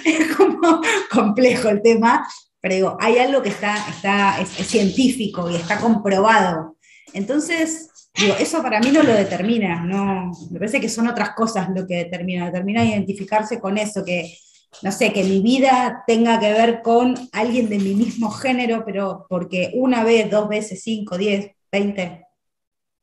es 0.04 0.34
como 0.34 0.80
complejo 1.10 1.68
el 1.68 1.82
tema, 1.82 2.26
pero 2.60 2.96
hay 3.00 3.18
algo 3.18 3.42
que 3.42 3.50
está, 3.50 3.76
está 3.88 4.40
es 4.40 4.48
científico 4.48 5.50
y 5.50 5.56
está 5.56 5.78
comprobado. 5.78 6.76
Entonces, 7.12 7.90
Eso 8.14 8.62
para 8.62 8.78
mí 8.78 8.90
no 8.90 9.02
lo 9.02 9.14
determina, 9.14 9.82
no, 9.84 10.32
me 10.50 10.58
parece 10.58 10.80
que 10.80 10.88
son 10.88 11.08
otras 11.08 11.30
cosas 11.30 11.70
lo 11.74 11.86
que 11.86 11.96
determina, 11.96 12.46
determina 12.46 12.84
identificarse 12.84 13.58
con 13.58 13.78
eso, 13.78 14.04
que, 14.04 14.36
no 14.82 14.92
sé, 14.92 15.12
que 15.12 15.24
mi 15.24 15.40
vida 15.40 16.04
tenga 16.06 16.38
que 16.38 16.52
ver 16.52 16.82
con 16.82 17.14
alguien 17.32 17.70
de 17.70 17.78
mi 17.78 17.94
mismo 17.94 18.30
género, 18.30 18.84
pero 18.84 19.26
porque 19.28 19.72
una 19.74 20.04
vez, 20.04 20.30
dos 20.30 20.48
veces, 20.48 20.82
cinco, 20.82 21.16
diez, 21.16 21.52
veinte, 21.70 22.26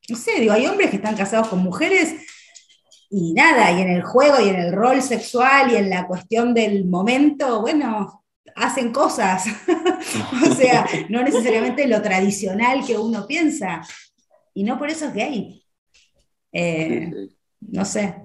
no 0.07 0.15
sé, 0.15 0.39
digo, 0.39 0.53
hay 0.53 0.67
hombres 0.67 0.91
que 0.91 0.97
están 0.97 1.15
casados 1.15 1.47
con 1.47 1.59
mujeres 1.59 2.15
y 3.09 3.33
nada, 3.33 3.71
y 3.71 3.81
en 3.81 3.89
el 3.89 4.03
juego 4.03 4.39
y 4.39 4.49
en 4.49 4.55
el 4.57 4.71
rol 4.71 5.01
sexual 5.01 5.71
y 5.71 5.75
en 5.75 5.89
la 5.89 6.05
cuestión 6.05 6.53
del 6.53 6.85
momento, 6.85 7.61
bueno, 7.61 8.23
hacen 8.55 8.91
cosas. 8.91 9.45
o 10.49 10.53
sea, 10.53 10.85
no 11.09 11.23
necesariamente 11.23 11.87
lo 11.87 12.01
tradicional 12.01 12.85
que 12.85 12.97
uno 12.97 13.25
piensa. 13.25 13.81
Y 14.53 14.63
no 14.63 14.77
por 14.77 14.89
eso 14.89 15.05
es 15.05 15.13
gay. 15.13 15.63
Eh, 16.51 17.29
no 17.61 17.85
sé. 17.85 18.15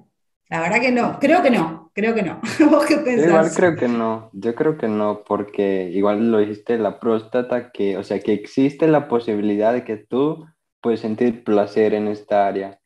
La 0.49 0.61
verdad 0.61 0.79
que 0.79 0.91
no. 0.91 1.19
Creo 1.19 1.41
que 1.41 1.49
no. 1.49 1.91
Creo 1.93 2.13
que 2.13 2.23
no. 2.23 2.41
¿Vos 2.69 2.85
qué 2.85 2.97
pensás? 2.97 3.27
Igual 3.27 3.51
creo 3.55 3.75
que 3.75 3.87
no. 3.87 4.29
Yo 4.33 4.53
creo 4.53 4.77
que 4.77 4.87
no, 4.87 5.23
porque 5.25 5.89
igual 5.91 6.31
lo 6.31 6.39
dijiste, 6.39 6.77
la 6.77 6.99
próstata, 6.99 7.71
que, 7.71 7.97
o 7.97 8.03
sea, 8.03 8.19
que 8.19 8.33
existe 8.33 8.87
la 8.87 9.07
posibilidad 9.07 9.73
de 9.73 9.83
que 9.85 9.97
tú 9.97 10.45
puedes 10.81 10.99
sentir 10.99 11.43
placer 11.43 11.93
en 11.93 12.07
esta 12.07 12.47
área. 12.47 12.79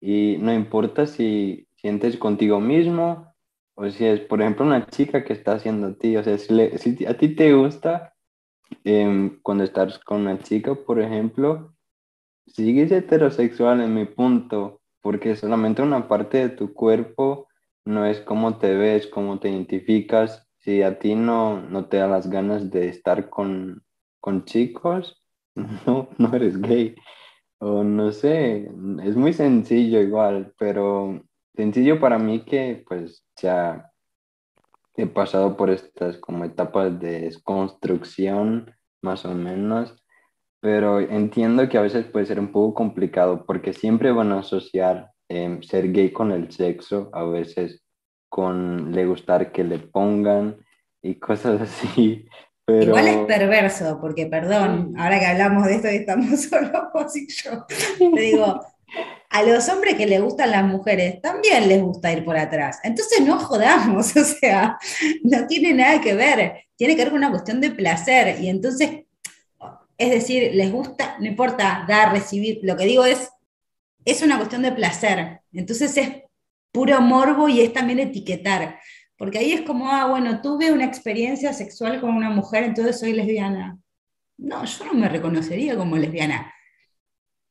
Y 0.00 0.36
no 0.38 0.52
importa 0.52 1.06
si 1.06 1.68
sientes 1.76 2.16
contigo 2.16 2.60
mismo 2.60 3.34
o 3.74 3.90
si 3.90 4.06
es, 4.06 4.20
por 4.20 4.40
ejemplo, 4.40 4.64
una 4.64 4.86
chica 4.86 5.24
que 5.24 5.32
está 5.32 5.52
haciendo 5.52 5.88
a 5.88 5.94
ti, 5.94 6.16
o 6.16 6.22
sea, 6.22 6.38
si, 6.38 7.06
a 7.06 7.14
ti 7.18 7.34
te 7.34 7.52
gusta 7.52 8.14
em, 8.84 9.40
cuando 9.42 9.64
estás 9.64 9.98
con 9.98 10.22
una 10.22 10.38
chica, 10.38 10.74
por 10.74 11.00
ejemplo, 11.00 11.73
sigues 12.46 12.92
heterosexual 12.92 13.80
en 13.80 13.94
mi 13.94 14.04
punto, 14.04 14.80
porque 15.00 15.36
solamente 15.36 15.82
una 15.82 16.08
parte 16.08 16.38
de 16.38 16.48
tu 16.48 16.72
cuerpo 16.72 17.48
no 17.84 18.06
es 18.06 18.20
cómo 18.20 18.58
te 18.58 18.74
ves, 18.74 19.06
cómo 19.06 19.38
te 19.38 19.50
identificas. 19.50 20.48
Si 20.58 20.82
a 20.82 20.98
ti 20.98 21.14
no, 21.14 21.60
no 21.60 21.86
te 21.86 21.98
da 21.98 22.08
las 22.08 22.30
ganas 22.30 22.70
de 22.70 22.88
estar 22.88 23.28
con, 23.28 23.82
con 24.20 24.44
chicos, 24.44 25.22
no, 25.54 26.08
no 26.18 26.34
eres 26.34 26.60
gay. 26.60 26.94
O 27.58 27.84
no 27.84 28.12
sé, 28.12 28.70
es 29.02 29.16
muy 29.16 29.32
sencillo 29.32 30.00
igual, 30.00 30.52
pero 30.58 31.22
sencillo 31.54 32.00
para 32.00 32.18
mí 32.18 32.44
que 32.44 32.84
pues 32.86 33.24
ya 33.40 33.90
he 34.96 35.06
pasado 35.06 35.56
por 35.56 35.70
estas 35.70 36.18
como 36.18 36.44
etapas 36.44 36.98
de 37.00 37.20
desconstrucción 37.20 38.74
más 39.02 39.24
o 39.24 39.34
menos, 39.34 40.03
pero 40.64 40.98
entiendo 40.98 41.68
que 41.68 41.76
a 41.76 41.82
veces 41.82 42.06
puede 42.06 42.24
ser 42.24 42.40
un 42.40 42.50
poco 42.50 42.72
complicado 42.72 43.44
porque 43.44 43.74
siempre 43.74 44.12
van 44.12 44.32
a 44.32 44.38
asociar 44.38 45.10
em, 45.28 45.60
ser 45.62 45.92
gay 45.92 46.10
con 46.10 46.32
el 46.32 46.50
sexo, 46.52 47.10
a 47.12 47.22
veces 47.22 47.82
con 48.30 48.90
le 48.90 49.04
gustar 49.04 49.52
que 49.52 49.62
le 49.62 49.78
pongan 49.78 50.56
y 51.02 51.16
cosas 51.16 51.60
así. 51.60 52.26
Pero... 52.64 52.82
Igual 52.82 53.08
es 53.08 53.16
perverso, 53.26 53.98
porque 54.00 54.24
perdón, 54.24 54.94
ahora 54.96 55.20
que 55.20 55.26
hablamos 55.26 55.66
de 55.66 55.74
esto 55.74 55.90
y 55.92 55.96
estamos 55.96 56.44
solo 56.48 56.88
vos 56.94 57.14
y 57.14 57.26
yo, 57.28 57.66
te 58.14 58.20
digo, 58.22 58.58
a 59.28 59.42
los 59.42 59.68
hombres 59.68 59.96
que 59.96 60.06
les 60.06 60.22
gustan 60.22 60.50
las 60.50 60.64
mujeres 60.64 61.20
también 61.20 61.68
les 61.68 61.82
gusta 61.82 62.10
ir 62.10 62.24
por 62.24 62.38
atrás. 62.38 62.80
Entonces 62.84 63.20
no 63.20 63.38
jodamos, 63.38 64.16
o 64.16 64.24
sea, 64.24 64.78
no 65.24 65.46
tiene 65.46 65.74
nada 65.74 66.00
que 66.00 66.14
ver, 66.14 66.54
tiene 66.74 66.96
que 66.96 67.02
ver 67.02 67.10
con 67.10 67.18
una 67.18 67.30
cuestión 67.30 67.60
de 67.60 67.70
placer. 67.70 68.40
Y 68.40 68.48
entonces, 68.48 69.04
es 69.98 70.10
decir, 70.10 70.54
les 70.54 70.72
gusta, 70.72 71.16
no 71.20 71.26
importa 71.26 71.84
dar, 71.88 72.12
recibir, 72.12 72.60
lo 72.62 72.76
que 72.76 72.84
digo 72.84 73.04
es, 73.04 73.30
es 74.04 74.22
una 74.22 74.36
cuestión 74.36 74.62
de 74.62 74.72
placer. 74.72 75.40
Entonces 75.52 75.96
es 75.96 76.22
puro 76.72 77.00
morbo 77.00 77.48
y 77.48 77.60
es 77.60 77.72
también 77.72 78.00
etiquetar. 78.00 78.80
Porque 79.16 79.38
ahí 79.38 79.52
es 79.52 79.62
como, 79.62 79.88
ah, 79.90 80.06
bueno, 80.06 80.42
tuve 80.42 80.72
una 80.72 80.84
experiencia 80.84 81.52
sexual 81.52 82.00
con 82.00 82.10
una 82.10 82.30
mujer, 82.30 82.64
entonces 82.64 82.98
soy 82.98 83.12
lesbiana. 83.12 83.78
No, 84.36 84.64
yo 84.64 84.84
no 84.84 84.94
me 84.94 85.08
reconocería 85.08 85.76
como 85.76 85.96
lesbiana. 85.96 86.52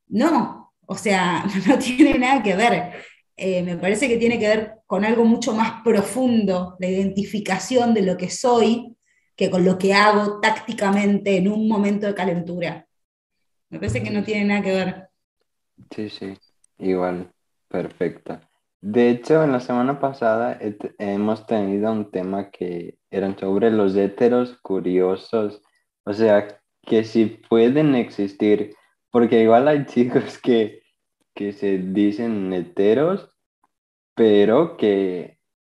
No, 0.07 0.73
o 0.85 0.95
sea, 0.95 1.45
no 1.67 1.77
tiene 1.77 2.19
nada 2.19 2.43
que 2.43 2.55
ver. 2.55 2.93
Eh, 3.35 3.63
me 3.63 3.77
parece 3.77 4.07
que 4.07 4.17
tiene 4.17 4.37
que 4.37 4.47
ver 4.47 4.73
con 4.85 5.05
algo 5.05 5.25
mucho 5.25 5.53
más 5.55 5.81
profundo, 5.83 6.75
la 6.79 6.87
identificación 6.87 7.93
de 7.93 8.03
lo 8.03 8.17
que 8.17 8.29
soy, 8.29 8.95
que 9.35 9.49
con 9.49 9.65
lo 9.65 9.77
que 9.77 9.93
hago 9.93 10.39
tácticamente 10.39 11.37
en 11.37 11.47
un 11.47 11.67
momento 11.67 12.07
de 12.07 12.15
calentura. 12.15 12.87
Me 13.69 13.79
parece 13.79 14.03
que 14.03 14.11
no 14.11 14.23
tiene 14.23 14.45
nada 14.45 14.61
que 14.61 14.71
ver. 14.71 15.09
Sí, 15.89 16.09
sí, 16.09 16.37
igual, 16.77 17.31
perfecto. 17.67 18.39
De 18.81 19.09
hecho, 19.09 19.43
en 19.43 19.53
la 19.53 19.59
semana 19.59 19.99
pasada 19.99 20.59
hemos 20.99 21.47
tenido 21.47 21.91
un 21.91 22.11
tema 22.11 22.51
que 22.51 22.97
eran 23.09 23.37
sobre 23.37 23.71
los 23.71 23.95
héteros 23.95 24.57
curiosos, 24.61 25.61
o 26.03 26.13
sea, 26.13 26.59
que 26.81 27.03
si 27.03 27.25
pueden 27.25 27.95
existir, 27.95 28.75
porque 29.09 29.41
igual 29.41 29.67
hay 29.67 29.85
chicos 29.87 30.37
que 30.37 30.83
que 31.33 31.53
se 31.53 31.77
dicen 31.79 32.53
heteros, 32.53 33.29
pero 34.15 34.77
que, 34.77 35.32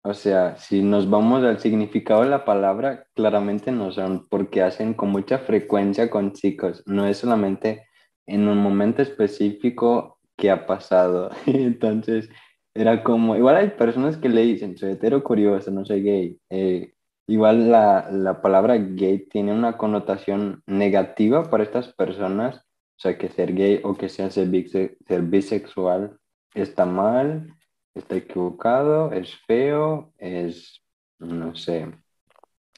o 0.08 0.14
sea, 0.14 0.58
si 0.58 0.82
nos 0.82 1.10
vamos 1.10 1.44
al 1.44 1.60
significado 1.60 2.22
de 2.24 2.30
la 2.30 2.46
palabra, 2.46 3.08
claramente 3.16 3.72
no 3.72 3.92
son, 3.92 4.28
porque 4.30 4.62
hacen 4.62 4.94
con 4.94 5.10
mucha 5.10 5.40
frecuencia 5.40 6.10
con 6.10 6.34
chicos, 6.34 6.84
no 6.86 7.06
es 7.08 7.18
solamente 7.18 7.88
en 8.26 8.48
un 8.48 8.58
momento 8.58 9.02
específico 9.02 10.20
que 10.36 10.52
ha 10.52 10.66
pasado. 10.66 11.30
Entonces, 11.46 12.30
era 12.74 13.04
como, 13.04 13.36
igual 13.36 13.58
hay 13.58 13.70
personas 13.72 14.18
que 14.18 14.30
le 14.30 14.42
dicen, 14.42 14.78
soy 14.78 14.92
hetero 14.92 15.24
curioso, 15.24 15.72
no 15.72 15.86
soy 15.86 16.04
gay. 16.04 16.40
Eh, 16.50 16.94
igual 17.28 17.72
la, 17.72 18.10
la 18.12 18.42
palabra 18.42 18.78
gay 18.78 19.28
tiene 19.30 19.54
una 19.54 19.78
connotación 19.78 20.64
negativa 20.68 21.50
para 21.50 21.64
estas 21.64 21.94
personas 21.94 22.68
o 22.98 23.00
sea, 23.00 23.18
que 23.18 23.30
ser 23.30 23.54
gay 23.54 23.80
o 23.84 23.96
que 23.96 24.10
sea 24.10 24.32
ser, 24.32 24.50
bisexual 24.50 26.18
está 26.56 26.86
mal, 26.86 27.54
está 27.98 28.16
equivocado, 28.16 29.12
es 29.12 29.36
feo, 29.46 30.14
es, 30.18 30.82
no 31.20 31.56
sé. 31.56 31.88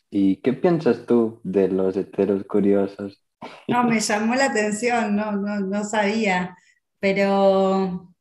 ¿Y 0.10 0.38
qué 0.38 0.54
piensas 0.54 1.06
tú 1.06 1.40
de 1.44 1.68
los 1.68 1.96
heteros 1.96 2.44
curiosos? 2.46 3.24
No, 3.68 3.84
me 3.84 4.00
llamó 4.00 4.36
la 4.36 4.46
atención, 4.46 5.16
no, 5.16 5.32
no, 5.32 5.60
no 5.60 5.84
sabía, 5.84 6.58
pero 7.00 8.14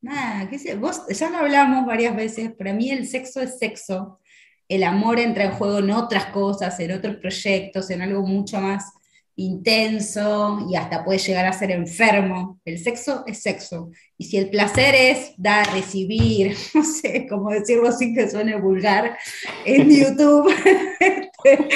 nada, 0.00 0.48
qué 0.48 0.58
sé, 0.58 0.76
vos 0.76 1.02
ya 1.08 1.30
lo 1.30 1.38
hablamos 1.38 1.86
varias 1.86 2.16
veces, 2.16 2.52
para 2.52 2.72
mí 2.72 2.90
el 2.90 3.06
sexo 3.06 3.40
es 3.40 3.58
sexo, 3.58 4.20
el 4.68 4.82
amor 4.82 5.20
entra 5.20 5.44
en 5.44 5.52
juego 5.52 5.78
en 5.78 5.90
otras 5.90 6.26
cosas, 6.26 6.78
en 6.80 6.92
otros 6.92 7.16
proyectos, 7.16 7.90
en 7.90 8.02
algo 8.02 8.22
mucho 8.22 8.60
más 8.60 8.92
intenso 9.36 10.66
y 10.68 10.76
hasta 10.76 11.04
puede 11.04 11.18
llegar 11.18 11.46
a 11.46 11.52
ser 11.52 11.70
enfermo. 11.70 12.58
El 12.64 12.78
sexo 12.78 13.24
es 13.26 13.42
sexo. 13.42 13.90
Y 14.16 14.24
si 14.24 14.38
el 14.38 14.50
placer 14.50 14.94
es 14.94 15.34
dar, 15.36 15.70
recibir, 15.72 16.56
no 16.74 16.82
sé 16.82 17.26
cómo 17.28 17.50
decirlo 17.50 17.92
sin 17.92 18.14
que 18.14 18.28
suene 18.28 18.56
vulgar, 18.56 19.16
en 19.64 19.90
YouTube, 19.96 20.52
este, 20.98 21.68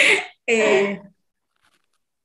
eh, 0.47 1.01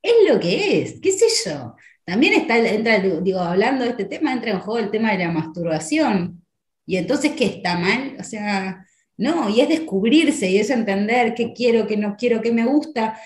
es 0.01 0.13
lo 0.27 0.39
que 0.39 0.81
es, 0.81 0.99
qué 1.01 1.11
sé 1.11 1.25
yo. 1.45 1.75
También 2.05 2.33
está, 2.33 2.57
entra, 2.57 2.99
digo, 2.99 3.39
hablando 3.39 3.83
de 3.83 3.91
este 3.91 4.05
tema, 4.05 4.31
entra 4.31 4.51
en 4.51 4.59
juego 4.59 4.79
el 4.79 4.91
tema 4.91 5.11
de 5.11 5.25
la 5.25 5.31
masturbación. 5.31 6.45
Y 6.85 6.97
entonces, 6.97 7.31
¿qué 7.31 7.45
está 7.45 7.77
mal? 7.79 8.15
O 8.19 8.23
sea, 8.23 8.85
no, 9.17 9.49
y 9.49 9.61
es 9.61 9.69
descubrirse 9.69 10.49
y 10.49 10.59
es 10.59 10.69
entender 10.69 11.33
qué 11.33 11.51
quiero, 11.53 11.87
qué 11.87 11.97
no 11.97 12.15
quiero, 12.15 12.41
qué 12.41 12.51
me 12.51 12.65
gusta. 12.65 13.19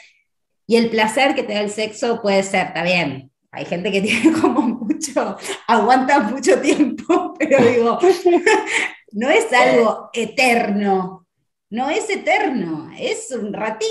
Y 0.69 0.75
el 0.75 0.91
placer 0.91 1.33
que 1.33 1.41
te 1.41 1.53
da 1.53 1.61
el 1.61 1.71
sexo 1.71 2.21
puede 2.21 2.43
ser, 2.43 2.67
está 2.67 2.83
bien. 2.83 3.31
Hay 3.49 3.65
gente 3.65 3.91
que 3.91 4.01
tiene 4.03 4.39
como 4.39 4.61
mucho, 4.61 5.35
aguanta 5.67 6.19
mucho 6.19 6.61
tiempo, 6.61 7.33
pero 7.39 7.65
digo, 7.65 7.97
no 9.13 9.29
es 9.31 9.51
algo 9.51 10.11
eterno, 10.13 11.25
no 11.71 11.89
es 11.89 12.07
eterno, 12.11 12.91
es 12.95 13.31
un 13.31 13.51
ratín 13.51 13.89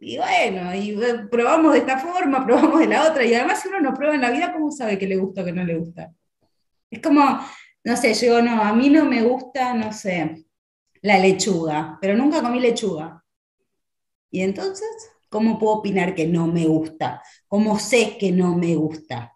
y 0.00 0.16
bueno, 0.16 0.74
y 0.74 0.98
probamos 1.30 1.74
de 1.74 1.78
esta 1.78 1.98
forma, 1.98 2.44
probamos 2.44 2.80
de 2.80 2.88
la 2.88 3.08
otra, 3.08 3.24
y 3.24 3.32
además 3.32 3.62
si 3.62 3.68
uno 3.68 3.78
no 3.78 3.94
prueba 3.94 4.16
en 4.16 4.22
la 4.22 4.32
vida, 4.32 4.52
¿cómo 4.52 4.72
sabe 4.72 4.98
que 4.98 5.06
le 5.06 5.18
gusta 5.18 5.42
o 5.42 5.44
que 5.44 5.52
no 5.52 5.62
le 5.62 5.76
gusta? 5.76 6.12
Es 6.90 7.00
como, 7.00 7.38
no 7.84 7.96
sé, 7.96 8.14
yo 8.14 8.42
no, 8.42 8.60
a 8.60 8.72
mí 8.72 8.90
no 8.90 9.04
me 9.04 9.22
gusta, 9.22 9.74
no 9.74 9.92
sé, 9.92 10.44
la 11.02 11.20
lechuga, 11.20 11.98
pero 12.00 12.16
nunca 12.16 12.42
comí 12.42 12.58
lechuga. 12.58 13.22
¿Y 14.28 14.42
entonces? 14.42 15.15
¿Cómo 15.28 15.58
puedo 15.58 15.74
opinar 15.76 16.14
que 16.14 16.26
no 16.26 16.46
me 16.46 16.66
gusta? 16.66 17.22
¿Cómo 17.48 17.78
sé 17.78 18.16
que 18.18 18.32
no 18.32 18.56
me 18.56 18.76
gusta? 18.76 19.32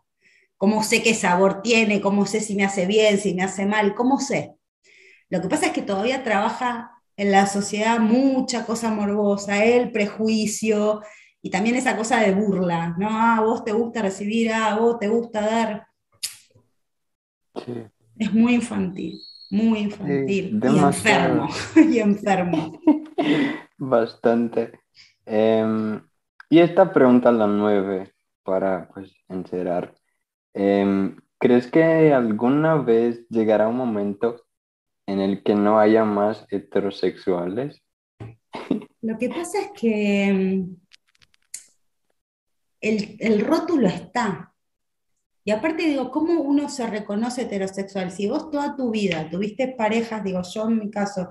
¿Cómo 0.57 0.83
sé 0.83 1.03
qué 1.03 1.15
sabor 1.15 1.63
tiene? 1.63 2.01
¿Cómo 2.01 2.27
sé 2.27 2.41
si 2.41 2.55
me 2.55 2.65
hace 2.65 2.87
bien, 2.87 3.19
si 3.19 3.35
me 3.35 3.43
hace 3.43 3.67
mal? 3.67 3.95
¿Cómo 3.95 4.21
sé? 4.21 4.57
Lo 5.29 5.41
que 5.41 5.49
pasa 5.49 5.67
es 5.67 5.73
que 5.73 5.83
todavía 5.83 6.25
trabaja 6.25 6.91
en 7.17 7.33
la 7.33 7.47
sociedad 7.47 7.99
mucha 7.99 8.67
cosa 8.67 8.91
morbosa, 8.91 9.65
el 9.65 9.93
prejuicio 9.93 11.03
y 11.43 11.51
también 11.51 11.77
esa 11.77 11.97
cosa 11.97 12.21
de 12.21 12.33
burla, 12.33 12.95
¿no? 12.99 13.09
Ah, 13.11 13.41
vos 13.45 13.65
te 13.65 13.73
gusta 13.73 14.03
recibir, 14.03 14.53
ah, 14.53 14.77
vos 14.79 14.99
te 14.99 15.09
gusta 15.09 15.41
dar. 15.41 15.87
Es 18.19 18.33
muy 18.33 18.55
infantil, 18.55 19.19
muy 19.51 19.81
infantil 19.81 20.61
y 20.65 20.79
enfermo, 20.79 21.49
y 21.77 21.99
enfermo. 22.01 22.81
Bastante. 23.79 24.81
Em, 25.33 26.03
y 26.49 26.59
esta 26.59 26.93
pregunta, 26.93 27.31
la 27.31 27.47
nueve, 27.47 28.13
para 28.43 28.89
pues 28.89 29.15
encerar. 29.29 29.95
Em, 30.53 31.17
¿Crees 31.39 31.69
que 31.69 32.13
alguna 32.13 32.75
vez 32.75 33.29
llegará 33.29 33.69
un 33.69 33.77
momento 33.77 34.45
en 35.07 35.21
el 35.21 35.45
que 35.45 35.55
no 35.55 35.79
haya 35.79 36.05
más 36.05 36.45
heterosexuales? 36.51 37.81
Lo 39.03 39.17
que 39.19 39.29
pasa 39.29 39.61
es 39.61 39.71
que 39.81 40.25
em, 40.25 40.77
el, 42.81 43.17
el 43.21 43.47
rótulo 43.47 43.87
está. 43.87 44.53
Y 45.45 45.53
aparte 45.53 45.85
digo, 45.85 46.11
¿cómo 46.11 46.41
uno 46.43 46.69
se 46.69 46.89
reconoce 46.89 47.43
heterosexual? 47.43 48.11
Si 48.11 48.27
vos 48.27 48.51
toda 48.51 48.75
tu 48.75 48.91
vida 48.91 49.31
tuviste 49.31 49.69
parejas, 49.69 50.25
digo 50.25 50.43
yo 50.43 50.67
en 50.67 50.79
mi 50.81 50.91
caso, 50.91 51.29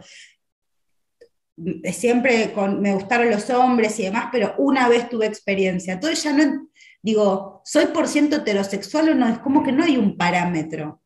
siempre 1.91 2.53
me 2.79 2.93
gustaron 2.93 3.29
los 3.29 3.49
hombres 3.49 3.99
y 3.99 4.03
demás, 4.03 4.29
pero 4.31 4.55
una 4.57 4.87
vez 4.87 5.09
tuve 5.09 5.25
experiencia. 5.25 5.93
Entonces 5.93 6.23
ya 6.23 6.33
no, 6.33 6.67
digo, 7.01 7.61
¿soy 7.65 7.87
por 7.87 8.07
ciento 8.07 8.37
heterosexual 8.37 9.09
o 9.09 9.15
no? 9.15 9.27
Es 9.27 9.39
como 9.39 9.63
que 9.63 9.71
no 9.71 9.83
hay 9.83 9.97
un 9.97 10.17
parámetro. 10.17 11.01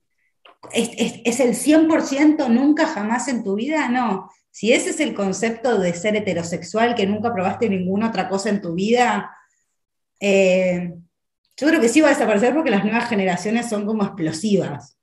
¿Es, 0.72 0.90
es, 1.26 1.40
el 1.40 1.56
100% 1.56 2.48
nunca 2.50 2.88
jamás 2.88 3.28
en 3.28 3.44
tu 3.44 3.56
vida? 3.56 3.90
No. 3.90 4.30
Si 4.50 4.72
ese 4.72 4.92
es 4.92 5.00
el 5.00 5.14
concepto 5.14 5.78
de 5.80 5.94
ser 5.94 6.16
heterosexual, 6.16 6.96
que 6.96 7.08
nunca 7.08 7.34
probaste 7.34 7.68
ninguna 7.68 8.10
otra 8.10 8.30
cosa 8.30 8.50
en 8.50 8.62
tu 8.62 8.76
vida, 8.76 9.32
eh, 10.20 10.94
yo 11.58 11.68
creo 11.68 11.82
que 11.82 11.90
sí 11.90 12.02
va 12.02 12.08
a 12.08 12.14
desaparecer 12.14 12.54
porque 12.54 12.72
las 12.72 12.84
nuevas 12.84 13.10
generaciones 13.10 13.70
son 13.70 13.86
como 13.86 14.04
explosivas. 14.04 14.98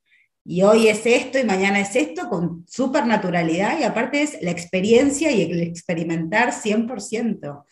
Y 0.45 0.63
hoy 0.63 0.89
es 0.89 1.05
esto 1.05 1.39
y 1.39 1.45
mañana 1.45 1.81
es 1.81 1.95
esto 1.97 2.29
con 2.29 2.65
súper 2.69 3.07
naturalidad 3.07 3.79
y 3.79 3.85
aparte 3.85 4.23
es 4.23 4.39
la 4.41 4.51
experiencia 4.51 5.31
y 5.31 5.43
el 5.43 5.61
experimentar 5.63 6.53
100%. 6.53 7.65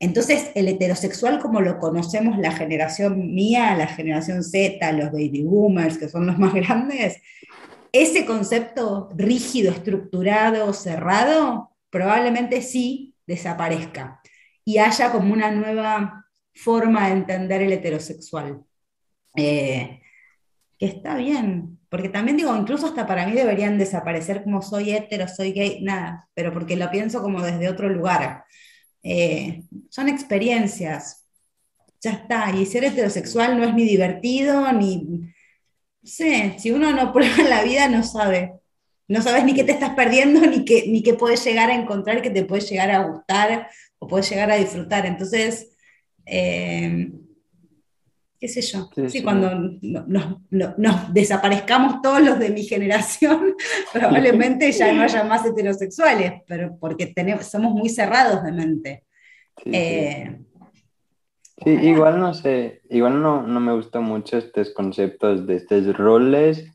Entonces, 0.00 0.50
el 0.54 0.68
heterosexual 0.68 1.40
como 1.40 1.60
lo 1.60 1.78
conocemos 1.78 2.38
la 2.38 2.52
generación 2.52 3.34
mía, 3.34 3.74
la 3.76 3.88
generación 3.88 4.42
Z, 4.44 4.92
los 4.92 5.10
baby 5.10 5.42
boomers, 5.42 5.98
que 5.98 6.08
son 6.08 6.26
los 6.26 6.38
más 6.38 6.54
grandes, 6.54 7.20
ese 7.92 8.26
concepto 8.26 9.08
rígido, 9.16 9.72
estructurado, 9.72 10.72
cerrado, 10.72 11.70
probablemente 11.90 12.62
sí 12.62 13.14
desaparezca 13.26 14.20
y 14.64 14.78
haya 14.78 15.10
como 15.10 15.32
una 15.32 15.50
nueva 15.50 16.26
forma 16.52 17.06
de 17.06 17.14
entender 17.14 17.62
el 17.62 17.72
heterosexual. 17.72 18.62
Eh, 19.36 20.00
que 20.78 20.86
está 20.86 21.16
bien, 21.16 21.77
porque 21.88 22.08
también 22.08 22.36
digo, 22.36 22.54
incluso 22.56 22.86
hasta 22.86 23.06
para 23.06 23.26
mí 23.26 23.32
deberían 23.32 23.78
desaparecer 23.78 24.42
como 24.44 24.62
soy 24.62 24.92
hetero, 24.92 25.26
soy 25.28 25.52
gay, 25.52 25.82
nada, 25.82 26.28
pero 26.34 26.52
porque 26.52 26.76
lo 26.76 26.90
pienso 26.90 27.22
como 27.22 27.42
desde 27.42 27.68
otro 27.68 27.88
lugar. 27.88 28.44
Eh, 29.02 29.62
son 29.88 30.08
experiencias, 30.08 31.26
ya 32.00 32.12
está, 32.12 32.50
y 32.54 32.66
ser 32.66 32.84
heterosexual 32.84 33.56
no 33.58 33.64
es 33.64 33.74
ni 33.74 33.84
divertido, 33.84 34.70
ni, 34.72 35.02
no 35.04 35.28
sé, 36.02 36.56
si 36.58 36.70
uno 36.70 36.92
no 36.92 37.12
prueba 37.14 37.42
la 37.44 37.62
vida 37.62 37.88
no 37.88 38.02
sabe, 38.02 38.52
no 39.08 39.22
sabes 39.22 39.44
ni 39.44 39.54
qué 39.54 39.64
te 39.64 39.72
estás 39.72 39.94
perdiendo, 39.94 40.40
ni 40.42 40.64
qué, 40.64 40.84
ni 40.88 41.02
qué 41.02 41.14
puedes 41.14 41.44
llegar 41.44 41.70
a 41.70 41.74
encontrar 41.74 42.20
que 42.20 42.30
te 42.30 42.44
puede 42.44 42.62
llegar 42.62 42.90
a 42.90 43.04
gustar 43.04 43.68
o 43.98 44.06
puedes 44.06 44.28
llegar 44.28 44.50
a 44.50 44.56
disfrutar. 44.56 45.06
Entonces, 45.06 45.70
eh, 46.26 47.10
qué 48.38 48.46
sé 48.48 48.60
yo, 48.62 48.88
sí, 49.08 49.22
cuando 49.22 49.50
nos 50.50 51.12
desaparezcamos 51.12 52.00
todos 52.00 52.22
los 52.22 52.38
de 52.38 52.50
mi 52.50 52.62
generación, 52.62 53.54
probablemente 53.92 54.70
ya 54.70 54.92
no 54.92 55.02
haya 55.02 55.24
más 55.24 55.44
heterosexuales, 55.44 56.42
pero 56.46 56.76
porque 56.78 57.06
tenemos, 57.06 57.46
somos 57.46 57.72
muy 57.72 57.88
cerrados 57.88 58.44
de 58.44 58.52
mente. 58.52 59.04
Sí, 59.62 59.70
eh, 59.72 60.38
igual 61.64 62.20
no 62.20 62.32
sé, 62.32 62.82
igual 62.90 63.20
no, 63.20 63.42
no 63.42 63.58
me 63.58 63.74
gustan 63.74 64.04
mucho 64.04 64.38
estos 64.38 64.70
conceptos 64.70 65.46
de 65.46 65.56
estos 65.56 65.96
roles, 65.96 66.70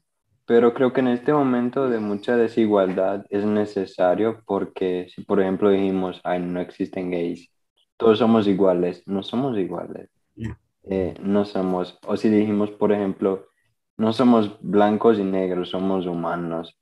pero 0.45 0.73
creo 0.73 0.91
que 0.91 0.99
en 0.99 1.07
este 1.07 1.31
momento 1.31 1.89
de 1.89 1.99
mucha 1.99 2.35
desigualdad 2.35 3.25
es 3.29 3.45
necesario 3.45 4.43
porque 4.45 5.07
si 5.15 5.23
por 5.23 5.39
ejemplo 5.39 5.69
dijimos, 5.69 6.19
ay, 6.25 6.41
no 6.41 6.59
existen 6.59 7.11
gays, 7.11 7.49
todos 7.95 8.19
somos 8.19 8.47
iguales, 8.47 9.01
no 9.05 9.23
somos 9.23 9.57
iguales. 9.57 10.09
No. 10.35 10.57
Eh, 10.85 11.15
no 11.21 11.45
somos, 11.45 11.97
o 12.05 12.17
si 12.17 12.29
dijimos, 12.29 12.71
por 12.71 12.91
ejemplo, 12.91 13.47
no 13.97 14.11
somos 14.13 14.57
blancos 14.61 15.19
y 15.19 15.23
negros, 15.23 15.69
somos 15.69 16.05
humanos. 16.05 16.77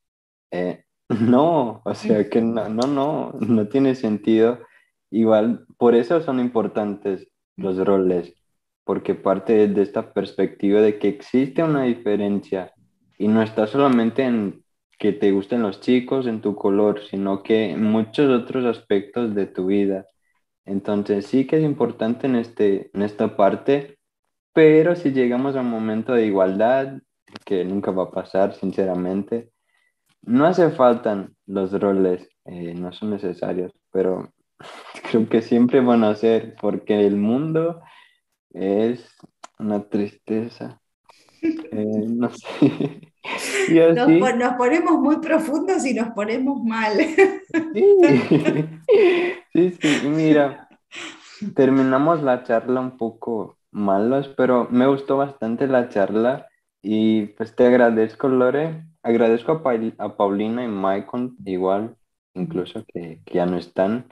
Eh, 0.51 0.83
no, 1.09 1.81
o 1.85 1.95
sea 1.95 2.29
que 2.29 2.41
no, 2.41 2.69
no, 2.69 2.87
no, 2.87 3.33
no 3.39 3.67
tiene 3.67 3.95
sentido. 3.95 4.59
Igual, 5.11 5.65
por 5.77 5.95
eso 5.95 6.21
son 6.21 6.39
importantes 6.39 7.27
los 7.57 7.77
roles, 7.85 8.33
porque 8.85 9.13
parte 9.13 9.67
de 9.67 9.81
esta 9.81 10.13
perspectiva 10.13 10.81
de 10.81 10.97
que 10.97 11.09
existe 11.09 11.63
una 11.63 11.83
diferencia 11.83 12.73
y 13.17 13.27
no 13.27 13.41
está 13.41 13.67
solamente 13.67 14.23
en 14.23 14.63
que 14.97 15.13
te 15.13 15.31
gusten 15.31 15.63
los 15.63 15.81
chicos, 15.81 16.27
en 16.27 16.41
tu 16.41 16.55
color, 16.55 17.01
sino 17.09 17.43
que 17.43 17.71
en 17.71 17.83
muchos 17.83 18.29
otros 18.29 18.65
aspectos 18.65 19.33
de 19.33 19.47
tu 19.47 19.65
vida. 19.65 20.05
Entonces 20.65 21.25
sí 21.25 21.47
que 21.47 21.57
es 21.57 21.63
importante 21.63 22.27
en, 22.27 22.35
este, 22.35 22.91
en 22.93 23.01
esta 23.01 23.35
parte, 23.35 23.97
pero 24.53 24.95
si 24.95 25.11
llegamos 25.11 25.55
a 25.55 25.61
un 25.61 25.69
momento 25.69 26.13
de 26.13 26.25
igualdad, 26.25 27.01
que 27.45 27.63
nunca 27.63 27.91
va 27.91 28.03
a 28.03 28.11
pasar, 28.11 28.53
sinceramente, 28.53 29.51
no 30.21 30.45
hace 30.45 30.69
falta 30.71 31.29
los 31.45 31.71
roles, 31.79 32.29
eh, 32.45 32.73
no 32.75 32.91
son 32.91 33.11
necesarios, 33.11 33.73
pero 33.91 34.33
creo 35.09 35.27
que 35.29 35.41
siempre 35.41 35.81
van 35.81 36.03
a 36.03 36.15
ser, 36.15 36.55
porque 36.59 37.05
el 37.05 37.15
mundo 37.15 37.81
es 38.51 39.15
una 39.57 39.83
tristeza. 39.87 40.79
Eh, 41.41 42.05
no 42.07 42.29
sé. 42.29 43.01
Nos, 43.95 44.57
ponemos 44.57 44.99
muy 44.99 45.17
profundos 45.17 45.85
y 45.85 45.93
nos 45.93 46.09
ponemos 46.09 46.61
mal. 46.63 46.97
Sí, 47.73 47.85
sí, 49.53 49.77
mira, 50.05 50.69
terminamos 51.55 52.21
la 52.23 52.43
charla 52.43 52.79
un 52.79 52.97
poco 52.97 53.57
malos, 53.71 54.27
pero 54.37 54.67
me 54.69 54.87
gustó 54.87 55.17
bastante 55.17 55.67
la 55.67 55.89
charla 55.89 56.47
y 56.81 57.27
pues 57.27 57.55
te 57.55 57.65
agradezco, 57.65 58.27
Lore. 58.27 58.85
Agradezco 59.03 59.63
a, 59.97 60.17
Paulina 60.17 60.63
y 60.63 60.67
Maicon 60.67 61.35
igual, 61.45 61.95
incluso 62.33 62.85
que, 62.93 63.21
que 63.25 63.33
ya 63.33 63.45
no 63.45 63.57
están, 63.57 64.11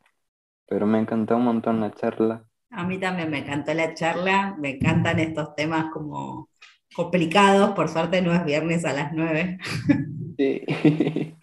pero 0.68 0.88
me 0.88 1.00
encantó 1.00 1.38
un 1.38 1.46
montón 1.46 1.80
la 1.80 1.92
charla. 1.92 2.44
A 2.72 2.84
mí 2.84 3.00
también 3.00 3.30
me 3.30 3.40
encantó 3.40 3.74
la 3.74 3.94
charla, 3.94 4.56
me 4.60 4.72
encantan 4.72 5.20
estos 5.20 5.56
temas 5.56 5.92
como 5.92 6.50
complicados, 6.94 7.72
por 7.72 7.90
suerte 7.90 8.22
no 8.22 8.34
es 8.34 8.44
viernes 8.46 8.86
a 8.86 8.94
las 8.94 9.14
9. 9.14 9.58
Sí, 10.38 10.64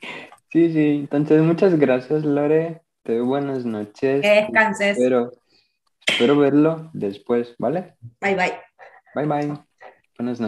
sí, 0.51 0.73
sí. 0.73 0.99
Entonces, 1.01 1.43
muchas 1.43 1.79
gracias, 1.79 2.25
Lore. 2.25 2.83
Te 3.07 3.17
doy 3.17 3.25
buenas 3.25 3.65
noches. 3.65 4.21
Que 4.21 4.29
descanses. 4.29 4.99
Espero, 4.99 5.31
espero 6.09 6.37
verlo 6.37 6.91
después, 6.93 7.55
¿vale? 7.57 7.95
Bye, 8.21 8.35
bye. 8.35 8.59
Bye, 9.15 9.27
bye. 9.27 9.65
Buenas 10.19 10.41
noches. 10.41 10.43